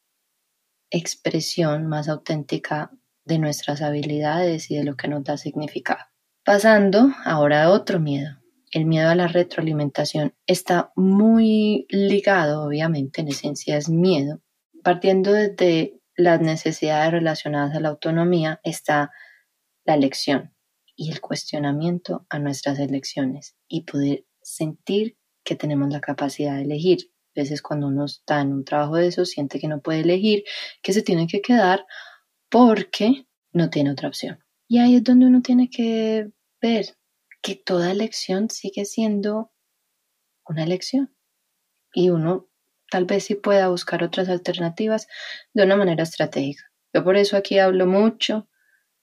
expresión 0.89 1.88
más 1.88 2.09
auténtica 2.09 2.91
de 3.24 3.39
nuestras 3.39 3.82
habilidades 3.82 4.70
y 4.70 4.76
de 4.76 4.84
lo 4.84 4.97
que 4.97 5.07
nos 5.07 5.24
da 5.24 5.38
significado. 5.38 6.01
Pasando 6.43 7.13
ahora 7.24 7.63
a 7.63 7.70
otro 7.70 8.01
miedo, 8.01 8.41
el 8.72 8.84
miedo 8.84 9.09
a 9.09 9.15
la 9.15 9.30
retroalimentación 9.30 10.36
está 10.45 10.91
muy 10.97 11.86
ligado, 11.88 12.65
obviamente, 12.65 13.22
en 13.22 13.30
esencia 13.30 13.78
es 13.78 13.88
miedo. 13.88 14.41
Partiendo 14.84 15.32
desde 15.32 16.01
las 16.18 16.41
necesidades 16.41 17.13
relacionadas 17.13 17.78
a 17.78 17.80
la 17.80 17.88
autonomía 17.88 18.59
está 18.65 19.11
la 19.86 19.93
elección 19.93 20.53
y 20.97 21.13
el 21.13 21.22
cuestionamiento 21.22 22.26
a 22.30 22.39
nuestras 22.39 22.78
elecciones 22.78 23.55
y 23.70 23.84
poder 23.84 24.26
sentir 24.41 25.16
que 25.47 25.55
tenemos 25.55 25.89
la 25.89 26.01
capacidad 26.01 26.55
de 26.55 26.63
elegir. 26.63 27.09
A 27.35 27.39
veces 27.39 27.61
cuando 27.61 27.87
uno 27.87 28.03
está 28.03 28.41
en 28.41 28.51
un 28.51 28.65
trabajo 28.65 28.97
de 28.97 29.07
eso 29.07 29.23
siente 29.23 29.59
que 29.59 29.69
no 29.69 29.79
puede 29.79 30.01
elegir, 30.01 30.43
que 30.83 30.91
se 30.91 31.01
tiene 31.01 31.25
que 31.25 31.41
quedar 31.41 31.85
porque 32.49 33.27
no 33.53 33.69
tiene 33.69 33.91
otra 33.91 34.09
opción. 34.09 34.43
Y 34.67 34.79
ahí 34.79 34.97
es 34.97 35.03
donde 35.05 35.25
uno 35.25 35.41
tiene 35.41 35.69
que 35.69 36.29
ver 36.61 36.97
que 37.41 37.55
toda 37.55 37.91
elección 37.91 38.49
sigue 38.49 38.83
siendo 38.83 39.53
una 40.45 40.63
elección. 40.63 41.15
Y 41.93 42.09
uno 42.09 42.49
tal 42.91 43.05
vez 43.05 43.23
sí 43.23 43.35
pueda 43.35 43.69
buscar 43.69 44.03
otras 44.03 44.27
alternativas 44.27 45.07
de 45.53 45.63
una 45.63 45.77
manera 45.77 46.03
estratégica. 46.03 46.63
Yo 46.93 47.05
por 47.05 47.15
eso 47.15 47.37
aquí 47.37 47.57
hablo 47.57 47.85
mucho 47.85 48.49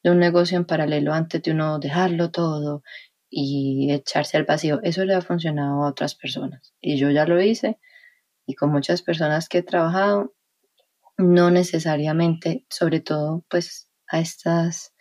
de 0.03 0.11
un 0.11 0.18
negocio 0.18 0.59
en 0.59 0.66
paralelo 0.66 1.14
antes 1.14 1.42
de 1.42 1.53
uno 1.53 1.78
dejarlo 1.78 2.30
todo 2.30 2.82
y 3.31 3.93
echarse 3.93 4.37
al 4.37 4.45
vacío. 4.45 4.81
Eso 4.83 5.05
le 5.05 5.14
ha 5.14 5.20
funcionado 5.20 5.85
a 5.85 5.89
otras 5.89 6.14
personas. 6.14 6.75
Y 6.81 6.99
yo 6.99 7.11
ya 7.11 7.27
lo 7.27 7.41
hice 7.41 7.79
y 8.47 8.55
con 8.55 8.70
muchas 8.70 9.03
personas 9.03 9.49
que 9.49 9.59
he 9.59 9.62
trabajado, 9.62 10.35
no 11.16 11.51
necesariamente, 11.51 12.66
sobre 12.68 13.01
todo 13.01 13.45
pues 13.49 13.89
a 14.09 14.20
estas 14.20 14.95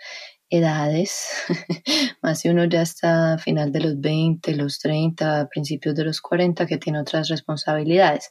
edades, 0.49 1.27
más 2.21 2.39
si 2.39 2.49
uno 2.49 2.65
ya 2.65 2.83
está 2.83 3.33
a 3.33 3.37
final 3.39 3.71
de 3.71 3.79
los 3.81 3.99
20, 3.99 4.55
los 4.55 4.79
30, 4.79 5.49
principios 5.49 5.95
de 5.95 6.05
los 6.05 6.21
40, 6.21 6.67
que 6.67 6.77
tiene 6.77 6.99
otras 7.01 7.27
responsabilidades. 7.29 8.29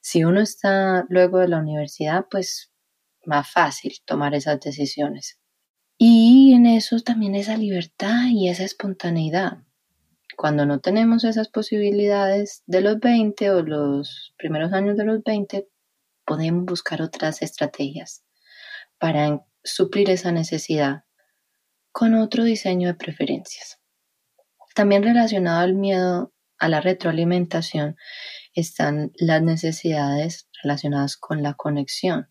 Si 0.00 0.24
uno 0.24 0.40
está 0.40 1.04
luego 1.08 1.38
de 1.40 1.48
la 1.48 1.58
universidad, 1.58 2.26
pues 2.30 2.72
más 3.26 3.50
fácil 3.50 3.96
tomar 4.04 4.34
esas 4.34 4.60
decisiones. 4.60 5.38
Y 5.96 6.52
en 6.54 6.66
eso 6.66 6.98
también 7.00 7.34
esa 7.34 7.56
libertad 7.56 8.26
y 8.28 8.48
esa 8.48 8.64
espontaneidad. 8.64 9.58
Cuando 10.36 10.66
no 10.66 10.80
tenemos 10.80 11.22
esas 11.24 11.48
posibilidades 11.48 12.62
de 12.66 12.80
los 12.80 12.98
20 12.98 13.50
o 13.50 13.62
los 13.62 14.34
primeros 14.36 14.72
años 14.72 14.96
de 14.96 15.04
los 15.04 15.22
20, 15.22 15.68
podemos 16.24 16.64
buscar 16.64 17.02
otras 17.02 17.42
estrategias 17.42 18.24
para 18.98 19.44
suplir 19.62 20.10
esa 20.10 20.32
necesidad 20.32 21.04
con 21.92 22.14
otro 22.14 22.42
diseño 22.42 22.88
de 22.88 22.94
preferencias. 22.94 23.78
También 24.74 25.04
relacionado 25.04 25.60
al 25.60 25.74
miedo 25.74 26.34
a 26.58 26.68
la 26.68 26.80
retroalimentación 26.80 27.96
están 28.54 29.12
las 29.14 29.42
necesidades 29.42 30.48
relacionadas 30.62 31.16
con 31.16 31.42
la 31.42 31.54
conexión, 31.54 32.30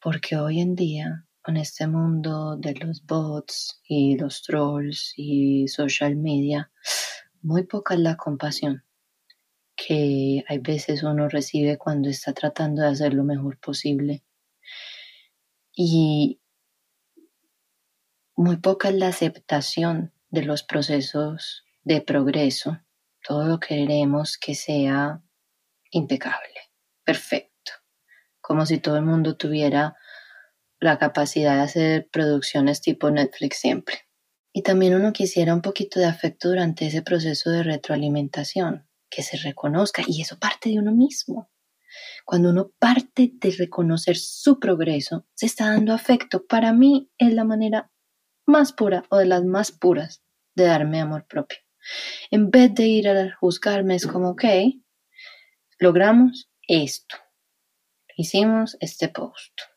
porque 0.00 0.36
hoy 0.36 0.60
en 0.60 0.74
día 0.74 1.26
con 1.42 1.56
este 1.56 1.86
mundo 1.86 2.56
de 2.56 2.74
los 2.74 3.04
bots 3.04 3.80
y 3.86 4.16
los 4.16 4.42
trolls 4.42 5.12
y 5.16 5.68
social 5.68 6.16
media, 6.16 6.70
muy 7.42 7.64
poca 7.64 7.94
es 7.94 8.00
la 8.00 8.16
compasión 8.16 8.84
que 9.86 10.44
hay 10.48 10.58
veces 10.58 11.02
uno 11.02 11.28
recibe 11.28 11.78
cuando 11.78 12.08
está 12.08 12.32
tratando 12.32 12.82
de 12.82 12.88
hacer 12.88 13.14
lo 13.14 13.24
mejor 13.24 13.58
posible. 13.58 14.22
Y 15.74 16.40
muy 18.36 18.56
poca 18.58 18.90
es 18.90 18.94
la 18.94 19.08
aceptación 19.08 20.12
de 20.30 20.42
los 20.42 20.62
procesos 20.62 21.64
de 21.82 22.00
progreso. 22.00 22.80
Todo 23.26 23.46
lo 23.46 23.60
queremos 23.60 24.36
que 24.38 24.54
sea 24.54 25.22
impecable, 25.90 26.70
perfecto, 27.04 27.72
como 28.40 28.66
si 28.66 28.78
todo 28.78 28.96
el 28.96 29.04
mundo 29.04 29.36
tuviera 29.36 29.96
la 30.82 30.98
capacidad 30.98 31.56
de 31.56 31.62
hacer 31.62 32.08
producciones 32.10 32.80
tipo 32.80 33.10
Netflix 33.10 33.58
siempre. 33.58 34.00
Y 34.52 34.62
también 34.62 34.94
uno 34.94 35.12
quisiera 35.12 35.54
un 35.54 35.62
poquito 35.62 36.00
de 36.00 36.06
afecto 36.06 36.48
durante 36.48 36.86
ese 36.86 37.02
proceso 37.02 37.50
de 37.50 37.62
retroalimentación, 37.62 38.88
que 39.08 39.22
se 39.22 39.36
reconozca, 39.36 40.02
y 40.06 40.22
eso 40.22 40.38
parte 40.38 40.70
de 40.70 40.78
uno 40.78 40.92
mismo. 40.92 41.50
Cuando 42.24 42.50
uno 42.50 42.72
parte 42.78 43.30
de 43.32 43.50
reconocer 43.52 44.16
su 44.16 44.58
progreso, 44.58 45.26
se 45.34 45.46
está 45.46 45.70
dando 45.70 45.92
afecto. 45.92 46.46
Para 46.46 46.72
mí 46.72 47.10
es 47.16 47.32
la 47.32 47.44
manera 47.44 47.90
más 48.44 48.72
pura 48.72 49.04
o 49.08 49.18
de 49.18 49.26
las 49.26 49.44
más 49.44 49.70
puras 49.70 50.22
de 50.56 50.64
darme 50.64 51.00
amor 51.00 51.26
propio. 51.28 51.58
En 52.30 52.50
vez 52.50 52.74
de 52.74 52.86
ir 52.86 53.08
a 53.08 53.36
juzgarme, 53.36 53.94
es 53.94 54.06
como, 54.06 54.30
ok, 54.30 54.44
logramos 55.78 56.50
esto. 56.66 57.16
Hicimos 58.16 58.76
este 58.80 59.08
post. 59.08 59.71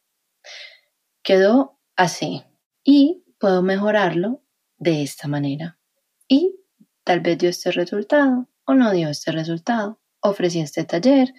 Quedó 1.25 1.79
así. 1.95 2.43
Y 2.83 3.23
puedo 3.39 3.63
mejorarlo 3.63 4.43
de 4.77 5.01
esta 5.01 5.27
manera. 5.27 5.79
Y 6.27 6.55
tal 7.03 7.21
vez 7.21 7.39
dio 7.39 7.49
este 7.49 7.71
resultado 7.71 8.47
o 8.63 8.75
no 8.75 8.91
dio 8.91 9.09
este 9.09 9.31
resultado. 9.31 9.99
Ofrecí 10.21 10.59
este 10.59 10.83
taller, 10.83 11.33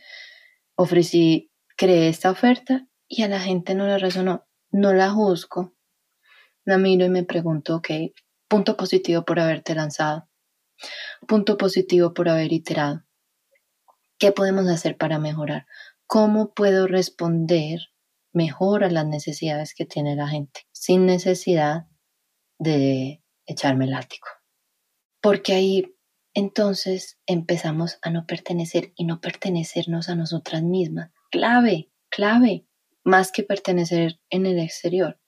ofrecí, 0.74 1.53
creé 1.76 2.09
esta 2.09 2.32
oferta 2.32 2.89
y 3.07 3.22
a 3.22 3.28
la 3.28 3.39
gente 3.39 3.76
no 3.76 3.87
le 3.87 3.99
resonó. 3.99 4.45
No 4.72 4.93
la 4.93 5.11
juzgo, 5.11 5.72
la 6.64 6.78
miro 6.78 7.07
y 7.07 7.09
me 7.09 7.22
pregunto, 7.22 7.76
ok, 7.76 7.89
punto 8.49 8.76
positivo 8.76 9.24
por 9.24 9.39
haberte 9.39 9.76
lanzado, 9.76 10.28
punto 11.28 11.57
positivo 11.57 12.12
por 12.12 12.28
haber 12.28 12.53
iterado. 12.53 13.05
¿Qué 14.18 14.32
podemos 14.32 14.66
hacer 14.66 14.97
para 14.97 15.20
mejorar? 15.20 15.66
¿Cómo 16.09 16.55
puedo 16.55 16.89
responder 16.89 17.78
mejor 18.37 18.84
a 18.84 18.91
las 18.91 19.07
necesidades 19.07 19.74
que 19.74 19.87
tiene 19.87 20.14
la 20.14 20.28
gente 20.28 20.61
sin 20.70 21.07
necesidad 21.07 21.87
de 22.59 23.22
echarme 23.47 23.87
el 23.87 23.93
látigo? 23.93 24.26
Porque 25.22 25.55
ahí 25.55 25.97
entonces 26.34 27.18
empezamos 27.26 27.99
a 28.03 28.11
no 28.11 28.26
pertenecer 28.26 28.93
y 28.95 29.07
no 29.07 29.22
pertenecernos 29.22 30.11
a 30.11 30.14
nosotras 30.14 30.62
mismas. 30.62 31.11
Clave, 31.30 31.91
clave, 32.11 32.66
más 33.05 33.32
que 33.32 33.43
pertenecer 33.43 34.20
en 34.28 34.45
el 34.45 34.59
exterior. 34.59 35.18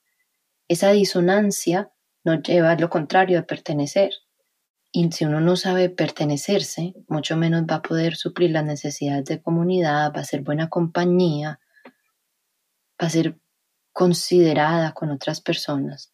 Esa 0.68 0.90
disonancia 0.90 1.90
nos 2.24 2.42
lleva 2.42 2.72
a 2.72 2.78
lo 2.78 2.90
contrario, 2.90 3.38
a 3.38 3.46
pertenecer. 3.46 4.10
Y 4.92 5.10
si 5.12 5.24
uno 5.24 5.40
no 5.40 5.56
sabe 5.56 5.88
pertenecerse, 5.88 6.94
mucho 7.08 7.38
menos 7.38 7.62
va 7.62 7.76
a 7.76 7.82
poder 7.82 8.16
suplir 8.16 8.50
las 8.50 8.64
necesidades 8.64 9.24
de 9.24 9.40
comunidad, 9.40 10.12
va 10.14 10.20
a 10.20 10.24
ser 10.24 10.42
buena 10.42 10.68
compañía, 10.68 11.58
va 13.00 13.06
a 13.06 13.10
ser 13.10 13.38
considerada 13.92 14.92
con 14.92 15.10
otras 15.10 15.40
personas. 15.40 16.12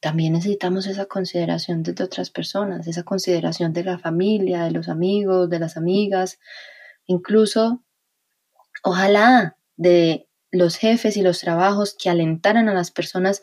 También 0.00 0.34
necesitamos 0.34 0.86
esa 0.86 1.06
consideración 1.06 1.82
de 1.82 2.02
otras 2.02 2.30
personas, 2.30 2.86
esa 2.86 3.04
consideración 3.04 3.72
de 3.72 3.84
la 3.84 3.98
familia, 3.98 4.64
de 4.64 4.70
los 4.70 4.90
amigos, 4.90 5.48
de 5.48 5.58
las 5.58 5.78
amigas, 5.78 6.38
incluso, 7.06 7.82
ojalá, 8.82 9.56
de 9.76 10.28
los 10.50 10.76
jefes 10.76 11.16
y 11.16 11.22
los 11.22 11.40
trabajos 11.40 11.96
que 11.98 12.10
alentaran 12.10 12.68
a 12.68 12.74
las 12.74 12.90
personas 12.90 13.40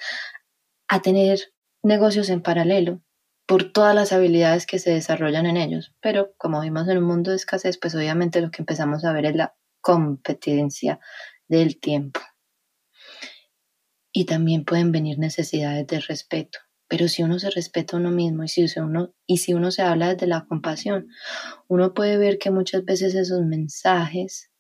a 0.88 1.02
tener 1.02 1.40
negocios 1.84 2.30
en 2.30 2.42
paralelo 2.42 3.02
por 3.48 3.72
todas 3.74 3.96
las 3.96 4.14
habilidades 4.14 4.66
que 4.66 4.80
se 4.80 4.92
desarrollan 4.92 5.46
en 5.46 5.58
ellos. 5.58 5.94
Pero 6.00 6.34
como 6.38 6.62
vimos 6.62 6.88
en 6.88 7.00
un 7.00 7.06
mundo 7.06 7.32
de 7.32 7.38
escasez, 7.38 7.78
pues 7.78 7.96
obviamente 7.96 8.40
lo 8.40 8.52
que 8.52 8.62
empezamos 8.62 9.04
a 9.04 9.14
ver 9.14 9.26
es 9.26 9.36
la 9.36 9.56
competencia 9.82 11.00
del 11.48 11.80
tiempo. 11.80 12.22
Y 14.14 14.26
también 14.26 14.66
pueden 14.66 14.92
venir 14.92 15.20
necesidades 15.20 15.88
de 15.88 16.00
respeto. 16.00 16.60
Pero 16.88 17.08
si 17.08 17.24
uno 17.24 17.40
se 17.40 17.50
respeta 17.50 17.96
a 17.96 18.00
uno 18.00 18.12
mismo 18.12 18.44
y 18.44 18.50
si 18.50 18.66
uno, 18.78 19.14
y 19.26 19.38
si 19.38 19.54
uno 19.54 19.72
se 19.72 19.82
habla 19.82 20.14
desde 20.14 20.28
la 20.28 20.46
compasión, 20.46 21.08
uno 21.68 21.94
puede 21.94 22.18
ver 22.18 22.38
que 22.38 22.52
muchas 22.52 22.84
veces 22.84 23.16
esos 23.16 23.42
mensajes 23.46 24.52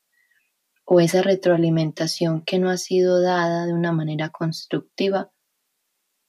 o 0.85 0.99
esa 0.99 1.21
retroalimentación 1.21 2.43
que 2.43 2.59
no 2.59 2.69
ha 2.69 2.77
sido 2.77 3.21
dada 3.21 3.65
de 3.65 3.73
una 3.73 3.91
manera 3.91 4.29
constructiva 4.29 5.31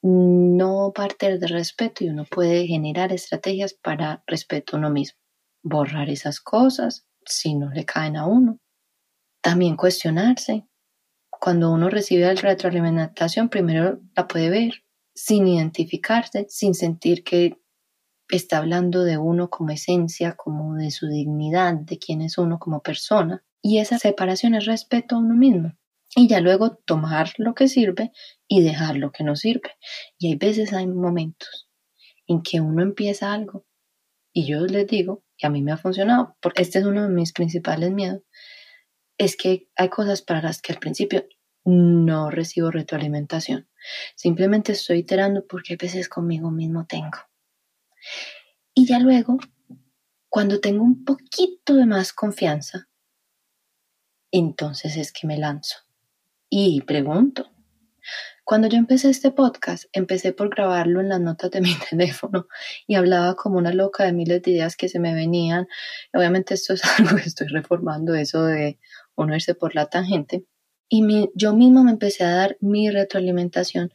no 0.02 0.92
parte 0.92 1.38
de 1.38 1.46
respeto 1.46 2.04
y 2.04 2.08
uno 2.08 2.24
puede 2.24 2.66
generar 2.66 3.12
estrategias 3.12 3.74
para 3.74 4.22
respeto 4.26 4.76
a 4.76 4.80
uno 4.80 4.90
mismo. 4.90 5.18
Borrar 5.62 6.10
esas 6.10 6.40
cosas 6.40 7.06
si 7.24 7.54
no 7.54 7.70
le 7.70 7.84
caen 7.84 8.16
a 8.16 8.26
uno. 8.26 8.58
También 9.40 9.76
cuestionarse. 9.76 10.66
Cuando 11.42 11.72
uno 11.72 11.90
recibe 11.90 12.22
la 12.22 12.40
retroalimentación, 12.40 13.48
primero 13.48 14.00
la 14.14 14.28
puede 14.28 14.48
ver 14.48 14.84
sin 15.12 15.48
identificarse, 15.48 16.46
sin 16.48 16.72
sentir 16.72 17.24
que 17.24 17.58
está 18.28 18.58
hablando 18.58 19.02
de 19.02 19.18
uno 19.18 19.50
como 19.50 19.70
esencia, 19.70 20.36
como 20.36 20.76
de 20.76 20.92
su 20.92 21.08
dignidad, 21.08 21.74
de 21.74 21.98
quién 21.98 22.22
es 22.22 22.38
uno 22.38 22.60
como 22.60 22.80
persona. 22.80 23.44
Y 23.60 23.78
esa 23.78 23.98
separación 23.98 24.54
es 24.54 24.66
respeto 24.66 25.16
a 25.16 25.18
uno 25.18 25.34
mismo. 25.34 25.72
Y 26.14 26.28
ya 26.28 26.38
luego 26.38 26.76
tomar 26.76 27.32
lo 27.38 27.54
que 27.54 27.66
sirve 27.66 28.12
y 28.46 28.62
dejar 28.62 28.96
lo 28.96 29.10
que 29.10 29.24
no 29.24 29.34
sirve. 29.34 29.72
Y 30.18 30.28
hay 30.28 30.36
veces, 30.36 30.72
hay 30.72 30.86
momentos 30.86 31.68
en 32.28 32.42
que 32.42 32.60
uno 32.60 32.84
empieza 32.84 33.32
algo 33.32 33.66
y 34.32 34.46
yo 34.46 34.64
les 34.66 34.86
digo, 34.86 35.22
y 35.36 35.46
a 35.46 35.50
mí 35.50 35.62
me 35.62 35.72
ha 35.72 35.76
funcionado, 35.76 36.36
porque 36.40 36.62
este 36.62 36.78
es 36.78 36.84
uno 36.84 37.02
de 37.02 37.08
mis 37.08 37.32
principales 37.32 37.90
miedos, 37.90 38.22
es 39.24 39.36
que 39.36 39.68
hay 39.76 39.88
cosas 39.88 40.20
para 40.20 40.42
las 40.42 40.60
que 40.60 40.72
al 40.72 40.80
principio 40.80 41.26
no 41.64 42.28
recibo 42.30 42.72
retroalimentación. 42.72 43.68
Simplemente 44.16 44.72
estoy 44.72 44.98
iterando 44.98 45.46
porque 45.46 45.74
a 45.74 45.76
veces 45.80 46.08
conmigo 46.08 46.50
mismo 46.50 46.86
tengo. 46.86 47.18
Y 48.74 48.86
ya 48.86 48.98
luego, 48.98 49.38
cuando 50.28 50.60
tengo 50.60 50.82
un 50.82 51.04
poquito 51.04 51.74
de 51.74 51.86
más 51.86 52.12
confianza, 52.12 52.88
entonces 54.32 54.96
es 54.96 55.12
que 55.12 55.28
me 55.28 55.38
lanzo 55.38 55.76
y 56.50 56.80
pregunto. 56.80 57.52
Cuando 58.44 58.66
yo 58.66 58.76
empecé 58.76 59.08
este 59.08 59.30
podcast, 59.30 59.84
empecé 59.92 60.32
por 60.32 60.50
grabarlo 60.50 61.00
en 61.00 61.08
las 61.10 61.20
notas 61.20 61.50
de 61.52 61.60
mi 61.60 61.74
teléfono 61.90 62.48
y 62.88 62.96
hablaba 62.96 63.36
como 63.36 63.58
una 63.58 63.72
loca 63.72 64.04
de 64.04 64.12
miles 64.12 64.42
de 64.42 64.50
ideas 64.50 64.76
que 64.76 64.88
se 64.88 64.98
me 64.98 65.14
venían. 65.14 65.68
Obviamente 66.12 66.54
esto 66.54 66.74
es 66.74 66.82
algo 66.98 67.16
que 67.16 67.28
estoy 67.28 67.46
reformando, 67.46 68.14
eso 68.14 68.44
de 68.44 68.78
irse 69.30 69.54
por 69.54 69.74
la 69.74 69.86
tangente. 69.86 70.44
Y 70.88 71.30
yo 71.34 71.54
misma 71.54 71.82
me 71.84 71.92
empecé 71.92 72.24
a 72.24 72.34
dar 72.34 72.56
mi 72.60 72.90
retroalimentación 72.90 73.92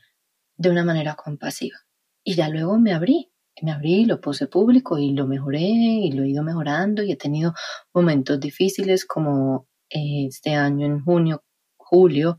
de 0.57 0.69
una 0.69 0.83
manera 0.83 1.15
compasiva. 1.15 1.77
Y 2.23 2.35
ya 2.35 2.49
luego 2.49 2.77
me 2.79 2.93
abrí, 2.93 3.31
me 3.61 3.71
abrí, 3.71 4.05
lo 4.05 4.19
puse 4.19 4.47
público 4.47 4.97
y 4.97 5.11
lo 5.11 5.27
mejoré 5.27 5.61
y 5.61 6.11
lo 6.11 6.23
he 6.23 6.29
ido 6.29 6.43
mejorando 6.43 7.03
y 7.03 7.11
he 7.11 7.15
tenido 7.15 7.53
momentos 7.93 8.39
difíciles 8.39 9.05
como 9.05 9.67
eh, 9.89 10.25
este 10.27 10.55
año 10.55 10.85
en 10.85 11.03
junio, 11.03 11.43
julio, 11.77 12.37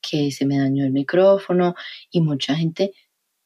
que 0.00 0.30
se 0.32 0.46
me 0.46 0.58
dañó 0.58 0.84
el 0.84 0.92
micrófono 0.92 1.74
y 2.10 2.20
mucha 2.20 2.54
gente 2.54 2.92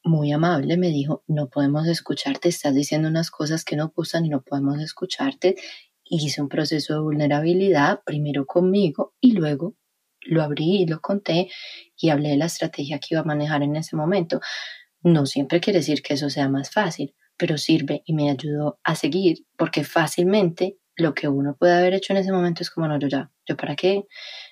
muy 0.07 0.31
amable 0.31 0.77
me 0.77 0.89
dijo, 0.89 1.23
no 1.27 1.49
podemos 1.49 1.87
escucharte, 1.87 2.49
estás 2.49 2.73
diciendo 2.73 3.07
unas 3.09 3.29
cosas 3.29 3.63
que 3.63 3.75
no 3.75 3.91
gustan 3.95 4.25
y 4.25 4.29
no 4.29 4.41
podemos 4.41 4.79
escucharte. 4.79 5.55
Hice 6.09 6.41
un 6.41 6.49
proceso 6.49 6.93
de 6.93 6.99
vulnerabilidad, 6.99 8.01
primero 8.05 8.45
conmigo 8.45 9.15
y 9.19 9.33
luego 9.33 9.75
lo 10.21 10.41
abrí 10.41 10.81
y 10.81 10.85
lo 10.85 10.99
conté 10.99 11.49
y 11.95 12.09
hablé 12.09 12.29
de 12.29 12.37
la 12.37 12.45
estrategia 12.45 12.99
que 12.99 13.07
iba 13.11 13.21
a 13.21 13.25
manejar 13.25 13.63
en 13.63 13.75
ese 13.75 13.95
momento. 13.95 14.39
No 15.01 15.25
siempre 15.25 15.59
quiere 15.59 15.79
decir 15.79 16.01
que 16.01 16.15
eso 16.15 16.29
sea 16.29 16.49
más 16.49 16.71
fácil, 16.71 17.15
pero 17.37 17.57
sirve 17.57 18.01
y 18.05 18.13
me 18.13 18.29
ayudó 18.29 18.79
a 18.83 18.95
seguir 18.95 19.45
porque 19.57 19.83
fácilmente 19.83 20.77
lo 20.95 21.13
que 21.13 21.27
uno 21.27 21.55
puede 21.57 21.73
haber 21.73 21.93
hecho 21.93 22.13
en 22.13 22.17
ese 22.17 22.31
momento 22.31 22.63
es 22.63 22.71
como, 22.71 22.87
no, 22.87 22.99
yo 22.99 23.07
ya, 23.07 23.31
yo 23.45 23.55
para 23.55 23.75
qué, 23.75 24.05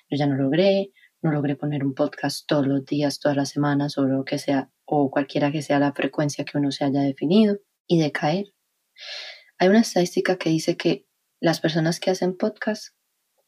yo 0.08 0.16
ya 0.16 0.26
no 0.26 0.36
logré, 0.36 0.92
no 1.20 1.32
logré 1.32 1.56
poner 1.56 1.84
un 1.84 1.94
podcast 1.94 2.46
todos 2.46 2.66
los 2.66 2.84
días, 2.84 3.18
todas 3.18 3.36
las 3.36 3.48
semanas 3.48 3.98
o 3.98 4.04
lo 4.04 4.24
que 4.24 4.38
sea, 4.38 4.70
o 4.84 5.10
cualquiera 5.10 5.50
que 5.50 5.62
sea 5.62 5.80
la 5.80 5.92
frecuencia 5.92 6.44
que 6.44 6.56
uno 6.56 6.70
se 6.70 6.84
haya 6.84 7.00
definido 7.00 7.58
y 7.88 7.98
de 7.98 8.12
caer. 8.12 8.46
Hay 9.58 9.68
una 9.68 9.80
estadística 9.80 10.36
que 10.36 10.50
dice 10.50 10.76
que 10.76 11.05
las 11.40 11.60
personas 11.60 12.00
que 12.00 12.10
hacen 12.10 12.36
podcast 12.36 12.94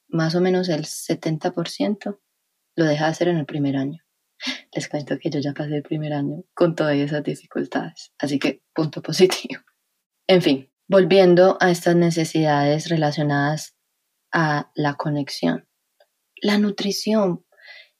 más 0.09 0.34
o 0.34 0.41
menos 0.41 0.68
el 0.68 0.84
70% 0.84 2.18
lo 2.76 2.84
deja 2.84 3.05
de 3.05 3.11
hacer 3.11 3.28
en 3.28 3.39
el 3.39 3.47
primer 3.47 3.76
año. 3.76 4.03
Les 4.72 4.89
cuento 4.89 5.18
que 5.18 5.30
yo 5.30 5.41
ya 5.41 5.53
pasé 5.53 5.76
el 5.76 5.82
primer 5.82 6.12
año 6.12 6.45
con 6.55 6.74
todas 6.74 6.97
esas 6.97 7.22
dificultades, 7.22 8.12
así 8.18 8.39
que 8.39 8.62
punto 8.74 9.03
positivo. 9.03 9.61
En 10.30 10.43
fin, 10.43 10.70
volviendo 10.86 11.57
a 11.59 11.70
estas 11.70 11.97
necesidades 11.97 12.91
relacionadas 12.91 13.74
a 14.30 14.70
la 14.74 14.93
conexión. 14.93 15.66
La 16.43 16.59
nutrición, 16.59 17.47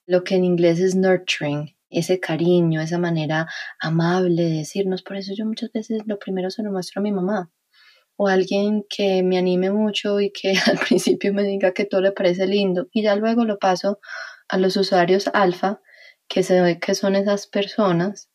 lo 0.07 0.25
que 0.25 0.35
en 0.35 0.45
inglés 0.45 0.79
es 0.79 0.95
nurturing, 0.95 1.75
ese 1.89 2.21
cariño, 2.21 2.83
esa 2.83 2.99
manera 2.99 3.49
amable 3.81 4.43
de 4.43 4.59
decirnos, 4.59 5.03
por 5.03 5.17
eso 5.17 5.33
yo 5.35 5.47
muchas 5.47 5.73
veces 5.73 6.03
lo 6.05 6.19
primero 6.19 6.51
se 6.51 6.63
lo 6.63 6.71
muestro 6.71 7.01
a 7.01 7.03
mi 7.03 7.13
mamá 7.13 7.51
o 8.21 8.27
alguien 8.27 8.85
que 8.91 9.23
me 9.23 9.39
anime 9.39 9.71
mucho 9.71 10.21
y 10.21 10.33
que 10.33 10.53
al 10.67 10.79
principio 10.79 11.33
me 11.33 11.45
diga 11.45 11.73
que 11.73 11.85
todo 11.85 12.01
le 12.03 12.13
parece 12.13 12.47
lindo 12.47 12.89
y 12.93 13.03
ya 13.03 13.15
luego 13.15 13.45
lo 13.45 13.59
paso 13.59 14.01
a 14.49 14.59
los 14.59 14.77
usuarios 14.77 15.31
alfa, 15.33 15.81
que 16.27 16.43
se 16.43 16.61
ve 16.61 16.81
que 16.81 16.95
son 16.95 17.15
esas 17.15 17.47
personas 17.47 18.31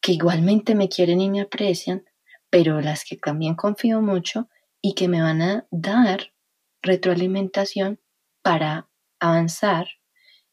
que 0.00 0.12
igualmente 0.12 0.74
me 0.74 0.88
quieren 0.88 1.20
y 1.20 1.30
me 1.30 1.40
aprecian, 1.40 2.04
pero 2.50 2.80
las 2.80 3.04
que 3.04 3.16
también 3.16 3.54
confío 3.54 4.02
mucho 4.02 4.48
y 4.82 4.94
que 4.94 5.08
me 5.08 5.22
van 5.22 5.40
a 5.42 5.66
dar 5.70 6.32
retroalimentación 6.82 8.00
para 8.42 8.90
avanzar 9.20 9.86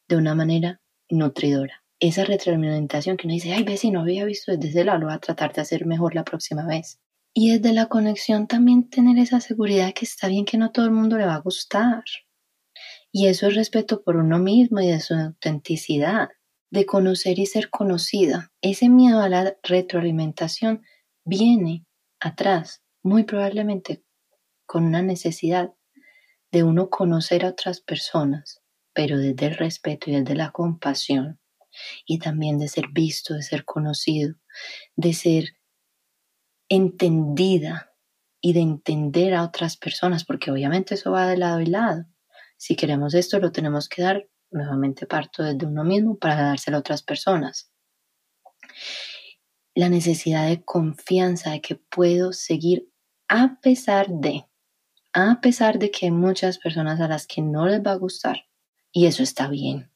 de 0.07 0.17
una 0.17 0.35
manera 0.35 0.81
nutridora. 1.09 1.83
Esa 1.99 2.25
retroalimentación 2.25 3.17
que 3.17 3.27
uno 3.27 3.33
dice, 3.33 3.53
ay, 3.53 3.63
ve, 3.63 3.75
si 3.75 3.89
no 3.89 4.01
había 4.01 4.23
visto 4.23 4.51
desde 4.51 4.69
ese 4.69 4.83
lado, 4.85 4.99
lo 4.99 5.05
voy 5.07 5.15
a 5.15 5.19
tratar 5.19 5.51
de 5.51 5.61
hacer 5.61 5.85
mejor 5.85 6.13
la 6.15 6.23
próxima 6.23 6.65
vez. 6.65 6.99
Y 7.33 7.51
desde 7.51 7.73
la 7.73 7.87
conexión 7.87 8.47
también 8.47 8.89
tener 8.89 9.17
esa 9.17 9.39
seguridad 9.39 9.93
que 9.93 10.05
está 10.05 10.27
bien 10.27 10.45
que 10.45 10.57
no 10.57 10.71
todo 10.71 10.85
el 10.85 10.91
mundo 10.91 11.17
le 11.17 11.25
va 11.25 11.35
a 11.35 11.41
gustar. 11.41 12.03
Y 13.11 13.27
eso 13.27 13.47
es 13.47 13.55
respeto 13.55 14.03
por 14.03 14.17
uno 14.17 14.37
mismo 14.37 14.81
y 14.81 14.87
de 14.87 14.99
su 14.99 15.13
autenticidad, 15.13 16.29
de 16.71 16.85
conocer 16.85 17.39
y 17.39 17.45
ser 17.45 17.69
conocida. 17.69 18.51
Ese 18.61 18.89
miedo 18.89 19.21
a 19.21 19.29
la 19.29 19.55
retroalimentación 19.63 20.83
viene 21.25 21.85
atrás, 22.19 22.81
muy 23.03 23.23
probablemente 23.23 24.03
con 24.65 24.85
una 24.85 25.01
necesidad 25.01 25.73
de 26.51 26.63
uno 26.63 26.89
conocer 26.89 27.45
a 27.45 27.49
otras 27.49 27.81
personas, 27.81 28.61
pero 28.93 29.17
desde 29.17 29.47
el 29.47 29.55
respeto 29.55 30.09
y 30.09 30.15
desde 30.15 30.35
la 30.35 30.51
compasión, 30.51 31.39
y 32.05 32.19
también 32.19 32.59
de 32.59 32.67
ser 32.67 32.89
visto, 32.89 33.33
de 33.33 33.41
ser 33.41 33.63
conocido, 33.63 34.35
de 34.95 35.13
ser 35.13 35.55
entendida 36.71 37.91
y 38.39 38.53
de 38.53 38.61
entender 38.61 39.33
a 39.33 39.43
otras 39.43 39.75
personas, 39.75 40.23
porque 40.23 40.51
obviamente 40.51 40.95
eso 40.95 41.11
va 41.11 41.27
de 41.27 41.35
lado 41.35 41.59
y 41.59 41.65
lado. 41.65 42.05
Si 42.55 42.77
queremos 42.77 43.13
esto, 43.13 43.39
lo 43.39 43.51
tenemos 43.51 43.89
que 43.89 44.01
dar, 44.01 44.29
nuevamente 44.51 45.05
parto 45.05 45.43
desde 45.43 45.65
uno 45.65 45.83
mismo 45.83 46.17
para 46.17 46.41
dárselo 46.41 46.77
a 46.77 46.79
otras 46.79 47.03
personas. 47.03 47.73
La 49.75 49.89
necesidad 49.89 50.47
de 50.47 50.63
confianza 50.63 51.51
de 51.51 51.61
que 51.61 51.75
puedo 51.75 52.31
seguir 52.31 52.89
a 53.27 53.59
pesar 53.59 54.07
de, 54.07 54.45
a 55.11 55.41
pesar 55.41 55.77
de 55.77 55.91
que 55.91 56.05
hay 56.05 56.11
muchas 56.11 56.57
personas 56.57 57.01
a 57.01 57.09
las 57.09 57.27
que 57.27 57.41
no 57.41 57.65
les 57.65 57.85
va 57.85 57.91
a 57.91 57.95
gustar, 57.95 58.45
y 58.93 59.07
eso 59.07 59.23
está 59.23 59.49
bien. 59.49 59.91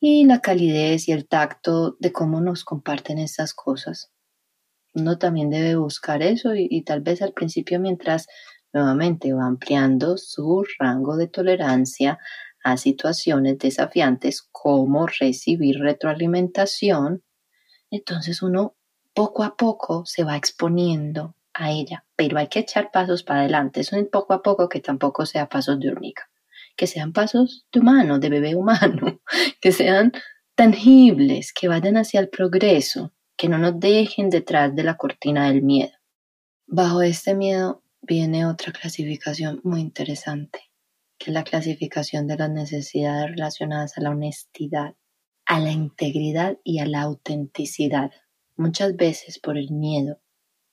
Y 0.00 0.24
la 0.24 0.40
calidez 0.40 1.08
y 1.08 1.12
el 1.12 1.28
tacto 1.28 1.96
de 2.00 2.10
cómo 2.10 2.40
nos 2.40 2.64
comparten 2.64 3.18
estas 3.18 3.54
cosas 3.54 4.12
uno 4.94 5.18
también 5.18 5.50
debe 5.50 5.76
buscar 5.76 6.22
eso 6.22 6.54
y, 6.54 6.82
tal 6.82 7.00
vez 7.00 7.22
al 7.22 7.32
principio 7.32 7.80
mientras 7.80 8.26
nuevamente 8.72 9.32
va 9.32 9.46
ampliando 9.46 10.16
su 10.18 10.64
rango 10.78 11.16
de 11.16 11.28
tolerancia 11.28 12.18
a 12.64 12.76
situaciones 12.76 13.58
desafiantes 13.58 14.46
como 14.50 15.06
recibir 15.06 15.78
retroalimentación, 15.78 17.22
entonces 17.90 18.42
uno 18.42 18.76
poco 19.14 19.42
a 19.42 19.56
poco 19.56 20.04
se 20.04 20.24
va 20.24 20.36
exponiendo 20.36 21.34
a 21.54 21.70
ella, 21.70 22.04
pero 22.14 22.38
hay 22.38 22.48
que 22.48 22.60
echar 22.60 22.90
pasos 22.90 23.22
para 23.22 23.40
adelante, 23.40 23.80
es 23.80 23.90
poco 24.12 24.32
a 24.32 24.42
poco 24.42 24.68
que 24.68 24.80
tampoco 24.80 25.26
sea 25.26 25.48
pasos 25.48 25.80
de 25.80 25.90
hormiga, 25.90 26.28
que 26.76 26.86
sean 26.86 27.12
pasos 27.12 27.66
de 27.72 27.80
humano, 27.80 28.18
de 28.18 28.28
bebé 28.28 28.54
humano, 28.54 29.20
que 29.60 29.72
sean 29.72 30.12
tangibles, 30.54 31.52
que 31.52 31.68
vayan 31.68 31.96
hacia 31.96 32.20
el 32.20 32.28
progreso, 32.28 33.12
que 33.38 33.48
no 33.48 33.56
nos 33.56 33.78
dejen 33.78 34.30
detrás 34.30 34.74
de 34.74 34.82
la 34.82 34.96
cortina 34.96 35.46
del 35.46 35.62
miedo. 35.62 35.92
Bajo 36.66 37.02
este 37.02 37.36
miedo 37.36 37.84
viene 38.02 38.44
otra 38.44 38.72
clasificación 38.72 39.60
muy 39.62 39.80
interesante, 39.80 40.72
que 41.18 41.30
es 41.30 41.34
la 41.34 41.44
clasificación 41.44 42.26
de 42.26 42.36
las 42.36 42.50
necesidades 42.50 43.30
relacionadas 43.30 43.96
a 43.96 44.00
la 44.00 44.10
honestidad, 44.10 44.96
a 45.46 45.60
la 45.60 45.70
integridad 45.70 46.58
y 46.64 46.80
a 46.80 46.86
la 46.86 47.02
autenticidad. 47.02 48.10
Muchas 48.56 48.96
veces 48.96 49.38
por 49.38 49.56
el 49.56 49.70
miedo 49.70 50.20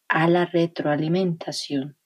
a 0.07 0.27
la 0.27 0.45
retroalimentación 0.45 1.99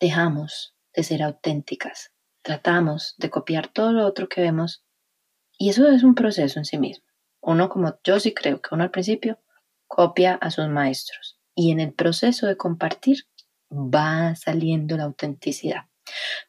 dejamos 0.00 0.74
de 0.92 1.04
ser 1.04 1.22
auténticas, 1.22 2.12
tratamos 2.42 3.14
de 3.18 3.30
copiar 3.30 3.68
todo 3.68 3.92
lo 3.92 4.04
otro 4.04 4.28
que 4.28 4.40
vemos 4.40 4.84
y 5.56 5.68
eso 5.68 5.86
es 5.86 6.02
un 6.02 6.16
proceso 6.16 6.58
en 6.58 6.64
sí 6.64 6.76
mismo. 6.76 7.06
Uno 7.40 7.68
como 7.68 8.00
yo 8.02 8.18
sí 8.18 8.34
creo 8.34 8.60
que 8.60 8.74
uno 8.74 8.82
al 8.82 8.90
principio 8.90 9.38
copia 9.90 10.34
a 10.34 10.50
sus 10.52 10.68
maestros 10.68 11.36
y 11.54 11.72
en 11.72 11.80
el 11.80 11.92
proceso 11.92 12.46
de 12.46 12.56
compartir 12.56 13.24
va 13.72 14.36
saliendo 14.36 14.96
la 14.96 15.04
autenticidad, 15.04 15.86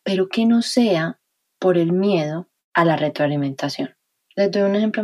pero 0.04 0.30
que 0.30 0.46
no 0.46 0.62
sea 0.62 1.20
por 1.60 1.78
el 1.78 1.92
miedo 1.92 2.50
a 2.74 2.86
la 2.86 2.96
retroalimentación. 2.96 3.96
Les 4.36 4.52
doy 4.52 4.62
un 4.62 4.76
ejemplo 4.76 5.04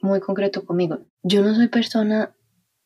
muy, 0.00 0.20
concreto 0.20 0.64
conmigo. 0.64 1.00
Yo 1.24 1.42
no 1.42 1.54
soy 1.54 1.66
persona 1.66 2.34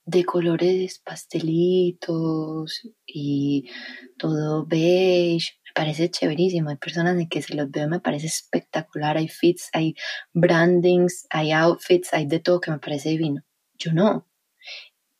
de 0.07 0.25
colores 0.25 0.99
pastelitos 0.99 2.81
y 3.07 3.71
todo 4.17 4.65
beige. 4.67 5.59
Me 5.67 5.73
parece 5.75 6.11
chéverísimo. 6.11 6.71
Hay 6.71 6.77
personas 6.77 7.19
en 7.19 7.29
que 7.29 7.43
se 7.43 7.55
los 7.55 7.71
veo 7.71 7.87
me 7.87 8.01
parece 8.01 8.27
espectacular. 8.27 9.19
Hay 9.19 9.29
fits, 9.29 9.69
hay 9.75 9.95
brandings, 10.33 11.27
hay 11.29 11.53
outfits, 11.53 12.15
hay 12.15 12.27
de 12.27 12.41
todo 12.41 12.61
que 12.61 12.71
me 12.71 12.79
parece 12.79 13.11
divino. 13.11 13.43
Yo 13.79 13.93
no. 13.93 14.30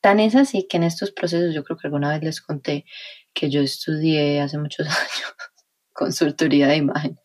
Tan 0.01 0.19
es 0.19 0.35
así 0.35 0.67
que 0.67 0.77
en 0.77 0.83
estos 0.83 1.11
procesos, 1.11 1.53
yo 1.53 1.63
creo 1.63 1.77
que 1.77 1.87
alguna 1.87 2.09
vez 2.11 2.23
les 2.23 2.41
conté 2.41 2.85
que 3.33 3.49
yo 3.49 3.61
estudié 3.61 4.41
hace 4.41 4.57
muchos 4.57 4.87
años 4.87 5.35
consultoría 5.93 6.67
de 6.67 6.77
imagen 6.77 7.19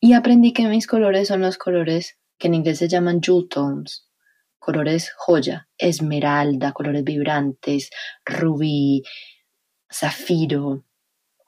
y 0.00 0.12
aprendí 0.12 0.52
que 0.52 0.66
mis 0.68 0.86
colores 0.86 1.28
son 1.28 1.40
los 1.40 1.56
colores 1.56 2.18
que 2.38 2.48
en 2.48 2.54
inglés 2.54 2.78
se 2.78 2.88
llaman 2.88 3.22
jewel 3.22 3.48
tones, 3.48 4.10
colores 4.58 5.12
joya, 5.16 5.68
esmeralda, 5.78 6.72
colores 6.72 7.04
vibrantes, 7.04 7.88
rubí, 8.24 9.02
zafiro, 9.90 10.84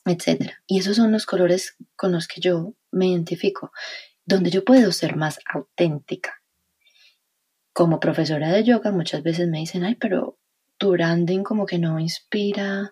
etc. 0.07 0.53
Y 0.67 0.79
esos 0.79 0.97
son 0.97 1.13
los 1.13 1.27
colores 1.27 1.77
con 1.97 2.13
los 2.13 2.29
que 2.29 2.41
yo 2.41 2.75
me 2.93 3.09
identifico, 3.09 3.73
donde 4.25 4.51
yo 4.51 4.65
puedo 4.65 4.91
ser 4.91 5.17
más 5.17 5.39
auténtica. 5.53 6.43
Como 7.77 8.01
profesora 8.01 8.53
de 8.53 8.64
yoga 8.64 8.91
muchas 8.91 9.22
veces 9.22 9.49
me 9.49 9.59
dicen, 9.59 9.85
ay, 9.85 9.97
pero 9.97 10.39
tu 10.79 10.97
como 11.45 11.66
que 11.66 11.79
no 11.79 12.01
inspira 12.01 12.91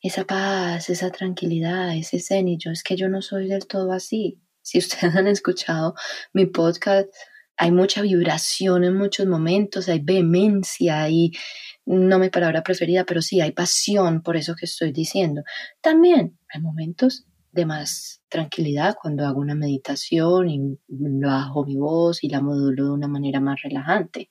esa 0.00 0.24
paz, 0.24 0.88
esa 0.88 1.10
tranquilidad, 1.10 1.94
ese 1.94 2.20
zen, 2.20 2.48
y 2.48 2.56
yo 2.56 2.70
es 2.70 2.82
que 2.82 2.96
yo 2.96 3.10
no 3.10 3.20
soy 3.20 3.48
del 3.48 3.66
todo 3.66 3.92
así. 3.92 4.40
Si 4.62 4.78
ustedes 4.84 5.14
han 5.14 5.26
escuchado 5.26 5.94
mi 6.32 6.46
podcast, 6.46 7.10
hay 7.58 7.70
mucha 7.70 8.00
vibración 8.00 8.84
en 8.84 8.96
muchos 8.96 9.26
momentos, 9.26 9.90
hay 9.90 10.00
vehemencia, 10.00 11.02
hay, 11.02 11.32
no 11.84 12.18
mi 12.18 12.30
palabra 12.30 12.62
preferida, 12.62 13.04
pero 13.04 13.20
sí, 13.20 13.42
hay 13.42 13.52
pasión 13.52 14.22
por 14.22 14.38
eso 14.38 14.54
que 14.58 14.64
estoy 14.64 14.90
diciendo. 14.90 15.42
También 15.82 16.38
hay 16.48 16.62
momentos 16.62 17.26
de 17.54 17.66
más 17.66 18.22
tranquilidad 18.28 18.96
cuando 19.00 19.26
hago 19.26 19.40
una 19.40 19.54
meditación 19.54 20.48
y 20.48 20.78
bajo 20.88 21.64
mi 21.64 21.76
voz 21.76 22.22
y 22.24 22.28
la 22.28 22.40
modulo 22.40 22.84
de 22.84 22.90
una 22.90 23.08
manera 23.08 23.40
más 23.40 23.62
relajante. 23.62 24.30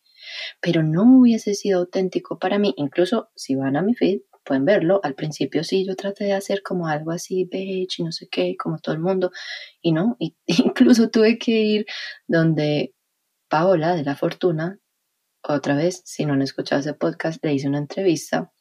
Pero 0.61 0.83
no 0.83 1.03
hubiese 1.19 1.53
sido 1.55 1.79
auténtico 1.79 2.39
para 2.39 2.59
mí, 2.59 2.73
incluso 2.77 3.29
si 3.35 3.55
van 3.55 3.75
a 3.75 3.81
mi 3.81 3.95
feed, 3.95 4.21
pueden 4.43 4.65
verlo. 4.65 4.99
Al 5.03 5.15
principio 5.15 5.63
sí, 5.63 5.85
yo 5.85 5.95
traté 5.95 6.25
de 6.25 6.33
hacer 6.33 6.61
como 6.63 6.87
algo 6.87 7.11
así, 7.11 7.45
beige 7.45 7.95
y 7.97 8.03
no 8.03 8.11
sé 8.11 8.27
qué, 8.29 8.55
como 8.57 8.77
todo 8.79 8.95
el 8.95 9.01
mundo, 9.01 9.31
y 9.81 9.91
no, 9.91 10.15
y, 10.19 10.35
incluso 10.47 11.09
tuve 11.09 11.37
que 11.37 11.51
ir 11.51 11.85
donde 12.27 12.93
Paola 13.49 13.95
de 13.95 14.03
la 14.03 14.15
Fortuna, 14.15 14.79
otra 15.43 15.75
vez, 15.75 16.01
si 16.05 16.25
no 16.25 16.33
han 16.33 16.41
escuchado 16.41 16.79
ese 16.81 16.93
podcast, 16.93 17.43
le 17.43 17.53
hice 17.53 17.67
una 17.67 17.77
entrevista 17.77 18.53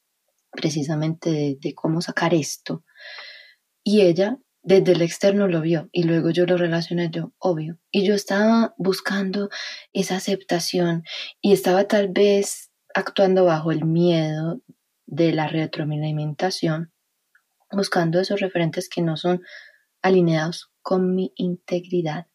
precisamente 0.51 1.57
de, 1.59 1.75
cómo 1.75 2.01
sacar 2.01 2.35
esto. 2.35 2.85
Y 3.85 4.03
ella 4.03 4.39
desde 4.63 4.93
el 4.93 5.03
externo 5.03 5.49
lo 5.49 5.61
vio 5.61 5.89
y 5.93 6.05
luego 6.05 6.31
yo 6.31 6.47
lo 6.47 6.57
relacioné 6.57 7.11
yo, 7.11 7.33
obvio. 7.39 7.79
Y 7.91 8.07
yo 8.07 8.15
estaba 8.15 8.75
buscando 8.79 9.49
esa 9.93 10.17
aceptación 10.17 11.05
y 11.41 11.53
estaba 11.53 11.85
tal 11.85 12.09
vez 12.09 12.71
actuando 12.95 13.45
bajo 13.45 13.73
el 13.73 13.85
miedo 13.85 14.61
de 15.07 15.33
la 15.33 15.49
retroalimentación, 15.49 16.93
buscando 17.71 18.21
esos 18.21 18.41
referentes 18.41 18.89
que 18.89 19.03
no 19.03 19.17
son 19.17 19.43
alineados 20.03 20.71
con 20.83 21.15
mi 21.15 21.33
integridad 21.37 22.27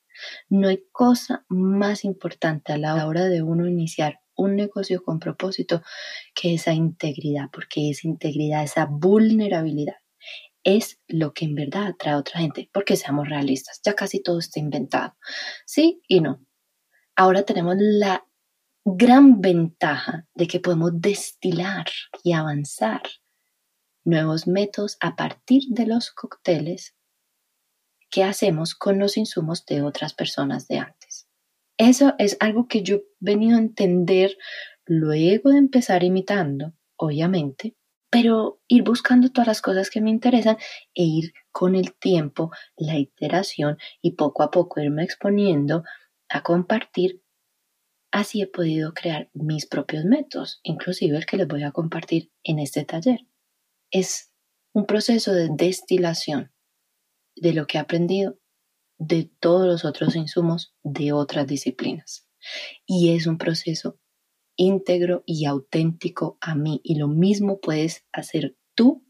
no 0.49 0.67
hay 0.67 0.83
cosa 0.91 1.45
más 1.49 2.03
importante 2.03 2.73
a 2.73 2.77
la 2.77 3.05
hora 3.07 3.25
de 3.25 3.41
uno 3.41 3.67
iniciar 3.67 4.21
un 4.35 4.55
negocio 4.55 5.03
con 5.03 5.19
propósito 5.19 5.81
que 6.35 6.53
esa 6.53 6.73
integridad, 6.73 7.49
porque 7.51 7.89
esa 7.89 8.07
integridad, 8.07 8.63
esa 8.63 8.85
vulnerabilidad 8.85 9.95
es 10.67 10.99
lo 11.07 11.33
que 11.33 11.45
en 11.45 11.55
verdad 11.55 11.87
atrae 11.87 12.13
a 12.13 12.17
otra 12.17 12.41
gente, 12.41 12.69
porque 12.73 12.97
seamos 12.97 13.29
realistas, 13.29 13.79
ya 13.85 13.93
casi 13.93 14.21
todo 14.21 14.39
está 14.39 14.59
inventado. 14.59 15.15
Sí 15.65 16.01
y 16.09 16.19
no. 16.19 16.45
Ahora 17.15 17.43
tenemos 17.43 17.77
la 17.79 18.27
gran 18.83 19.39
ventaja 19.39 20.27
de 20.35 20.45
que 20.45 20.59
podemos 20.59 20.91
destilar 20.93 21.85
y 22.21 22.33
avanzar 22.33 23.01
nuevos 24.03 24.45
métodos 24.45 24.97
a 24.99 25.15
partir 25.15 25.63
de 25.69 25.87
los 25.87 26.11
cócteles 26.11 26.95
qué 28.09 28.25
hacemos 28.25 28.75
con 28.75 28.99
los 28.99 29.15
insumos 29.15 29.65
de 29.65 29.81
otras 29.81 30.13
personas 30.13 30.67
de 30.67 30.79
antes. 30.79 31.29
Eso 31.77 32.13
es 32.17 32.35
algo 32.41 32.67
que 32.67 32.83
yo 32.83 32.97
he 32.97 33.05
venido 33.19 33.55
a 33.55 33.61
entender 33.61 34.37
luego 34.85 35.49
de 35.49 35.59
empezar 35.59 36.03
imitando, 36.03 36.73
obviamente, 36.97 37.77
pero 38.09 38.61
ir 38.67 38.83
buscando 38.83 39.29
todas 39.29 39.47
las 39.47 39.61
cosas 39.61 39.89
que 39.89 40.01
me 40.01 40.09
interesan 40.09 40.57
e 40.93 41.03
ir 41.03 41.33
con 41.51 41.75
el 41.75 41.93
tiempo, 41.93 42.51
la 42.75 42.97
iteración 42.97 43.77
y 44.01 44.11
poco 44.11 44.43
a 44.43 44.51
poco 44.51 44.79
irme 44.81 45.03
exponiendo 45.03 45.83
a 46.29 46.43
compartir. 46.43 47.23
Así 48.11 48.41
he 48.41 48.47
podido 48.47 48.93
crear 48.93 49.29
mis 49.33 49.65
propios 49.65 50.05
métodos, 50.05 50.59
inclusive 50.63 51.17
el 51.17 51.25
que 51.25 51.37
les 51.37 51.47
voy 51.47 51.63
a 51.63 51.71
compartir 51.71 52.31
en 52.43 52.59
este 52.59 52.85
taller. 52.85 53.27
Es 53.91 54.31
un 54.73 54.85
proceso 54.85 55.33
de 55.33 55.49
destilación 55.51 56.53
de 57.35 57.53
lo 57.53 57.67
que 57.67 57.77
he 57.77 57.81
aprendido 57.81 58.39
de 58.97 59.29
todos 59.39 59.67
los 59.67 59.85
otros 59.85 60.15
insumos 60.15 60.73
de 60.83 61.11
otras 61.11 61.45
disciplinas. 61.45 62.27
Y 62.85 63.15
es 63.15 63.27
un 63.27 63.37
proceso 63.37 63.99
íntegro 64.57 65.23
y 65.25 65.45
auténtico 65.45 66.37
a 66.41 66.55
mí. 66.55 66.81
Y 66.83 66.95
lo 66.95 67.07
mismo 67.07 67.61
puedes 67.61 68.05
hacer 68.11 68.57
tú, 68.75 69.05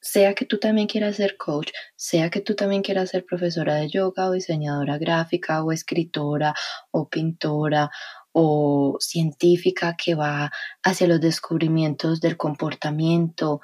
sea 0.00 0.34
que 0.34 0.46
tú 0.46 0.58
también 0.58 0.86
quieras 0.86 1.16
ser 1.16 1.36
coach, 1.36 1.70
sea 1.96 2.30
que 2.30 2.40
tú 2.40 2.54
también 2.54 2.82
quieras 2.82 3.10
ser 3.10 3.24
profesora 3.26 3.74
de 3.76 3.88
yoga 3.88 4.28
o 4.28 4.32
diseñadora 4.32 4.98
gráfica 4.98 5.62
o 5.62 5.72
escritora 5.72 6.54
o 6.90 7.08
pintora 7.08 7.90
o 8.32 8.96
científica 9.00 9.96
que 9.96 10.14
va 10.14 10.52
hacia 10.82 11.06
los 11.06 11.20
descubrimientos 11.20 12.20
del 12.20 12.36
comportamiento 12.36 13.60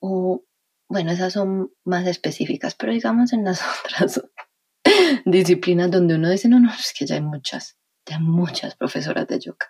o 0.00 0.44
bueno, 0.90 1.12
esas 1.12 1.34
son 1.34 1.70
más 1.84 2.06
específicas, 2.06 2.74
pero 2.74 2.92
digamos 2.92 3.32
en 3.32 3.44
las 3.44 3.60
otras 3.84 4.22
disciplinas 5.24 5.90
donde 5.90 6.14
uno 6.14 6.30
dice, 6.30 6.48
no, 6.48 6.60
no, 6.60 6.72
es 6.72 6.92
que 6.96 7.06
ya 7.06 7.16
hay 7.16 7.20
muchas, 7.20 7.76
ya 8.06 8.16
hay 8.16 8.22
muchas 8.22 8.74
profesoras 8.74 9.26
de 9.26 9.38
yoga. 9.38 9.66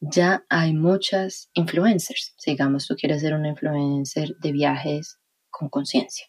Ya 0.00 0.44
hay 0.48 0.74
muchas 0.74 1.50
influencers. 1.54 2.34
digamos, 2.44 2.86
tú 2.86 2.96
quieres 2.96 3.22
ser 3.22 3.34
una 3.34 3.48
influencer 3.48 4.36
de 4.38 4.52
viajes 4.52 5.18
con 5.50 5.68
conciencia. 5.68 6.26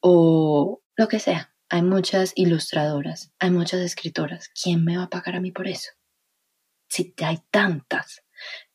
O 0.00 0.82
lo 0.96 1.08
que 1.08 1.18
sea. 1.18 1.54
Hay 1.70 1.82
muchas 1.82 2.32
ilustradoras, 2.34 3.30
hay 3.38 3.50
muchas 3.50 3.80
escritoras. 3.80 4.48
¿Quién 4.48 4.84
me 4.84 4.96
va 4.96 5.04
a 5.04 5.10
pagar 5.10 5.36
a 5.36 5.40
mí 5.40 5.52
por 5.52 5.68
eso? 5.68 5.90
Si 6.88 7.14
hay 7.22 7.40
tantas. 7.50 8.22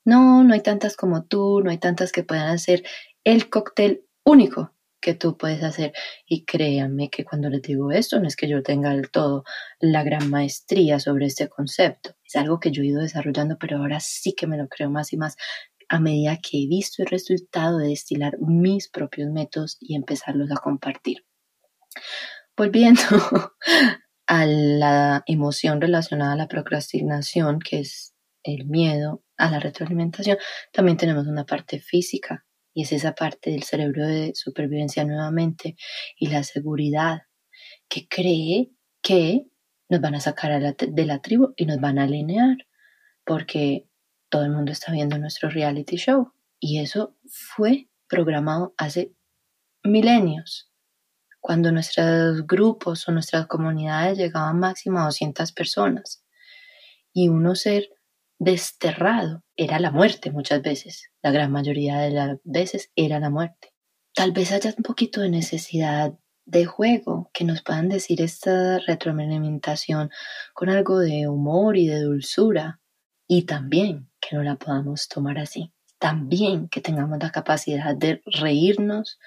No, 0.06 0.44
no 0.44 0.54
hay 0.54 0.62
tantas 0.62 0.96
como 0.96 1.26
tú, 1.26 1.62
no 1.64 1.72
hay 1.72 1.80
tantas 1.80 2.12
que 2.12 2.24
puedan 2.24 2.50
hacer 2.50 2.84
el 3.24 3.50
cóctel 3.50 4.06
único 4.24 4.74
que 5.02 5.14
tú 5.14 5.38
puedes 5.38 5.64
hacer. 5.64 5.94
Y 6.26 6.46
créanme 6.46 7.10
que 7.10 7.26
cuando 7.26 7.50
les 7.50 7.62
digo 7.62 7.92
esto, 7.92 8.20
no 8.20 8.28
es 8.28 8.36
que 8.36 8.48
yo 8.48 8.64
tenga 8.64 8.92
del 8.92 9.12
todo 9.12 9.44
la 9.80 10.04
gran 10.04 10.30
maestría 10.30 11.00
sobre 11.00 11.26
este 11.26 11.50
concepto. 11.50 12.16
Es 12.34 12.42
algo 12.42 12.60
que 12.60 12.72
yo 12.72 12.82
he 12.82 12.88
ido 12.88 13.02
desarrollando, 13.02 13.58
pero 13.60 13.78
ahora 13.78 14.00
sí 14.00 14.34
que 14.34 14.48
me 14.48 14.58
lo 14.58 14.68
creo 14.68 14.90
más 14.90 15.14
y 15.14 15.18
más 15.18 15.36
a 15.88 16.00
medida 16.00 16.38
que 16.38 16.64
he 16.64 16.68
visto 16.68 17.04
el 17.04 17.10
resultado 17.10 17.78
de 17.78 17.90
destilar 17.90 18.40
mis 18.40 18.90
propios 18.90 19.30
métodos 19.32 19.78
y 19.80 19.96
empezarlos 19.96 20.52
a 20.52 20.56
compartir. 20.56 21.24
Volviendo 22.58 23.02
a 24.28 24.46
la 24.48 25.24
emoción 25.28 25.80
relacionada 25.80 26.34
a 26.34 26.38
la 26.38 26.48
procrastinación, 26.48 27.60
que 27.60 27.82
es 27.82 28.16
el 28.42 28.66
miedo 28.66 29.24
a 29.38 29.52
la 29.52 29.60
retroalimentación, 29.60 30.38
también 30.72 30.98
tenemos 30.98 31.28
una 31.28 31.46
parte 31.46 31.80
física 31.80 32.46
y 32.74 32.82
es 32.82 32.94
esa 32.94 33.14
parte 33.14 33.52
del 33.52 33.62
cerebro 33.62 34.08
de 34.08 34.32
supervivencia 34.34 35.06
nuevamente 35.06 35.76
y 36.18 36.30
la 36.30 36.44
seguridad 36.44 37.22
que 37.88 38.08
cree 38.08 38.72
que 39.04 39.46
nos 39.90 40.02
van 40.02 40.16
a 40.16 40.20
sacar 40.20 40.76
de 40.76 41.06
la 41.06 41.20
tribu 41.20 41.54
y 41.56 41.66
nos 41.66 41.80
van 41.80 42.00
a 42.00 42.04
alinear 42.04 42.58
porque 43.26 43.88
todo 44.30 44.44
el 44.44 44.52
mundo 44.52 44.72
está 44.72 44.92
viendo 44.92 45.18
nuestro 45.18 45.50
reality 45.50 45.98
show. 45.98 46.34
Y 46.60 46.80
eso 46.80 47.16
fue 47.28 47.90
programado 48.08 48.74
hace 48.78 49.14
milenios. 49.84 50.72
Cuando 51.40 51.72
nuestros 51.72 52.48
grupos 52.48 53.08
o 53.08 53.12
nuestras 53.12 53.48
comunidades 53.48 54.18
llegaban 54.18 54.60
máximo 54.60 55.00
a 55.00 55.06
200 55.06 55.52
personas. 55.52 56.24
Y 57.14 57.28
uno 57.30 57.56
ser 57.56 57.90
desterrado 58.40 59.44
era 59.56 59.80
la 59.80 59.92
muerte 59.92 60.32
muchas 60.32 60.62
veces, 60.62 61.12
la 61.22 61.32
gran 61.32 61.52
mayoría 61.52 62.00
de 62.00 62.12
las 62.12 62.40
veces 62.44 62.92
era 62.96 63.20
la 63.20 63.30
muerte. 63.30 63.74
Tal 64.14 64.32
vez 64.32 64.52
haya 64.52 64.74
un 64.76 64.84
poquito 64.84 65.22
de 65.22 65.30
necesidad 65.30 66.14
de 66.46 66.66
juego 66.66 67.30
que 67.34 67.46
nos 67.46 67.62
puedan 67.62 67.90
decir 67.90 68.22
esta 68.22 68.80
retroalimentación 68.80 70.10
con 70.54 70.70
algo 70.70 71.00
de 71.00 71.28
humor 71.28 71.78
y 71.78 71.88
de 71.88 72.02
dulzura 72.02 72.80
y 73.28 73.44
también 73.44 74.10
que 74.20 74.36
no 74.36 74.44
la 74.44 74.56
podamos 74.56 75.08
tomar 75.08 75.40
así. 75.40 75.74
También 76.00 76.68
que 76.68 76.82
tengamos 76.82 77.18
la 77.20 77.32
capacidad 77.32 77.96
de 77.96 78.22
reírnos 78.26 79.20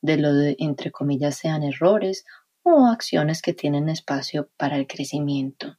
de 0.00 0.16
lo 0.16 0.34
de, 0.34 0.56
entre 0.58 0.90
comillas, 0.90 1.36
sean 1.36 1.62
errores 1.62 2.24
o 2.62 2.86
acciones 2.86 3.42
que 3.42 3.52
tienen 3.52 3.88
espacio 3.88 4.50
para 4.56 4.76
el 4.76 4.86
crecimiento. 4.86 5.78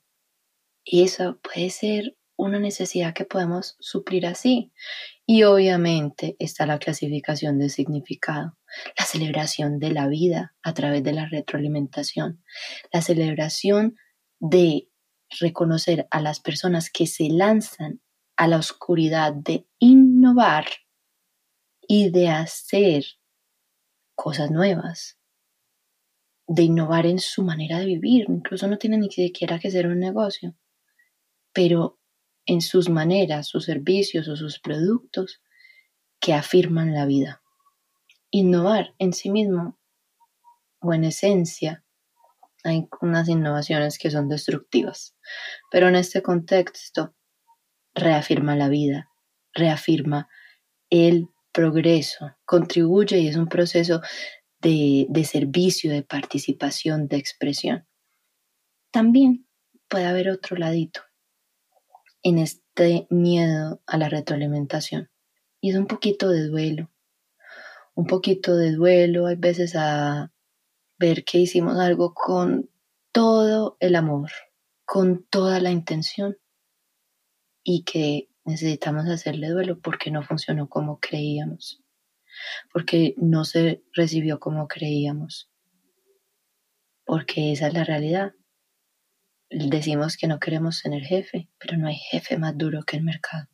Y 0.83 1.03
eso 1.03 1.39
puede 1.41 1.69
ser 1.69 2.15
una 2.35 2.59
necesidad 2.59 3.13
que 3.13 3.25
podemos 3.25 3.75
suplir 3.79 4.25
así. 4.25 4.71
Y 5.25 5.43
obviamente 5.43 6.35
está 6.39 6.65
la 6.65 6.79
clasificación 6.79 7.57
de 7.57 7.69
significado, 7.69 8.57
la 8.97 9.05
celebración 9.05 9.79
de 9.79 9.91
la 9.91 10.07
vida 10.07 10.55
a 10.63 10.73
través 10.73 11.03
de 11.03 11.13
la 11.13 11.25
retroalimentación, 11.25 12.43
la 12.91 13.01
celebración 13.01 13.97
de 14.39 14.89
reconocer 15.39 16.07
a 16.11 16.21
las 16.21 16.39
personas 16.39 16.89
que 16.89 17.07
se 17.07 17.29
lanzan 17.29 18.01
a 18.35 18.47
la 18.47 18.57
oscuridad 18.57 19.33
de 19.33 19.67
innovar 19.79 20.65
y 21.87 22.09
de 22.09 22.29
hacer 22.29 23.05
cosas 24.15 24.51
nuevas, 24.51 25.19
de 26.47 26.63
innovar 26.63 27.05
en 27.05 27.19
su 27.19 27.43
manera 27.43 27.79
de 27.79 27.85
vivir, 27.85 28.25
incluso 28.29 28.67
no 28.67 28.77
tiene 28.77 28.97
ni 28.97 29.09
siquiera 29.11 29.59
que 29.59 29.71
ser 29.71 29.87
un 29.87 29.99
negocio, 29.99 30.55
pero 31.51 31.99
en 32.45 32.61
sus 32.61 32.89
maneras, 32.89 33.47
sus 33.47 33.65
servicios 33.65 34.27
o 34.27 34.35
sus 34.35 34.59
productos 34.59 35.41
que 36.19 36.33
afirman 36.33 36.93
la 36.93 37.05
vida. 37.05 37.42
Innovar 38.35 38.95
en 38.97 39.13
sí 39.13 39.29
mismo 39.29 39.77
o 40.79 40.91
en 40.91 41.03
esencia 41.03 41.83
hay 42.63 42.87
unas 42.99 43.29
innovaciones 43.29 43.99
que 43.99 44.09
son 44.09 44.27
destructivas, 44.27 45.15
pero 45.69 45.87
en 45.87 45.95
este 45.95 46.23
contexto 46.23 47.13
reafirma 47.93 48.55
la 48.55 48.69
vida, 48.69 49.11
reafirma 49.53 50.29
el 50.89 51.27
progreso, 51.51 52.35
contribuye 52.45 53.19
y 53.19 53.27
es 53.27 53.35
un 53.35 53.47
proceso 53.47 54.01
de, 54.59 55.25
servicio, 55.29 55.91
de 55.91 56.01
participación, 56.01 57.07
de 57.07 57.17
expresión. 57.17 57.87
También 58.91 59.47
puede 59.87 60.05
haber 60.05 60.29
otro 60.29 60.57
ladito 60.57 61.01
en 62.23 62.39
este 62.39 63.05
miedo 63.11 63.83
a 63.85 63.97
la 63.97 64.09
retroalimentación 64.09 65.11
y 65.61 65.69
es 65.69 65.75
un 65.75 65.85
poquito 65.85 66.29
de 66.29 66.47
duelo, 66.47 66.89
un 67.95 68.05
poquito 68.05 68.55
de 68.55 68.71
duelo, 68.71 69.27
hay 69.27 69.35
veces 69.35 69.75
a 69.75 70.31
ver 70.97 71.23
que 71.23 71.39
hicimos 71.39 71.77
algo 71.79 72.13
con 72.13 72.69
todo 73.11 73.77
el 73.79 73.95
amor, 73.95 74.31
con 74.85 75.25
toda 75.25 75.59
la 75.59 75.71
intención 75.71 76.37
y 77.63 77.83
que 77.83 78.29
necesitamos 78.45 79.07
hacerle 79.07 79.49
duelo 79.49 79.79
porque 79.79 80.11
no 80.11 80.23
funcionó 80.23 80.67
como 80.67 80.99
creíamos, 80.99 81.81
porque 82.71 83.13
no 83.17 83.45
se 83.45 83.83
recibió 83.93 84.39
como 84.39 84.67
creíamos, 84.67 85.49
porque 87.05 87.51
esa 87.51 87.67
es 87.67 87.73
la 87.73 87.83
realidad. 87.83 88.33
Decimos 89.49 90.17
que 90.17 90.27
no 90.27 90.39
queremos 90.39 90.81
tener 90.81 91.03
jefe, 91.03 91.49
pero 91.59 91.77
no 91.77 91.87
hay 91.87 91.95
jefe 91.95 92.37
más 92.37 92.57
duro 92.57 92.83
que 92.83 92.97
el 92.97 93.03
mercado. 93.03 93.47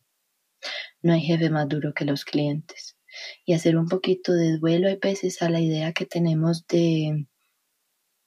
No 1.01 1.13
hay 1.13 1.21
jefe 1.21 1.49
más 1.49 1.67
duro 1.67 1.93
que 1.93 2.05
los 2.05 2.23
clientes. 2.23 2.98
Y 3.45 3.53
hacer 3.53 3.77
un 3.77 3.87
poquito 3.87 4.33
de 4.33 4.57
duelo 4.57 4.87
hay 4.87 4.97
veces 5.01 5.41
a 5.41 5.49
la 5.49 5.61
idea 5.61 5.93
que 5.93 6.05
tenemos 6.05 6.65
de 6.67 7.27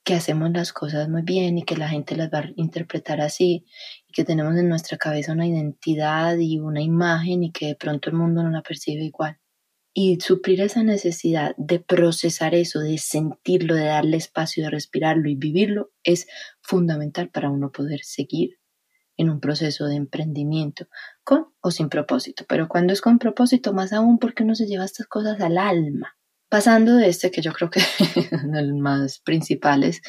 que 0.03 0.15
hacemos 0.15 0.51
las 0.51 0.73
cosas 0.73 1.07
muy 1.09 1.21
bien 1.21 1.57
y 1.57 1.63
que 1.63 1.77
la 1.77 1.87
gente 1.87 2.15
las 2.15 2.29
va 2.29 2.39
a 2.39 2.51
interpretar 2.57 3.21
así 3.21 3.65
y 4.07 4.11
que 4.11 4.25
tenemos 4.25 4.55
en 4.57 4.67
nuestra 4.67 4.97
cabeza 4.97 5.31
una 5.31 5.47
identidad 5.47 6.37
y 6.37 6.59
una 6.59 6.81
imagen 6.81 7.43
y 7.43 7.51
que 7.51 7.67
de 7.67 7.75
pronto 7.75 8.09
el 8.09 8.17
mundo 8.17 8.43
no 8.43 8.49
la 8.49 8.61
percibe 8.61 9.03
igual. 9.03 9.39
Y 9.95 10.19
suplir 10.19 10.61
esa 10.61 10.83
necesidad 10.83 11.55
de 11.57 11.79
procesar 11.79 12.55
eso, 12.55 12.79
de 12.79 12.97
sentirlo, 12.97 13.75
de 13.75 13.85
darle 13.85 14.17
espacio, 14.17 14.63
de 14.63 14.71
respirarlo 14.71 15.29
y 15.29 15.35
vivirlo 15.35 15.91
es 16.03 16.27
fundamental 16.61 17.29
para 17.29 17.49
uno 17.49 17.71
poder 17.71 18.03
seguir 18.03 18.57
en 19.17 19.29
un 19.29 19.39
proceso 19.39 19.85
de 19.85 19.95
emprendimiento, 19.95 20.87
con 21.23 21.47
o 21.61 21.71
sin 21.71 21.89
propósito. 21.89 22.45
Pero 22.47 22.67
cuando 22.67 22.93
es 22.93 23.01
con 23.01 23.19
propósito, 23.19 23.73
más 23.73 23.93
aún 23.93 24.19
porque 24.19 24.43
uno 24.43 24.55
se 24.55 24.65
lleva 24.65 24.85
estas 24.85 25.07
cosas 25.07 25.39
al 25.41 25.57
alma 25.57 26.15
Pasando 26.53 26.97
de 26.97 27.09
este, 27.09 27.31
que 27.31 27.41
yo 27.41 27.51
creo 27.51 27.71
que 27.71 27.79
es 27.99 28.31
el 28.31 28.75
más 28.75 29.17
principales, 29.21 30.03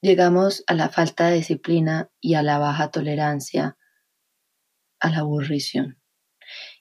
llegamos 0.00 0.62
a 0.68 0.74
la 0.74 0.90
falta 0.90 1.26
de 1.26 1.38
disciplina 1.38 2.08
y 2.20 2.34
a 2.34 2.42
la 2.44 2.58
baja 2.58 2.92
tolerancia 2.92 3.76
a 5.00 5.10
la 5.10 5.18
aburrición. 5.18 6.00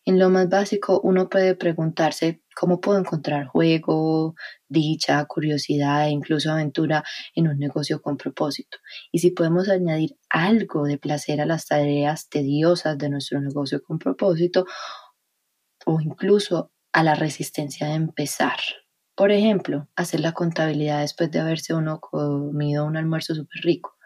En 0.05 0.19
lo 0.19 0.29
más 0.29 0.49
básico, 0.49 1.01
uno 1.03 1.29
puede 1.29 1.55
preguntarse 1.55 2.40
cómo 2.55 2.79
puedo 2.81 2.99
encontrar 2.99 3.47
juego, 3.47 4.35
dicha, 4.67 5.23
curiosidad 5.25 6.07
e 6.07 6.11
incluso 6.11 6.51
aventura 6.51 7.03
en 7.35 7.47
un 7.47 7.57
negocio 7.57 8.01
con 8.01 8.17
propósito. 8.17 8.77
Y 9.11 9.19
si 9.19 9.31
podemos 9.31 9.69
añadir 9.69 10.17
algo 10.29 10.85
de 10.85 10.97
placer 10.97 11.41
a 11.41 11.45
las 11.45 11.67
tareas 11.67 12.29
tediosas 12.29 12.97
de 12.97 13.09
nuestro 13.09 13.41
negocio 13.41 13.81
con 13.83 13.99
propósito, 13.99 14.65
o 15.85 15.99
incluso 15.99 16.71
a 16.93 17.03
la 17.03 17.15
resistencia 17.15 17.87
de 17.87 17.93
empezar. 17.93 18.59
Por 19.15 19.31
ejemplo, 19.31 19.87
hacer 19.95 20.19
la 20.19 20.33
contabilidad 20.33 21.01
después 21.01 21.31
de 21.31 21.39
haberse 21.39 21.73
uno 21.73 21.99
comido 21.99 22.85
un 22.85 22.97
almuerzo 22.97 23.35
súper 23.35 23.61
rico. 23.63 23.97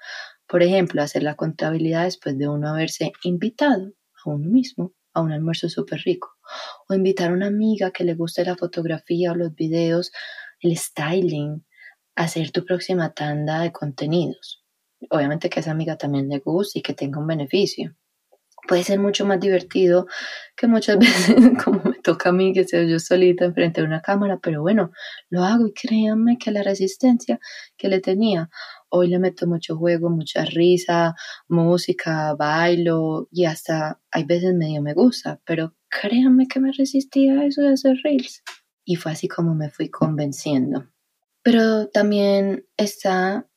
Por 0.48 0.62
ejemplo, 0.64 1.02
hacer 1.02 1.24
la 1.24 1.36
contabilidad 1.36 2.04
después 2.04 2.38
de 2.38 2.48
uno 2.48 2.70
haberse 2.70 3.12
invitado 3.24 3.94
a 4.24 4.30
uno 4.30 4.50
mismo 4.50 4.94
a 5.16 5.22
un 5.22 5.32
almuerzo 5.32 5.68
súper 5.70 6.02
rico. 6.02 6.36
O 6.88 6.94
invitar 6.94 7.32
a 7.32 7.34
una 7.34 7.48
amiga 7.48 7.90
que 7.90 8.04
le 8.04 8.14
guste 8.14 8.46
la 8.46 8.56
fotografía 8.56 9.32
o 9.32 9.36
los 9.36 9.56
videos, 9.56 10.12
el 10.60 10.78
styling, 10.78 11.66
hacer 12.16 12.52
tu 12.52 12.64
próxima 12.64 13.14
tanda 13.14 13.62
de 13.62 13.72
contenidos. 13.72 14.64
Obviamente 15.10 15.50
que 15.50 15.60
a 15.60 15.62
esa 15.62 15.72
amiga 15.72 15.98
también 15.98 16.30
le 16.30 16.40
guste 16.40 16.80
y 16.80 16.82
que 16.84 16.94
tenga 16.94 17.20
un 17.20 17.28
beneficio 17.28 17.96
puede 18.68 18.84
ser 18.84 19.00
mucho 19.00 19.26
más 19.26 19.40
divertido 19.40 20.08
que 20.56 20.68
muchas 20.68 20.98
veces 21.00 21.36
como 21.64 21.82
me 21.84 22.00
toca 22.00 22.30
a 22.30 22.32
mí 22.32 22.54
que 22.54 22.66
sea 22.66 22.84
yo 22.84 23.00
solita 23.00 23.46
enfrente 23.46 23.82
de 23.82 23.88
una 23.88 24.02
cámara, 24.02 24.40
pero 24.42 24.62
bueno, 24.62 24.92
lo 25.30 25.44
hago 25.44 25.68
y 25.68 25.74
créanme 25.74 26.38
que 26.38 26.52
la 26.52 26.64
resistencia 26.64 27.40
que 27.78 27.88
le 27.88 28.00
tenía, 28.00 28.50
hoy 28.96 29.08
le 29.08 29.20
meto 29.20 29.46
mucho 29.48 29.78
juego, 29.78 30.10
mucha 30.10 30.46
risa, 30.46 31.16
música, 31.48 32.34
bailo 32.36 33.28
y 33.32 33.46
hasta 33.46 34.02
hay 34.12 34.24
veces 34.24 34.54
medio 34.54 34.82
me 34.82 34.94
gusta, 34.94 35.42
pero 35.46 35.76
créanme 35.90 36.48
que 36.48 36.60
me 36.60 36.72
resistía 36.72 37.40
a 37.40 37.46
eso 37.46 37.62
de 37.62 37.74
hacer 37.74 37.98
reels. 38.04 38.44
Y 38.86 38.96
fue 38.96 39.12
así 39.12 39.28
como 39.28 39.56
me 39.56 39.70
fui 39.70 39.90
convenciendo. 39.90 40.88
Pero 41.44 41.90
también 41.90 42.66
está 42.78 43.48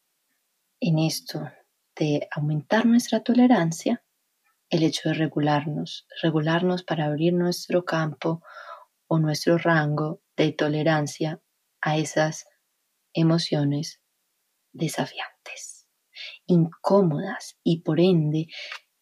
en 0.81 0.99
esto 0.99 1.51
de 1.97 2.29
aumentar 2.31 2.87
nuestra 2.87 3.21
tolerancia 3.21 4.03
el 4.71 4.83
hecho 4.83 5.09
de 5.09 5.15
regularnos, 5.15 6.07
regularnos 6.23 6.83
para 6.83 7.07
abrir 7.07 7.33
nuestro 7.33 7.85
campo 7.85 8.43
o 9.07 9.19
nuestro 9.19 9.57
rango 9.57 10.21
de 10.37 10.53
tolerancia 10.53 11.41
a 11.81 11.97
esas 11.97 12.47
emociones 13.15 14.01
desafiantes, 14.73 15.89
incómodas 16.47 17.59
y 17.63 17.81
por 17.83 18.01
ende 18.01 18.49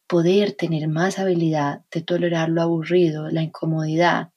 poder 0.07 0.53
tener 0.53 0.89
más 0.89 1.19
habilidad 1.19 1.85
de 1.91 2.03
tolerar 2.03 2.49
lo 2.49 2.63
aburrido, 2.63 3.29
la 3.29 3.43
incomodidad. 3.43 4.31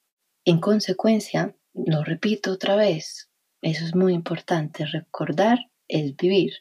En 0.45 0.60
consecuencia, 0.60 1.56
lo 1.73 2.03
repito 2.03 2.51
otra 2.51 2.76
vez, 2.76 3.30
eso 3.61 3.85
es 3.85 3.95
muy 3.95 4.14
importante, 4.14 4.85
recordar 4.85 5.60
es 5.88 6.15
vivir, 6.15 6.53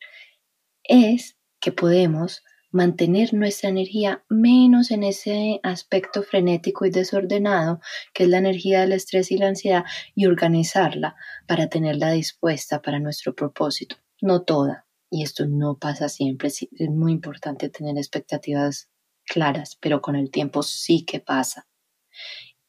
es 0.84 1.36
que 1.60 1.72
podemos 1.72 2.42
mantener 2.70 3.32
nuestra 3.32 3.70
energía 3.70 4.24
menos 4.28 4.90
en 4.90 5.02
ese 5.02 5.60
aspecto 5.62 6.22
frenético 6.22 6.84
y 6.84 6.90
desordenado 6.90 7.80
que 8.12 8.24
es 8.24 8.28
la 8.28 8.38
energía 8.38 8.80
del 8.80 8.92
estrés 8.92 9.30
y 9.30 9.38
la 9.38 9.48
ansiedad 9.48 9.84
y 10.14 10.26
organizarla 10.26 11.16
para 11.46 11.68
tenerla 11.68 12.10
dispuesta 12.10 12.82
para 12.82 12.98
nuestro 12.98 13.34
propósito. 13.34 13.96
No 14.20 14.42
toda, 14.42 14.86
y 15.10 15.22
esto 15.22 15.46
no 15.46 15.78
pasa 15.78 16.08
siempre, 16.08 16.48
es 16.48 16.90
muy 16.90 17.12
importante 17.12 17.68
tener 17.68 17.96
expectativas 17.96 18.88
claras, 19.24 19.76
pero 19.80 20.00
con 20.00 20.16
el 20.16 20.30
tiempo 20.30 20.62
sí 20.62 21.04
que 21.04 21.20
pasa. 21.20 21.66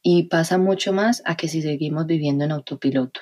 Y 0.02 0.24
pasa 0.24 0.58
mucho 0.58 0.92
más 0.92 1.22
a 1.26 1.36
que 1.36 1.48
si 1.48 1.62
seguimos 1.62 2.06
viviendo 2.06 2.44
en 2.44 2.52
autopiloto. 2.52 3.20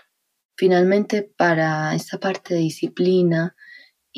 Finalmente, 0.56 1.22
para 1.22 1.94
esta 1.94 2.18
parte 2.18 2.55
de 2.55 2.60
disciplina, 2.60 3.56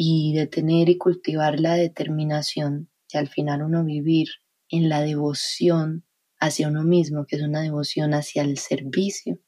y 0.03 0.33
de 0.35 0.47
tener 0.47 0.89
y 0.89 0.97
cultivar 0.97 1.61
la 1.61 1.75
determinación 1.75 2.89
y 3.13 3.19
al 3.19 3.29
final 3.29 3.63
uno 3.63 3.85
vivir 3.85 4.29
en 4.71 4.89
la 4.89 5.03
devoción 5.03 6.07
hacia 6.39 6.69
uno 6.69 6.85
mismo, 6.85 7.27
que 7.27 7.37
es 7.37 7.43
una 7.43 7.61
devoción 7.61 8.15
hacia 8.15 8.43
el 8.43 8.57
servicio, 8.57 9.39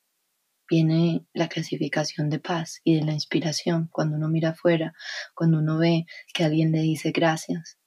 viene 0.73 1.27
la 1.35 1.51
clasificación 1.51 2.31
de 2.31 2.39
paz 2.39 2.81
y 2.83 2.97
de 2.97 3.05
la 3.05 3.13
inspiración 3.13 3.91
cuando 3.93 4.17
uno 4.17 4.31
mira 4.31 4.51
afuera, 4.51 4.95
cuando 5.35 5.59
uno 5.59 5.77
ve 5.77 6.07
que 6.33 6.45
alguien 6.45 6.73
le 6.73 6.81
dice 6.81 7.11
gracias, 7.11 7.79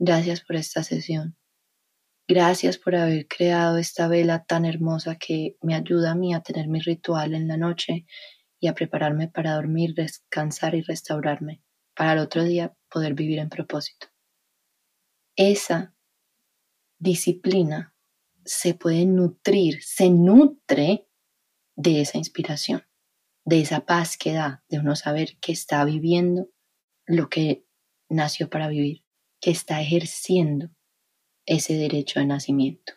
gracias 0.00 0.40
por 0.40 0.56
esta 0.56 0.82
sesión, 0.82 1.36
gracias 2.26 2.76
por 2.76 2.96
haber 2.96 3.28
creado 3.28 3.78
esta 3.78 4.08
vela 4.08 4.44
tan 4.44 4.64
hermosa 4.64 5.14
que 5.14 5.56
me 5.62 5.76
ayuda 5.76 6.10
a 6.10 6.14
mí 6.16 6.34
a 6.34 6.40
tener 6.40 6.66
mi 6.66 6.80
ritual 6.80 7.34
en 7.36 7.46
la 7.46 7.56
noche 7.56 8.04
y 8.58 8.66
a 8.66 8.74
prepararme 8.74 9.28
para 9.28 9.54
dormir, 9.54 9.94
descansar 9.94 10.74
y 10.74 10.82
restaurarme 10.82 11.62
para 11.94 12.14
el 12.14 12.18
otro 12.18 12.42
día 12.42 12.74
poder 12.90 13.14
vivir 13.14 13.38
en 13.38 13.48
propósito. 13.48 14.08
Esa 15.36 15.94
disciplina 16.98 17.94
se 18.44 18.74
puede 18.74 19.06
nutrir, 19.06 19.84
se 19.84 20.10
nutre 20.10 21.06
de 21.76 22.00
esa 22.00 22.18
inspiración, 22.18 22.84
de 23.44 23.60
esa 23.60 23.84
paz 23.86 24.16
que 24.16 24.32
da, 24.32 24.64
de 24.68 24.78
uno 24.78 24.96
saber 24.96 25.36
que 25.40 25.52
está 25.52 25.84
viviendo 25.84 26.48
lo 27.06 27.28
que 27.28 27.64
nació 28.08 28.48
para 28.48 28.68
vivir, 28.68 29.04
que 29.40 29.50
está 29.50 29.80
ejerciendo 29.80 30.70
ese 31.46 31.74
derecho 31.74 32.20
de 32.20 32.26
nacimiento. 32.26 32.94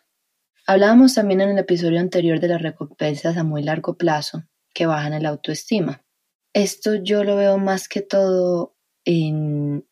Hablábamos 0.66 1.14
también 1.14 1.40
en 1.40 1.50
el 1.50 1.58
episodio 1.58 2.00
anterior 2.00 2.40
de 2.40 2.48
las 2.48 2.62
recompensas 2.62 3.36
a 3.36 3.44
muy 3.44 3.62
largo 3.62 3.96
plazo 3.96 4.44
que 4.74 4.86
bajan 4.86 5.14
el 5.14 5.26
autoestima. 5.26 6.04
Esto 6.52 6.94
yo 6.94 7.24
lo 7.24 7.36
veo 7.36 7.58
más 7.58 7.88
que 7.88 8.02
todo 8.02 8.76
en 9.04 9.88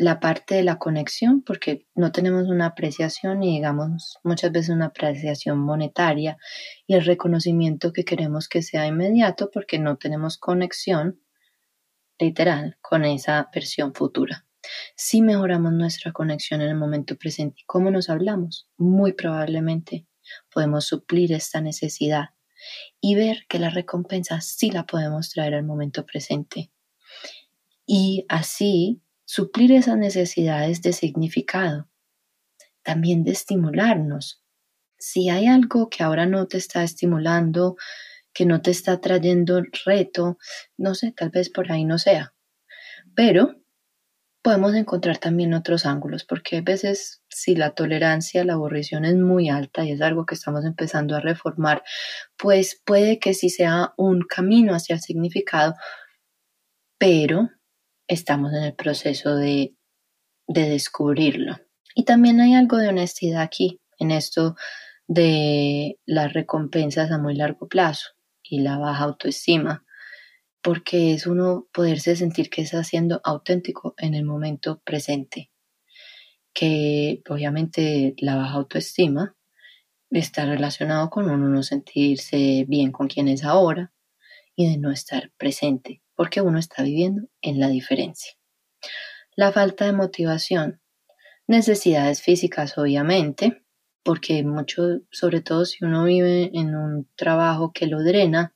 la 0.00 0.18
parte 0.18 0.54
de 0.54 0.62
la 0.62 0.78
conexión, 0.78 1.42
porque 1.42 1.86
no 1.94 2.10
tenemos 2.10 2.48
una 2.48 2.64
apreciación 2.64 3.42
y 3.42 3.56
digamos 3.56 4.18
muchas 4.24 4.50
veces 4.50 4.70
una 4.70 4.86
apreciación 4.86 5.58
monetaria 5.58 6.38
y 6.86 6.94
el 6.94 7.04
reconocimiento 7.04 7.92
que 7.92 8.06
queremos 8.06 8.48
que 8.48 8.62
sea 8.62 8.86
inmediato 8.86 9.50
porque 9.52 9.78
no 9.78 9.98
tenemos 9.98 10.38
conexión 10.38 11.20
literal 12.18 12.78
con 12.80 13.04
esa 13.04 13.50
versión 13.54 13.92
futura. 13.92 14.46
Si 14.96 15.20
mejoramos 15.20 15.74
nuestra 15.74 16.12
conexión 16.12 16.62
en 16.62 16.70
el 16.70 16.76
momento 16.76 17.18
presente 17.18 17.60
y 17.60 17.66
cómo 17.66 17.90
nos 17.90 18.08
hablamos, 18.08 18.70
muy 18.78 19.12
probablemente 19.12 20.06
podemos 20.50 20.86
suplir 20.86 21.34
esta 21.34 21.60
necesidad 21.60 22.30
y 23.02 23.16
ver 23.16 23.44
que 23.50 23.58
la 23.58 23.68
recompensa 23.68 24.40
sí 24.40 24.70
la 24.70 24.86
podemos 24.86 25.28
traer 25.28 25.56
al 25.56 25.64
momento 25.64 26.06
presente 26.06 26.72
y 27.84 28.24
así 28.30 29.02
suplir 29.32 29.70
esas 29.70 29.96
necesidades 29.96 30.82
de 30.82 30.92
significado, 30.92 31.88
también 32.82 33.22
de 33.22 33.30
estimularnos. 33.30 34.42
Si 34.98 35.30
hay 35.30 35.46
algo 35.46 35.88
que 35.88 36.02
ahora 36.02 36.26
no 36.26 36.48
te 36.48 36.58
está 36.58 36.82
estimulando, 36.82 37.76
que 38.32 38.44
no 38.44 38.60
te 38.60 38.72
está 38.72 39.00
trayendo 39.00 39.62
reto, 39.86 40.36
no 40.76 40.96
sé, 40.96 41.12
tal 41.12 41.30
vez 41.30 41.48
por 41.48 41.70
ahí 41.70 41.84
no 41.84 41.96
sea. 41.98 42.34
Pero 43.14 43.54
podemos 44.42 44.74
encontrar 44.74 45.18
también 45.18 45.54
otros 45.54 45.86
ángulos, 45.86 46.24
porque 46.24 46.56
a 46.56 46.62
veces 46.62 47.22
si 47.28 47.54
la 47.54 47.70
tolerancia 47.70 48.44
la 48.44 48.54
aburrición 48.54 49.04
es 49.04 49.14
muy 49.14 49.48
alta 49.48 49.84
y 49.84 49.92
es 49.92 50.00
algo 50.00 50.26
que 50.26 50.34
estamos 50.34 50.64
empezando 50.64 51.14
a 51.14 51.20
reformar, 51.20 51.84
pues 52.36 52.82
puede 52.84 53.20
que 53.20 53.34
sí 53.34 53.48
sea 53.48 53.94
un 53.96 54.22
camino 54.22 54.74
hacia 54.74 54.96
el 54.96 55.00
significado, 55.00 55.76
pero 56.98 57.48
estamos 58.10 58.52
en 58.52 58.64
el 58.64 58.74
proceso 58.74 59.36
de, 59.36 59.74
descubrirlo. 60.46 61.58
Y 61.94 62.04
también 62.04 62.40
hay 62.40 62.54
algo 62.54 62.76
de 62.76 62.88
honestidad 62.88 63.40
aquí, 63.40 63.80
en 63.98 64.10
esto 64.10 64.56
de 65.06 65.98
las 66.06 66.32
recompensas 66.32 67.12
a 67.12 67.18
muy 67.18 67.34
largo 67.34 67.68
plazo 67.68 68.08
y 68.42 68.60
la 68.60 68.78
baja 68.78 69.04
autoestima, 69.04 69.84
porque 70.60 71.14
es 71.14 71.28
uno 71.28 71.68
poderse 71.72 72.16
sentir 72.16 72.50
que 72.50 72.62
está 72.62 72.82
siendo 72.82 73.20
auténtico 73.22 73.94
en 73.96 74.14
el 74.14 74.24
momento 74.24 74.80
presente, 74.84 75.52
que 76.52 77.22
obviamente 77.28 78.14
la 78.18 78.34
baja 78.34 78.54
autoestima 78.54 79.36
está 80.10 80.46
relacionado 80.46 81.10
con 81.10 81.30
uno 81.30 81.48
no 81.48 81.62
sentirse 81.62 82.64
bien 82.66 82.90
con 82.90 83.06
quien 83.06 83.28
es 83.28 83.44
ahora 83.44 83.92
y 84.56 84.68
de 84.68 84.78
no 84.78 84.90
estar 84.90 85.30
presente 85.36 86.02
porque 86.20 86.42
uno 86.42 86.58
está 86.58 86.82
viviendo 86.82 87.28
en 87.40 87.58
la 87.60 87.68
diferencia. 87.68 88.34
La 89.36 89.52
falta 89.52 89.86
de 89.86 89.94
motivación, 89.94 90.82
necesidades 91.46 92.20
físicas 92.20 92.76
obviamente, 92.76 93.62
porque 94.02 94.44
mucho, 94.44 95.00
sobre 95.10 95.40
todo 95.40 95.64
si 95.64 95.82
uno 95.82 96.04
vive 96.04 96.50
en 96.52 96.74
un 96.74 97.08
trabajo 97.16 97.72
que 97.72 97.86
lo 97.86 98.02
drena, 98.02 98.54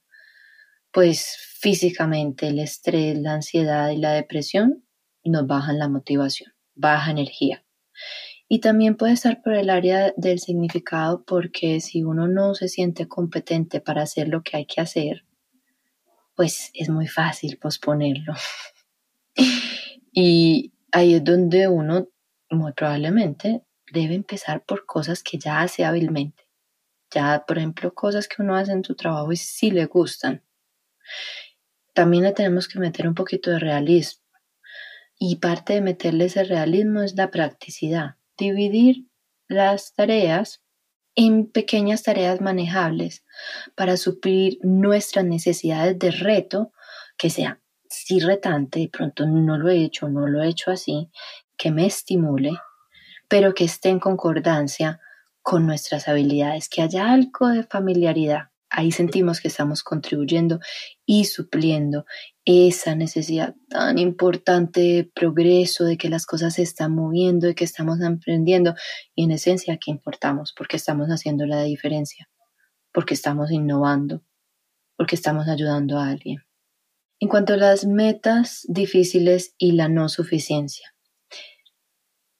pues 0.92 1.38
físicamente 1.58 2.48
el 2.48 2.58
estrés, 2.58 3.16
la 3.18 3.32
ansiedad 3.32 3.88
y 3.92 3.96
la 3.96 4.12
depresión 4.12 4.84
nos 5.24 5.46
bajan 5.46 5.78
la 5.78 5.88
motivación, 5.88 6.52
baja 6.74 7.12
energía. 7.12 7.64
Y 8.46 8.58
también 8.58 8.94
puede 8.94 9.14
estar 9.14 9.40
por 9.40 9.54
el 9.54 9.70
área 9.70 10.12
del 10.18 10.38
significado 10.38 11.24
porque 11.24 11.80
si 11.80 12.04
uno 12.04 12.28
no 12.28 12.54
se 12.54 12.68
siente 12.68 13.08
competente 13.08 13.80
para 13.80 14.02
hacer 14.02 14.28
lo 14.28 14.42
que 14.42 14.58
hay 14.58 14.66
que 14.66 14.82
hacer, 14.82 15.24
pues 16.34 16.70
es 16.74 16.88
muy 16.88 17.06
fácil 17.06 17.58
posponerlo. 17.58 18.34
y 20.12 20.72
ahí 20.92 21.14
es 21.14 21.24
donde 21.24 21.68
uno 21.68 22.08
muy 22.50 22.72
probablemente 22.72 23.62
debe 23.92 24.14
empezar 24.14 24.64
por 24.64 24.86
cosas 24.86 25.22
que 25.22 25.38
ya 25.38 25.60
hace 25.60 25.84
hábilmente. 25.84 26.44
Ya, 27.10 27.44
por 27.46 27.58
ejemplo, 27.58 27.94
cosas 27.94 28.26
que 28.26 28.42
uno 28.42 28.56
hace 28.56 28.72
en 28.72 28.84
su 28.84 28.94
trabajo 28.96 29.30
y 29.32 29.36
sí 29.36 29.70
le 29.70 29.86
gustan. 29.86 30.42
También 31.92 32.24
le 32.24 32.32
tenemos 32.32 32.66
que 32.66 32.80
meter 32.80 33.06
un 33.06 33.14
poquito 33.14 33.50
de 33.50 33.60
realismo. 33.60 34.24
Y 35.16 35.36
parte 35.36 35.74
de 35.74 35.80
meterle 35.80 36.24
ese 36.24 36.42
realismo 36.42 37.02
es 37.02 37.14
la 37.14 37.30
practicidad. 37.30 38.16
Dividir 38.36 39.06
las 39.46 39.94
tareas 39.94 40.63
en 41.16 41.46
pequeñas 41.46 42.02
tareas 42.02 42.40
manejables 42.40 43.24
para 43.74 43.96
suplir 43.96 44.58
nuestras 44.62 45.24
necesidades 45.24 45.98
de 45.98 46.10
reto, 46.10 46.72
que 47.16 47.30
sea 47.30 47.60
si 47.88 48.18
retante, 48.18 48.80
de 48.80 48.88
pronto 48.88 49.26
no 49.26 49.56
lo 49.56 49.68
he 49.68 49.84
hecho, 49.84 50.08
no 50.08 50.26
lo 50.26 50.42
he 50.42 50.48
hecho 50.48 50.70
así, 50.70 51.10
que 51.56 51.70
me 51.70 51.86
estimule, 51.86 52.52
pero 53.28 53.54
que 53.54 53.64
esté 53.64 53.90
en 53.90 54.00
concordancia 54.00 55.00
con 55.42 55.66
nuestras 55.66 56.08
habilidades, 56.08 56.68
que 56.68 56.82
haya 56.82 57.12
algo 57.12 57.48
de 57.48 57.62
familiaridad. 57.64 58.50
Ahí 58.76 58.90
sentimos 58.90 59.40
que 59.40 59.46
estamos 59.46 59.84
contribuyendo 59.84 60.58
y 61.06 61.26
supliendo 61.26 62.06
esa 62.44 62.96
necesidad 62.96 63.54
tan 63.68 63.98
importante 63.98 64.80
de 64.80 65.04
progreso, 65.04 65.84
de 65.84 65.96
que 65.96 66.08
las 66.08 66.26
cosas 66.26 66.54
se 66.54 66.62
están 66.62 66.92
moviendo, 66.92 67.46
de 67.46 67.54
que 67.54 67.62
estamos 67.62 68.02
aprendiendo 68.02 68.74
y 69.14 69.22
en 69.22 69.30
esencia 69.30 69.78
que 69.78 69.92
importamos, 69.92 70.52
porque 70.56 70.76
estamos 70.76 71.06
haciendo 71.06 71.46
la 71.46 71.62
diferencia, 71.62 72.28
porque 72.92 73.14
estamos 73.14 73.52
innovando, 73.52 74.24
porque 74.96 75.14
estamos 75.14 75.46
ayudando 75.46 76.00
a 76.00 76.08
alguien. 76.08 76.38
En 77.20 77.28
cuanto 77.28 77.54
a 77.54 77.58
las 77.58 77.86
metas 77.86 78.66
difíciles 78.68 79.54
y 79.56 79.70
la 79.72 79.88
no 79.88 80.08
suficiencia, 80.08 80.96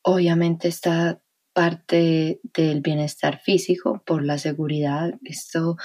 obviamente 0.03 0.67
está 0.67 1.23
parte 1.55 2.41
del 2.43 2.81
bienestar 2.83 3.41
físico 3.41 4.03
por 4.05 4.25
la 4.25 4.39
seguridad, 4.39 5.15
esto 5.25 5.77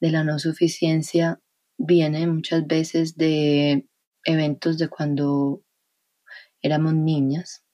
de 0.00 0.10
la 0.10 0.24
no 0.24 0.38
suficiencia 0.38 1.40
viene 1.76 2.26
muchas 2.26 2.66
veces 2.66 3.16
de 3.16 3.86
eventos 4.24 4.78
de 4.78 4.88
cuando 4.88 5.62
éramos 6.60 6.94
niñas 6.94 7.64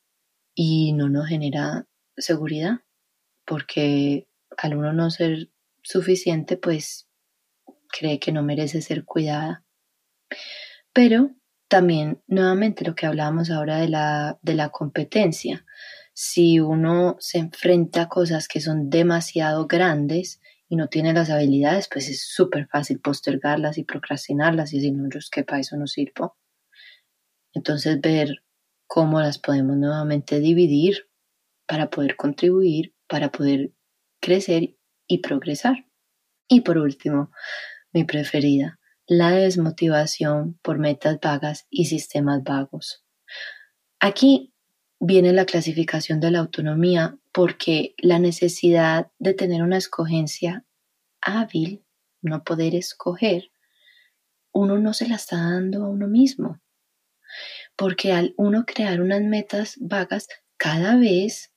y 0.54 0.92
no 0.92 1.08
nos 1.08 1.28
genera 1.28 1.86
seguridad 2.16 2.80
porque 3.46 4.28
al 4.56 4.76
uno 4.76 4.92
no 4.92 5.10
ser 5.10 5.50
suficiente 5.82 6.56
pues 6.56 7.08
cree 7.88 8.18
que 8.18 8.32
no 8.32 8.42
merece 8.42 8.82
ser 8.82 9.04
cuidada. 9.04 9.64
Pero 10.92 11.30
también 11.68 12.22
nuevamente 12.26 12.84
lo 12.84 12.94
que 12.94 13.06
hablábamos 13.06 13.50
ahora 13.50 13.78
de 13.78 13.88
la, 13.88 14.38
de 14.42 14.54
la 14.54 14.70
competencia, 14.70 15.64
si 16.14 16.60
uno 16.60 17.16
se 17.18 17.38
enfrenta 17.38 18.02
a 18.02 18.08
cosas 18.08 18.46
que 18.46 18.60
son 18.60 18.88
demasiado 18.88 19.66
grandes 19.66 20.40
y 20.68 20.76
no 20.76 20.88
tiene 20.88 21.12
las 21.12 21.28
habilidades, 21.28 21.88
pues 21.92 22.08
es 22.08 22.26
súper 22.26 22.68
fácil 22.68 23.00
postergarlas 23.00 23.78
y 23.78 23.84
procrastinarlas 23.84 24.72
y 24.72 24.76
decir, 24.76 24.94
no, 24.94 25.08
yo 25.12 25.18
es 25.18 25.28
que 25.28 25.42
para 25.42 25.60
eso 25.60 25.76
no 25.76 25.88
sirvo. 25.88 26.38
Entonces 27.52 28.00
ver 28.00 28.44
cómo 28.86 29.20
las 29.20 29.38
podemos 29.38 29.76
nuevamente 29.76 30.38
dividir 30.38 31.08
para 31.66 31.90
poder 31.90 32.14
contribuir, 32.14 32.94
para 33.08 33.32
poder 33.32 33.72
crecer 34.20 34.76
y 35.08 35.18
progresar. 35.18 35.86
Y 36.48 36.60
por 36.60 36.78
último, 36.78 37.32
mi 37.92 38.04
preferida, 38.04 38.78
la 39.06 39.32
desmotivación 39.32 40.60
por 40.62 40.78
metas 40.78 41.18
vagas 41.20 41.66
y 41.70 41.86
sistemas 41.86 42.44
vagos. 42.44 43.04
Aquí 43.98 44.53
viene 45.06 45.34
la 45.34 45.44
clasificación 45.44 46.18
de 46.18 46.30
la 46.30 46.38
autonomía 46.38 47.18
porque 47.30 47.94
la 47.98 48.18
necesidad 48.18 49.10
de 49.18 49.34
tener 49.34 49.62
una 49.62 49.76
escogencia 49.76 50.64
hábil, 51.20 51.84
no 52.22 52.42
poder 52.42 52.74
escoger, 52.74 53.50
uno 54.52 54.78
no 54.78 54.94
se 54.94 55.06
la 55.06 55.16
está 55.16 55.36
dando 55.36 55.84
a 55.84 55.88
uno 55.90 56.08
mismo. 56.08 56.60
Porque 57.76 58.12
al 58.12 58.32
uno 58.38 58.64
crear 58.64 59.02
unas 59.02 59.20
metas 59.20 59.76
vagas, 59.78 60.26
cada 60.56 60.96
vez 60.96 61.52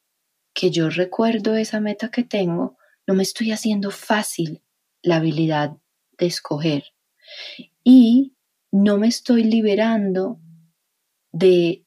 que 0.53 0.69
yo 0.69 0.89
recuerdo 0.89 1.55
esa 1.55 1.79
meta 1.79 2.09
que 2.09 2.23
tengo, 2.23 2.77
no 3.05 3.13
me 3.13 3.23
estoy 3.23 3.51
haciendo 3.51 3.91
fácil 3.91 4.61
la 5.01 5.17
habilidad 5.17 5.77
de 6.17 6.25
escoger 6.25 6.83
y 7.83 8.35
no 8.71 8.97
me 8.97 9.07
estoy 9.07 9.45
liberando 9.45 10.41
de 11.31 11.86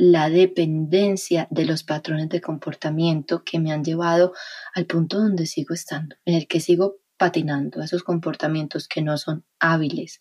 la 0.00 0.30
dependencia 0.30 1.46
de 1.50 1.66
los 1.66 1.82
patrones 1.82 2.30
de 2.30 2.40
comportamiento 2.40 3.44
que 3.44 3.58
me 3.58 3.70
han 3.70 3.84
llevado 3.84 4.32
al 4.72 4.86
punto 4.86 5.18
donde 5.18 5.44
sigo 5.44 5.74
estando, 5.74 6.16
en 6.24 6.36
el 6.36 6.48
que 6.48 6.58
sigo 6.60 7.00
patinando, 7.18 7.82
esos 7.82 8.02
comportamientos 8.02 8.88
que 8.88 9.02
no 9.02 9.18
son 9.18 9.44
hábiles, 9.58 10.18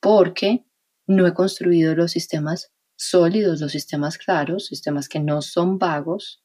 porque 0.00 0.64
no 1.06 1.24
he 1.24 1.34
construido 1.34 1.94
los 1.94 2.10
sistemas 2.10 2.72
sólidos, 2.96 3.60
los 3.60 3.70
sistemas 3.70 4.18
claros, 4.18 4.66
sistemas 4.66 5.08
que 5.08 5.20
no 5.20 5.40
son 5.40 5.78
vagos, 5.78 6.42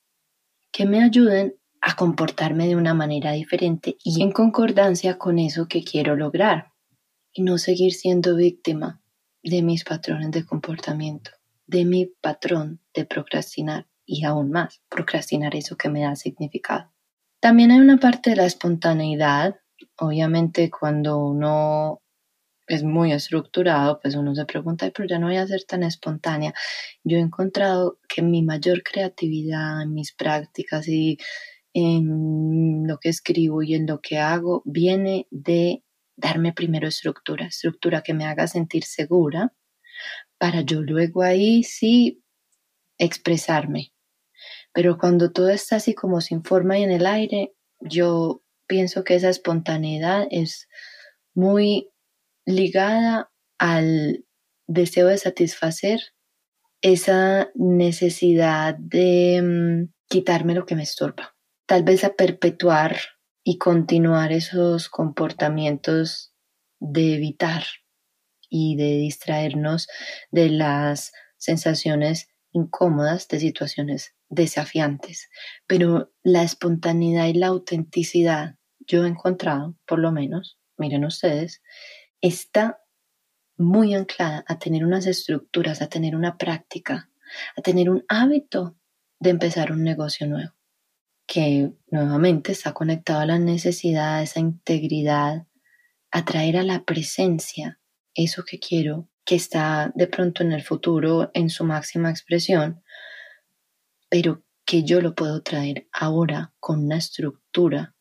que 0.71 0.85
me 0.85 1.03
ayuden 1.03 1.55
a 1.81 1.95
comportarme 1.95 2.67
de 2.67 2.75
una 2.75 2.93
manera 2.93 3.31
diferente 3.31 3.97
y 4.03 4.21
en 4.21 4.31
concordancia 4.31 5.17
con 5.17 5.39
eso 5.39 5.67
que 5.67 5.83
quiero 5.83 6.15
lograr 6.15 6.73
y 7.33 7.41
no 7.41 7.57
seguir 7.57 7.93
siendo 7.93 8.35
víctima 8.35 9.01
de 9.41 9.63
mis 9.63 9.83
patrones 9.83 10.29
de 10.29 10.45
comportamiento 10.45 11.36
de 11.68 11.85
mi 11.85 12.06
patrón 12.06 12.81
de 12.94 13.06
procrastinar 13.06 13.88
y 14.06 14.23
aún 14.26 14.52
más, 14.52 14.81
procrastinar 14.89 15.56
eso 15.56 15.76
que 15.77 15.89
me 15.89 16.02
da 16.02 16.15
significado. 16.15 16.91
También 17.39 17.72
hay 17.72 17.80
una 17.80 17.98
parte 17.98 18.31
de 18.31 18.38
la 18.38 18.45
espontaneidad. 18.45 19.57
Obviamente 19.98 20.72
cuando 20.72 21.19
uno 21.19 22.02
es 22.68 22.84
muy 22.84 23.11
estructurado, 23.11 23.99
pues 24.02 24.15
uno 24.15 24.34
se 24.35 24.45
pregunta, 24.45 24.91
pero 24.95 25.07
ya 25.07 25.19
no 25.19 25.27
voy 25.27 25.38
a 25.38 25.48
ser 25.48 25.64
tan 25.64 25.84
espontánea. 25.84 26.53
Yo 27.03 27.18
he 27.18 27.22
encontrado 27.22 27.99
que 28.10 28.22
mi 28.22 28.41
mayor 28.41 28.84
creatividad 28.84 29.81
en 29.81 29.94
mis 29.94 30.14
prácticas 30.14 30.88
y 30.88 31.18
en 31.73 32.88
lo 32.88 32.98
que 32.98 33.10
escribo 33.10 33.61
y 33.61 33.76
en 33.76 33.85
lo 33.85 34.02
que 34.02 34.18
hago 34.18 34.64
viene 34.65 35.27
de 35.31 35.84
darme 36.18 36.52
primero 36.52 36.88
estructura, 36.88 37.45
estructura 37.45 38.02
que 38.02 38.14
me 38.14 38.26
haga 38.26 38.48
sentir 38.48 38.84
segura, 38.84 39.53
para 40.38 40.61
yo 40.61 40.81
luego 40.81 41.22
ahí 41.22 41.64
sí 41.64 42.23
expresarme. 42.97 43.93
Pero 44.73 44.97
cuando 44.97 45.31
todo 45.31 45.49
está 45.49 45.77
así 45.77 45.93
como 45.93 46.22
sin 46.22 46.43
forma 46.43 46.77
y 46.77 46.84
en 46.84 46.91
el 46.91 47.05
aire, 47.05 47.53
yo 47.80 48.43
pienso 48.68 49.03
que 49.03 49.15
esa 49.15 49.30
espontaneidad 49.30 50.27
es 50.30 50.68
muy 51.34 51.89
ligada 52.45 53.31
al 53.57 54.26
deseo 54.68 55.07
de 55.07 55.18
satisfacer 55.18 55.99
esa 56.81 57.49
necesidad 57.55 58.76
de 58.76 59.41
mm, 59.41 59.93
quitarme 60.07 60.53
lo 60.53 60.65
que 60.65 60.76
me 60.76 60.84
estorba. 60.84 61.35
Tal 61.65 61.84
vez 61.84 62.03
a 62.03 62.14
perpetuar 62.14 62.97
y 63.43 63.57
continuar 63.57 64.31
esos 64.31 64.89
comportamientos 64.89 66.34
de 66.80 67.15
evitar 67.15 67.64
y 68.49 68.76
de 68.76 68.98
distraernos 68.98 69.88
de 70.32 70.49
las 70.49 71.11
sensaciones 71.38 72.30
incómodas 72.52 73.28
de 73.28 73.40
situaciones 73.40 74.15
desafiantes. 74.30 75.30
Pero 75.68 76.11
la 76.24 76.44
espontaneidad 76.44 77.28
y 77.28 77.34
la 77.34 77.48
autenticidad, 77.48 78.56
yo 78.80 79.06
he 79.06 79.07
encontrado, 79.07 79.76
por 79.86 79.99
lo 79.99 80.11
menos, 80.11 80.57
miren 80.78 81.06
ustedes, 81.06 81.61
está 82.22 82.82
muy 83.57 83.95
anclada 83.95 84.44
a 84.48 84.60
tener 84.60 84.86
unas 84.86 85.06
estructuras, 85.07 85.82
a 85.82 85.88
tener 85.88 86.15
una 86.15 86.38
práctica, 86.38 87.10
a 87.56 87.61
tener 87.61 87.90
un 87.90 88.06
hábito 88.07 88.78
de 89.19 89.32
empezar 89.32 89.72
un 89.72 89.84
negocio 89.84 90.28
nuevo, 90.28 90.53
que 91.26 91.72
nuevamente 91.90 92.52
está 92.52 92.74
conectado 92.74 93.22
a 93.22 93.26
la 93.26 93.40
necesidad, 93.40 94.18
a 94.18 94.24
esa 94.24 94.40
integridad, 94.40 95.48
a 96.11 96.26
traer 96.26 96.57
a 96.57 96.64
la 96.64 96.86
presencia 96.86 97.80
eso 98.18 98.44
que 98.44 98.60
quiero, 98.60 99.07
que 99.23 99.35
está 99.35 99.91
de 99.95 100.07
pronto 100.07 100.44
en 100.44 100.52
el 100.52 100.64
futuro 100.64 101.30
en 101.34 101.49
su 101.49 101.64
máxima 101.64 102.10
expresión, 102.10 102.84
pero 104.10 104.44
que 104.65 104.84
yo 104.84 104.99
lo 105.02 105.15
puedo 105.15 105.41
traer 105.44 105.88
ahora 105.94 106.53
con 106.60 106.85
una 106.85 106.98
estructura 106.98 107.95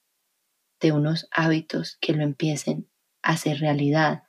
de 0.80 0.92
unos 0.92 1.28
hábitos 1.30 1.98
que 2.00 2.12
lo 2.12 2.22
empiecen 2.22 2.88
a 3.22 3.32
hacer 3.32 3.60
realidad. 3.60 4.24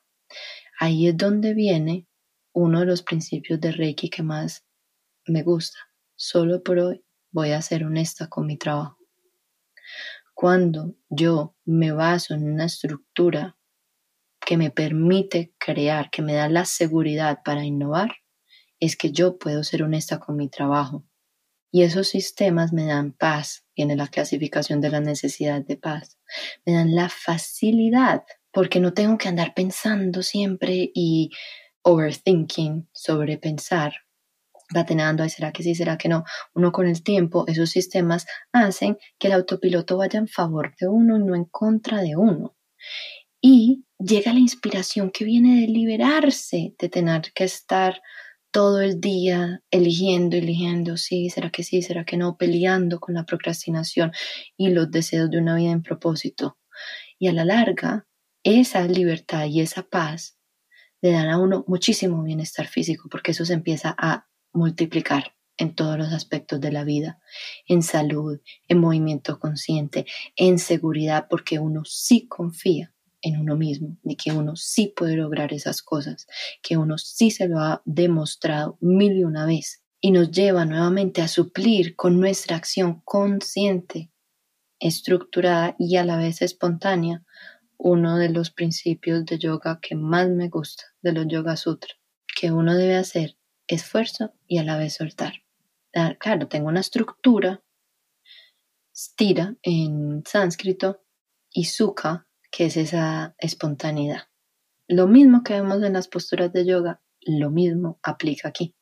Ahí 0.79 1.07
es 1.07 1.17
donde 1.17 1.53
viene 1.53 2.07
uno 2.53 2.81
de 2.81 2.85
los 2.85 3.01
principios 3.01 3.59
de 3.61 3.71
Reiki 3.71 4.09
que 4.09 4.23
más 4.23 4.65
me 5.25 5.41
gusta. 5.41 5.79
Solo 6.15 6.63
por 6.63 6.79
hoy 6.79 7.03
voy 7.31 7.51
a 7.51 7.61
ser 7.61 7.83
honesta 7.83 8.27
con 8.27 8.45
mi 8.45 8.57
trabajo. 8.57 8.97
Cuando 10.33 10.95
yo 11.09 11.55
me 11.65 11.91
baso 11.91 12.33
en 12.33 12.43
una 12.51 12.65
estructura 12.65 13.56
que 14.47 14.55
me 14.55 14.71
permite 14.71 15.53
crear, 15.57 16.09
que 16.09 16.21
me 16.21 16.33
da 16.33 16.47
la 16.47 16.63
seguridad 16.63 17.39
para 17.43 17.65
innovar, 17.65 18.11
es 18.79 18.95
que 18.95 19.11
yo 19.11 19.37
puedo 19.37 19.61
ser 19.65 19.83
honesta 19.83 20.19
con 20.19 20.37
mi 20.37 20.47
trabajo. 20.47 21.03
Y 21.69 21.83
esos 21.83 22.07
sistemas 22.07 22.71
me 22.71 22.85
dan 22.85 23.11
paz, 23.11 23.65
viene 23.75 23.97
la 23.97 24.07
clasificación 24.07 24.79
de 24.79 24.89
la 24.89 25.01
necesidad 25.01 25.65
de 25.65 25.75
paz, 25.75 26.17
me 26.65 26.71
dan 26.71 26.95
la 26.95 27.09
facilidad, 27.09 28.23
porque 28.53 28.79
no 28.79 28.93
tengo 28.93 29.17
que 29.17 29.27
andar 29.27 29.53
pensando 29.53 30.23
siempre 30.23 30.91
y 30.95 31.31
overthinking, 31.81 32.87
sobrepensar, 32.93 33.95
batenando, 34.73 35.23
ay, 35.23 35.29
será 35.29 35.51
que 35.51 35.61
sí, 35.61 35.75
será 35.75 35.97
que 35.97 36.07
no. 36.07 36.23
Uno 36.53 36.71
con 36.71 36.87
el 36.87 37.03
tiempo, 37.03 37.43
esos 37.47 37.69
sistemas 37.69 38.25
hacen 38.53 38.97
que 39.19 39.27
el 39.27 39.33
autopiloto 39.33 39.97
vaya 39.97 40.19
en 40.19 40.29
favor 40.29 40.73
de 40.79 40.87
uno 40.87 41.17
y 41.17 41.23
no 41.25 41.35
en 41.35 41.43
contra 41.43 42.01
de 42.01 42.15
uno. 42.15 42.55
Y 43.41 43.83
llega 43.99 44.33
la 44.33 44.39
inspiración 44.39 45.11
que 45.11 45.25
viene 45.25 45.61
de 45.61 45.67
liberarse, 45.67 46.75
de 46.77 46.89
tener 46.89 47.33
que 47.33 47.45
estar 47.45 48.01
todo 48.51 48.81
el 48.81 49.01
día 49.01 49.61
eligiendo, 49.71 50.37
eligiendo, 50.37 50.97
sí, 50.97 51.29
será 51.29 51.51
que 51.51 51.63
sí, 51.63 51.81
será 51.81 52.05
que 52.05 52.17
no, 52.17 52.37
peleando 52.37 52.99
con 52.99 53.15
la 53.15 53.25
procrastinación 53.25 54.11
y 54.55 54.69
los 54.69 54.89
deseos 54.89 55.29
de 55.29 55.37
una 55.39 55.55
vida 55.55 55.71
en 55.71 55.83
propósito. 55.83 56.57
Y 57.19 57.27
a 57.27 57.33
la 57.33 57.45
larga, 57.45 58.07
esa 58.43 58.87
libertad 58.87 59.45
y 59.45 59.61
esa 59.61 59.83
paz 59.83 60.37
le 61.01 61.11
dan 61.11 61.29
a 61.29 61.39
uno 61.39 61.65
muchísimo 61.67 62.23
bienestar 62.23 62.67
físico, 62.67 63.09
porque 63.09 63.31
eso 63.31 63.45
se 63.45 63.53
empieza 63.53 63.95
a 63.97 64.27
multiplicar 64.53 65.35
en 65.57 65.75
todos 65.75 65.97
los 65.97 66.13
aspectos 66.13 66.61
de 66.61 66.71
la 66.71 66.83
vida, 66.83 67.19
en 67.67 67.81
salud, 67.81 68.39
en 68.67 68.79
movimiento 68.79 69.39
consciente, 69.39 70.05
en 70.35 70.59
seguridad, 70.59 71.27
porque 71.29 71.59
uno 71.59 71.83
sí 71.83 72.27
confía 72.27 72.93
en 73.21 73.39
uno 73.39 73.55
mismo, 73.55 73.97
de 74.03 74.15
que 74.15 74.31
uno 74.31 74.55
sí 74.55 74.93
puede 74.95 75.15
lograr 75.15 75.53
esas 75.53 75.81
cosas, 75.81 76.27
que 76.61 76.77
uno 76.77 76.97
sí 76.97 77.31
se 77.31 77.47
lo 77.47 77.59
ha 77.59 77.81
demostrado 77.85 78.77
mil 78.81 79.17
y 79.17 79.23
una 79.23 79.45
vez 79.45 79.83
y 79.99 80.11
nos 80.11 80.31
lleva 80.31 80.65
nuevamente 80.65 81.21
a 81.21 81.27
suplir 81.27 81.95
con 81.95 82.19
nuestra 82.19 82.55
acción 82.55 83.01
consciente, 83.03 84.11
estructurada 84.79 85.75
y 85.79 85.97
a 85.97 86.03
la 86.03 86.17
vez 86.17 86.41
espontánea 86.41 87.23
uno 87.77 88.17
de 88.17 88.29
los 88.29 88.51
principios 88.51 89.25
de 89.25 89.37
yoga 89.37 89.79
que 89.81 89.95
más 89.95 90.29
me 90.29 90.49
gusta 90.49 90.83
de 91.01 91.13
los 91.13 91.27
Yoga 91.27 91.55
Sutra, 91.55 91.93
que 92.35 92.51
uno 92.51 92.75
debe 92.75 92.95
hacer 92.95 93.37
esfuerzo 93.67 94.33
y 94.47 94.57
a 94.57 94.63
la 94.63 94.77
vez 94.77 94.95
soltar. 94.95 95.33
Ah, 95.93 96.15
claro, 96.19 96.47
tengo 96.47 96.67
una 96.67 96.79
estructura, 96.79 97.63
stira 98.95 99.55
en 99.61 100.23
sánscrito 100.25 101.03
y 101.51 101.65
sukha 101.65 102.26
que 102.57 102.65
es 102.65 102.75
esa 102.75 103.35
espontaneidad. 103.37 104.29
Lo 104.87 105.05
mismo 105.05 105.43
que 105.43 105.53
vemos 105.53 105.83
en 105.83 105.93
las 105.93 106.07
posturas 106.07 106.51
de 106.51 106.65
yoga, 106.65 107.03
lo 107.21 107.51
mismo 107.51 107.99
aplica 108.01 108.47
aquí. 108.47 108.73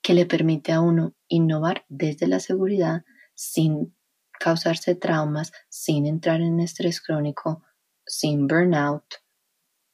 que 0.00 0.14
le 0.14 0.24
permite 0.24 0.70
a 0.70 0.80
uno 0.80 1.16
innovar 1.26 1.84
desde 1.88 2.28
la 2.28 2.38
seguridad 2.38 3.04
sin 3.34 3.96
causarse 4.38 4.94
traumas, 4.94 5.50
sin 5.68 6.06
entrar 6.06 6.40
en 6.40 6.60
estrés 6.60 7.00
crónico, 7.00 7.64
sin 8.06 8.46
burnout 8.46 9.06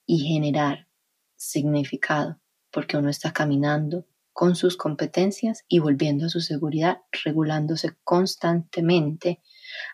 y 0.05 0.19
generar 0.19 0.89
significado, 1.37 2.39
porque 2.71 2.99
uno 2.99 3.09
está 3.09 3.33
caminando 3.33 4.07
con 4.35 4.57
sus 4.57 4.77
competencias 4.77 5.65
y 5.69 5.79
volviendo 5.79 6.27
a 6.27 6.29
su 6.29 6.41
seguridad, 6.41 6.99
regulándose 7.25 7.97
constantemente 8.05 9.41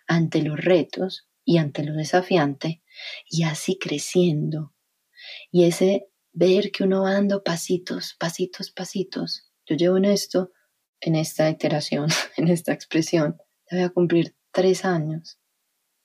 ante 0.09 0.43
los 0.43 0.59
retos 0.59 1.29
y 1.47 1.59
ante 1.59 1.85
lo 1.85 1.95
desafiante 1.95 2.83
y 3.31 3.45
así 3.45 3.79
creciendo. 3.79 4.75
Y 5.51 5.65
ese 5.65 6.09
ver 6.33 6.71
que 6.73 6.85
uno 6.85 7.03
va 7.03 7.15
dando 7.15 7.43
pasitos, 7.43 8.15
pasitos, 8.19 8.71
pasitos. 8.71 9.51
Yo 9.65 9.77
llevo 9.77 9.97
en 9.97 10.05
esto, 10.05 10.53
en 11.01 11.15
esta 11.15 11.49
iteración, 11.49 12.09
en 12.37 12.49
esta 12.49 12.73
expresión, 12.73 13.39
voy 13.71 13.81
a 13.81 13.89
cumplir 13.89 14.37
tres 14.53 14.85
años. 14.85 15.39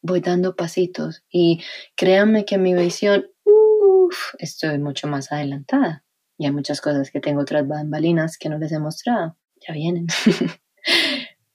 Voy 0.03 0.22
dando 0.22 0.55
pasitos 0.55 1.23
y 1.30 1.61
créanme 1.95 2.45
que 2.45 2.57
mi 2.57 2.73
visión, 2.73 3.27
uff, 3.43 4.35
estoy 4.39 4.80
mucho 4.80 5.07
más 5.07 5.31
adelantada. 5.31 6.05
Y 6.38 6.45
hay 6.45 6.51
muchas 6.51 6.81
cosas 6.81 7.11
que 7.11 7.19
tengo 7.19 7.41
otras 7.41 7.68
bambalinas 7.68 8.38
que 8.38 8.49
no 8.49 8.57
les 8.57 8.72
he 8.72 8.80
mostrado. 8.80 9.38
Ya 9.68 9.73
vienen. 9.73 10.07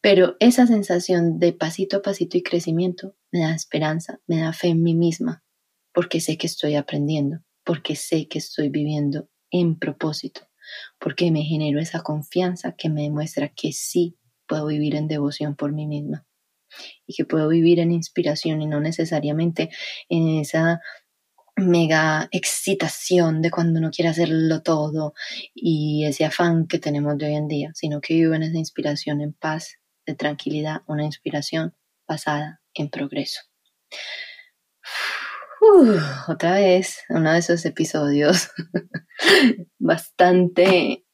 Pero 0.08 0.36
esa 0.38 0.68
sensación 0.68 1.40
de 1.40 1.52
pasito 1.52 1.96
a 1.96 2.00
pasito 2.00 2.38
y 2.38 2.42
crecimiento 2.44 3.16
me 3.32 3.40
da 3.40 3.52
esperanza, 3.52 4.20
me 4.28 4.38
da 4.38 4.52
fe 4.52 4.68
en 4.68 4.84
mí 4.84 4.94
misma, 4.94 5.42
porque 5.92 6.20
sé 6.20 6.38
que 6.38 6.46
estoy 6.46 6.76
aprendiendo, 6.76 7.40
porque 7.64 7.96
sé 7.96 8.28
que 8.28 8.38
estoy 8.38 8.68
viviendo 8.68 9.28
en 9.50 9.76
propósito, 9.76 10.42
porque 11.00 11.32
me 11.32 11.42
genero 11.42 11.80
esa 11.80 12.02
confianza 12.02 12.76
que 12.78 12.88
me 12.88 13.02
demuestra 13.02 13.48
que 13.48 13.72
sí 13.72 14.16
puedo 14.46 14.66
vivir 14.66 14.94
en 14.94 15.08
devoción 15.08 15.56
por 15.56 15.72
mí 15.72 15.88
misma 15.88 16.24
y 17.04 17.14
que 17.14 17.24
puedo 17.24 17.48
vivir 17.48 17.80
en 17.80 17.90
inspiración 17.90 18.62
y 18.62 18.66
no 18.66 18.78
necesariamente 18.78 19.70
en 20.08 20.38
esa 20.38 20.82
mega 21.56 22.28
excitación 22.30 23.42
de 23.42 23.50
cuando 23.50 23.80
uno 23.80 23.90
quiere 23.90 24.10
hacerlo 24.10 24.62
todo 24.62 25.14
y 25.52 26.04
ese 26.04 26.24
afán 26.24 26.68
que 26.68 26.78
tenemos 26.78 27.18
de 27.18 27.26
hoy 27.26 27.34
en 27.34 27.48
día, 27.48 27.72
sino 27.74 28.00
que 28.00 28.14
vivo 28.14 28.34
en 28.34 28.44
esa 28.44 28.56
inspiración 28.56 29.20
en 29.20 29.32
paz, 29.32 29.80
de 30.06 30.14
tranquilidad, 30.14 30.82
una 30.86 31.04
inspiración 31.04 31.74
basada 32.06 32.60
en 32.74 32.88
progreso. 32.90 33.40
otra 36.28 36.54
vez, 36.54 37.00
uno 37.08 37.32
de 37.32 37.38
esos 37.38 37.64
episodios 37.64 38.50
bastante 39.78 41.04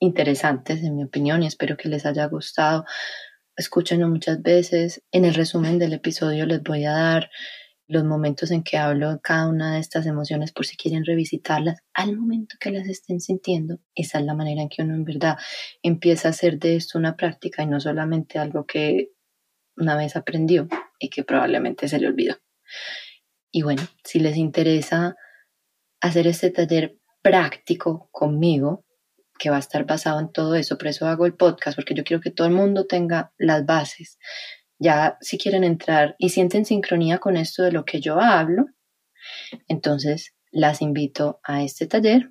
interesantes 0.00 0.82
en 0.82 0.96
mi 0.96 1.04
opinión 1.04 1.42
y 1.42 1.46
espero 1.46 1.76
que 1.76 1.88
les 1.88 2.06
haya 2.06 2.26
gustado. 2.26 2.84
Escúchenlo 3.56 4.08
muchas 4.08 4.42
veces. 4.42 5.02
En 5.10 5.24
el 5.24 5.34
resumen 5.34 5.78
del 5.78 5.92
episodio 5.92 6.46
les 6.46 6.62
voy 6.62 6.84
a 6.84 6.92
dar 6.92 7.30
los 7.88 8.04
momentos 8.04 8.50
en 8.50 8.62
que 8.62 8.76
hablo 8.76 9.12
de 9.12 9.20
cada 9.20 9.48
una 9.48 9.74
de 9.74 9.80
estas 9.80 10.06
emociones 10.06 10.52
por 10.52 10.66
si 10.66 10.76
quieren 10.76 11.06
revisitarlas 11.06 11.80
al 11.94 12.16
momento 12.16 12.56
que 12.60 12.70
las 12.70 12.86
estén 12.86 13.20
sintiendo. 13.20 13.78
Esa 13.94 14.18
es 14.18 14.26
la 14.26 14.34
manera 14.34 14.60
en 14.60 14.68
que 14.68 14.82
uno 14.82 14.94
en 14.94 15.04
verdad 15.04 15.38
empieza 15.82 16.28
a 16.28 16.30
hacer 16.30 16.58
de 16.58 16.76
esto 16.76 16.98
una 16.98 17.16
práctica 17.16 17.62
y 17.62 17.66
no 17.66 17.80
solamente 17.80 18.38
algo 18.38 18.66
que 18.66 19.10
una 19.76 19.96
vez 19.96 20.16
aprendió 20.16 20.68
y 20.98 21.08
que 21.08 21.24
probablemente 21.24 21.88
se 21.88 21.98
le 21.98 22.08
olvidó. 22.08 22.36
Y 23.50 23.62
bueno, 23.62 23.82
si 24.04 24.20
les 24.20 24.36
interesa 24.36 25.16
hacer 26.00 26.26
este 26.26 26.50
taller 26.50 26.98
práctico 27.22 28.10
conmigo, 28.12 28.84
que 29.38 29.50
va 29.50 29.56
a 29.56 29.60
estar 29.60 29.86
basado 29.86 30.20
en 30.20 30.30
todo 30.30 30.56
eso, 30.56 30.76
por 30.76 30.88
eso 30.88 31.06
hago 31.06 31.24
el 31.24 31.34
podcast, 31.34 31.76
porque 31.76 31.94
yo 31.94 32.04
quiero 32.04 32.20
que 32.20 32.32
todo 32.32 32.48
el 32.48 32.52
mundo 32.52 32.86
tenga 32.86 33.32
las 33.38 33.64
bases 33.64 34.18
ya 34.78 35.18
si 35.20 35.38
quieren 35.38 35.64
entrar 35.64 36.14
y 36.18 36.30
sienten 36.30 36.64
sincronía 36.64 37.18
con 37.18 37.36
esto 37.36 37.62
de 37.62 37.72
lo 37.72 37.84
que 37.84 38.00
yo 38.00 38.20
hablo, 38.20 38.66
entonces 39.66 40.34
las 40.50 40.80
invito 40.82 41.40
a 41.42 41.62
este 41.62 41.86
taller, 41.86 42.30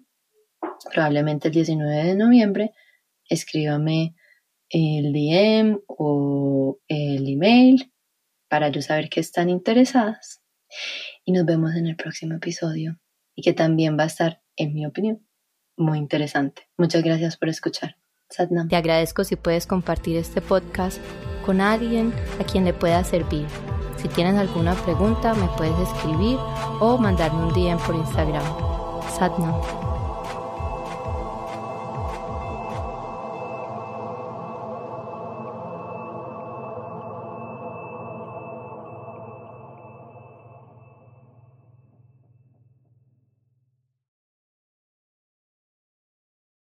probablemente 0.94 1.50
el 1.50 1.54
19 1.54 2.04
de 2.04 2.16
noviembre. 2.16 2.72
Escríbame 3.30 4.16
el 4.70 5.14
DM 5.14 5.80
o 5.88 6.80
el 6.88 7.28
email 7.28 7.92
para 8.50 8.70
yo 8.70 8.82
saber 8.82 9.10
que 9.10 9.20
están 9.20 9.50
interesadas. 9.50 10.42
Y 11.26 11.32
nos 11.32 11.46
vemos 11.46 11.76
en 11.76 11.88
el 11.88 11.96
próximo 11.96 12.36
episodio 12.36 13.00
y 13.36 13.42
que 13.42 13.54
también 13.54 13.98
va 13.98 14.04
a 14.04 14.08
estar, 14.08 14.42
en 14.56 14.74
mi 14.74 14.86
opinión, 14.86 15.28
muy 15.78 15.98
interesante. 15.98 16.64
Muchas 16.78 17.04
gracias 17.04 17.38
por 17.38 17.50
escuchar. 17.50 17.98
Te 18.30 18.76
agradezco 18.76 19.24
si 19.24 19.38
puedes 19.38 19.66
compartir 19.66 20.18
este 20.18 20.42
podcast 20.42 21.00
con 21.46 21.62
alguien 21.62 22.14
a 22.42 22.44
quien 22.44 22.66
le 22.66 22.74
pueda 22.74 23.04
servir. 23.06 23.48
Si 23.96 24.10
tienes 24.10 24.36
alguna 24.36 24.76
pregunta, 24.76 25.34
me 25.34 25.48
puedes 25.58 25.80
escribir 25.80 26.38
o 26.82 26.98
mandarme 26.98 27.46
un 27.46 27.54
DM 27.54 27.80
por 27.86 27.96
Instagram. 27.96 28.44
Sadna. 29.18 29.87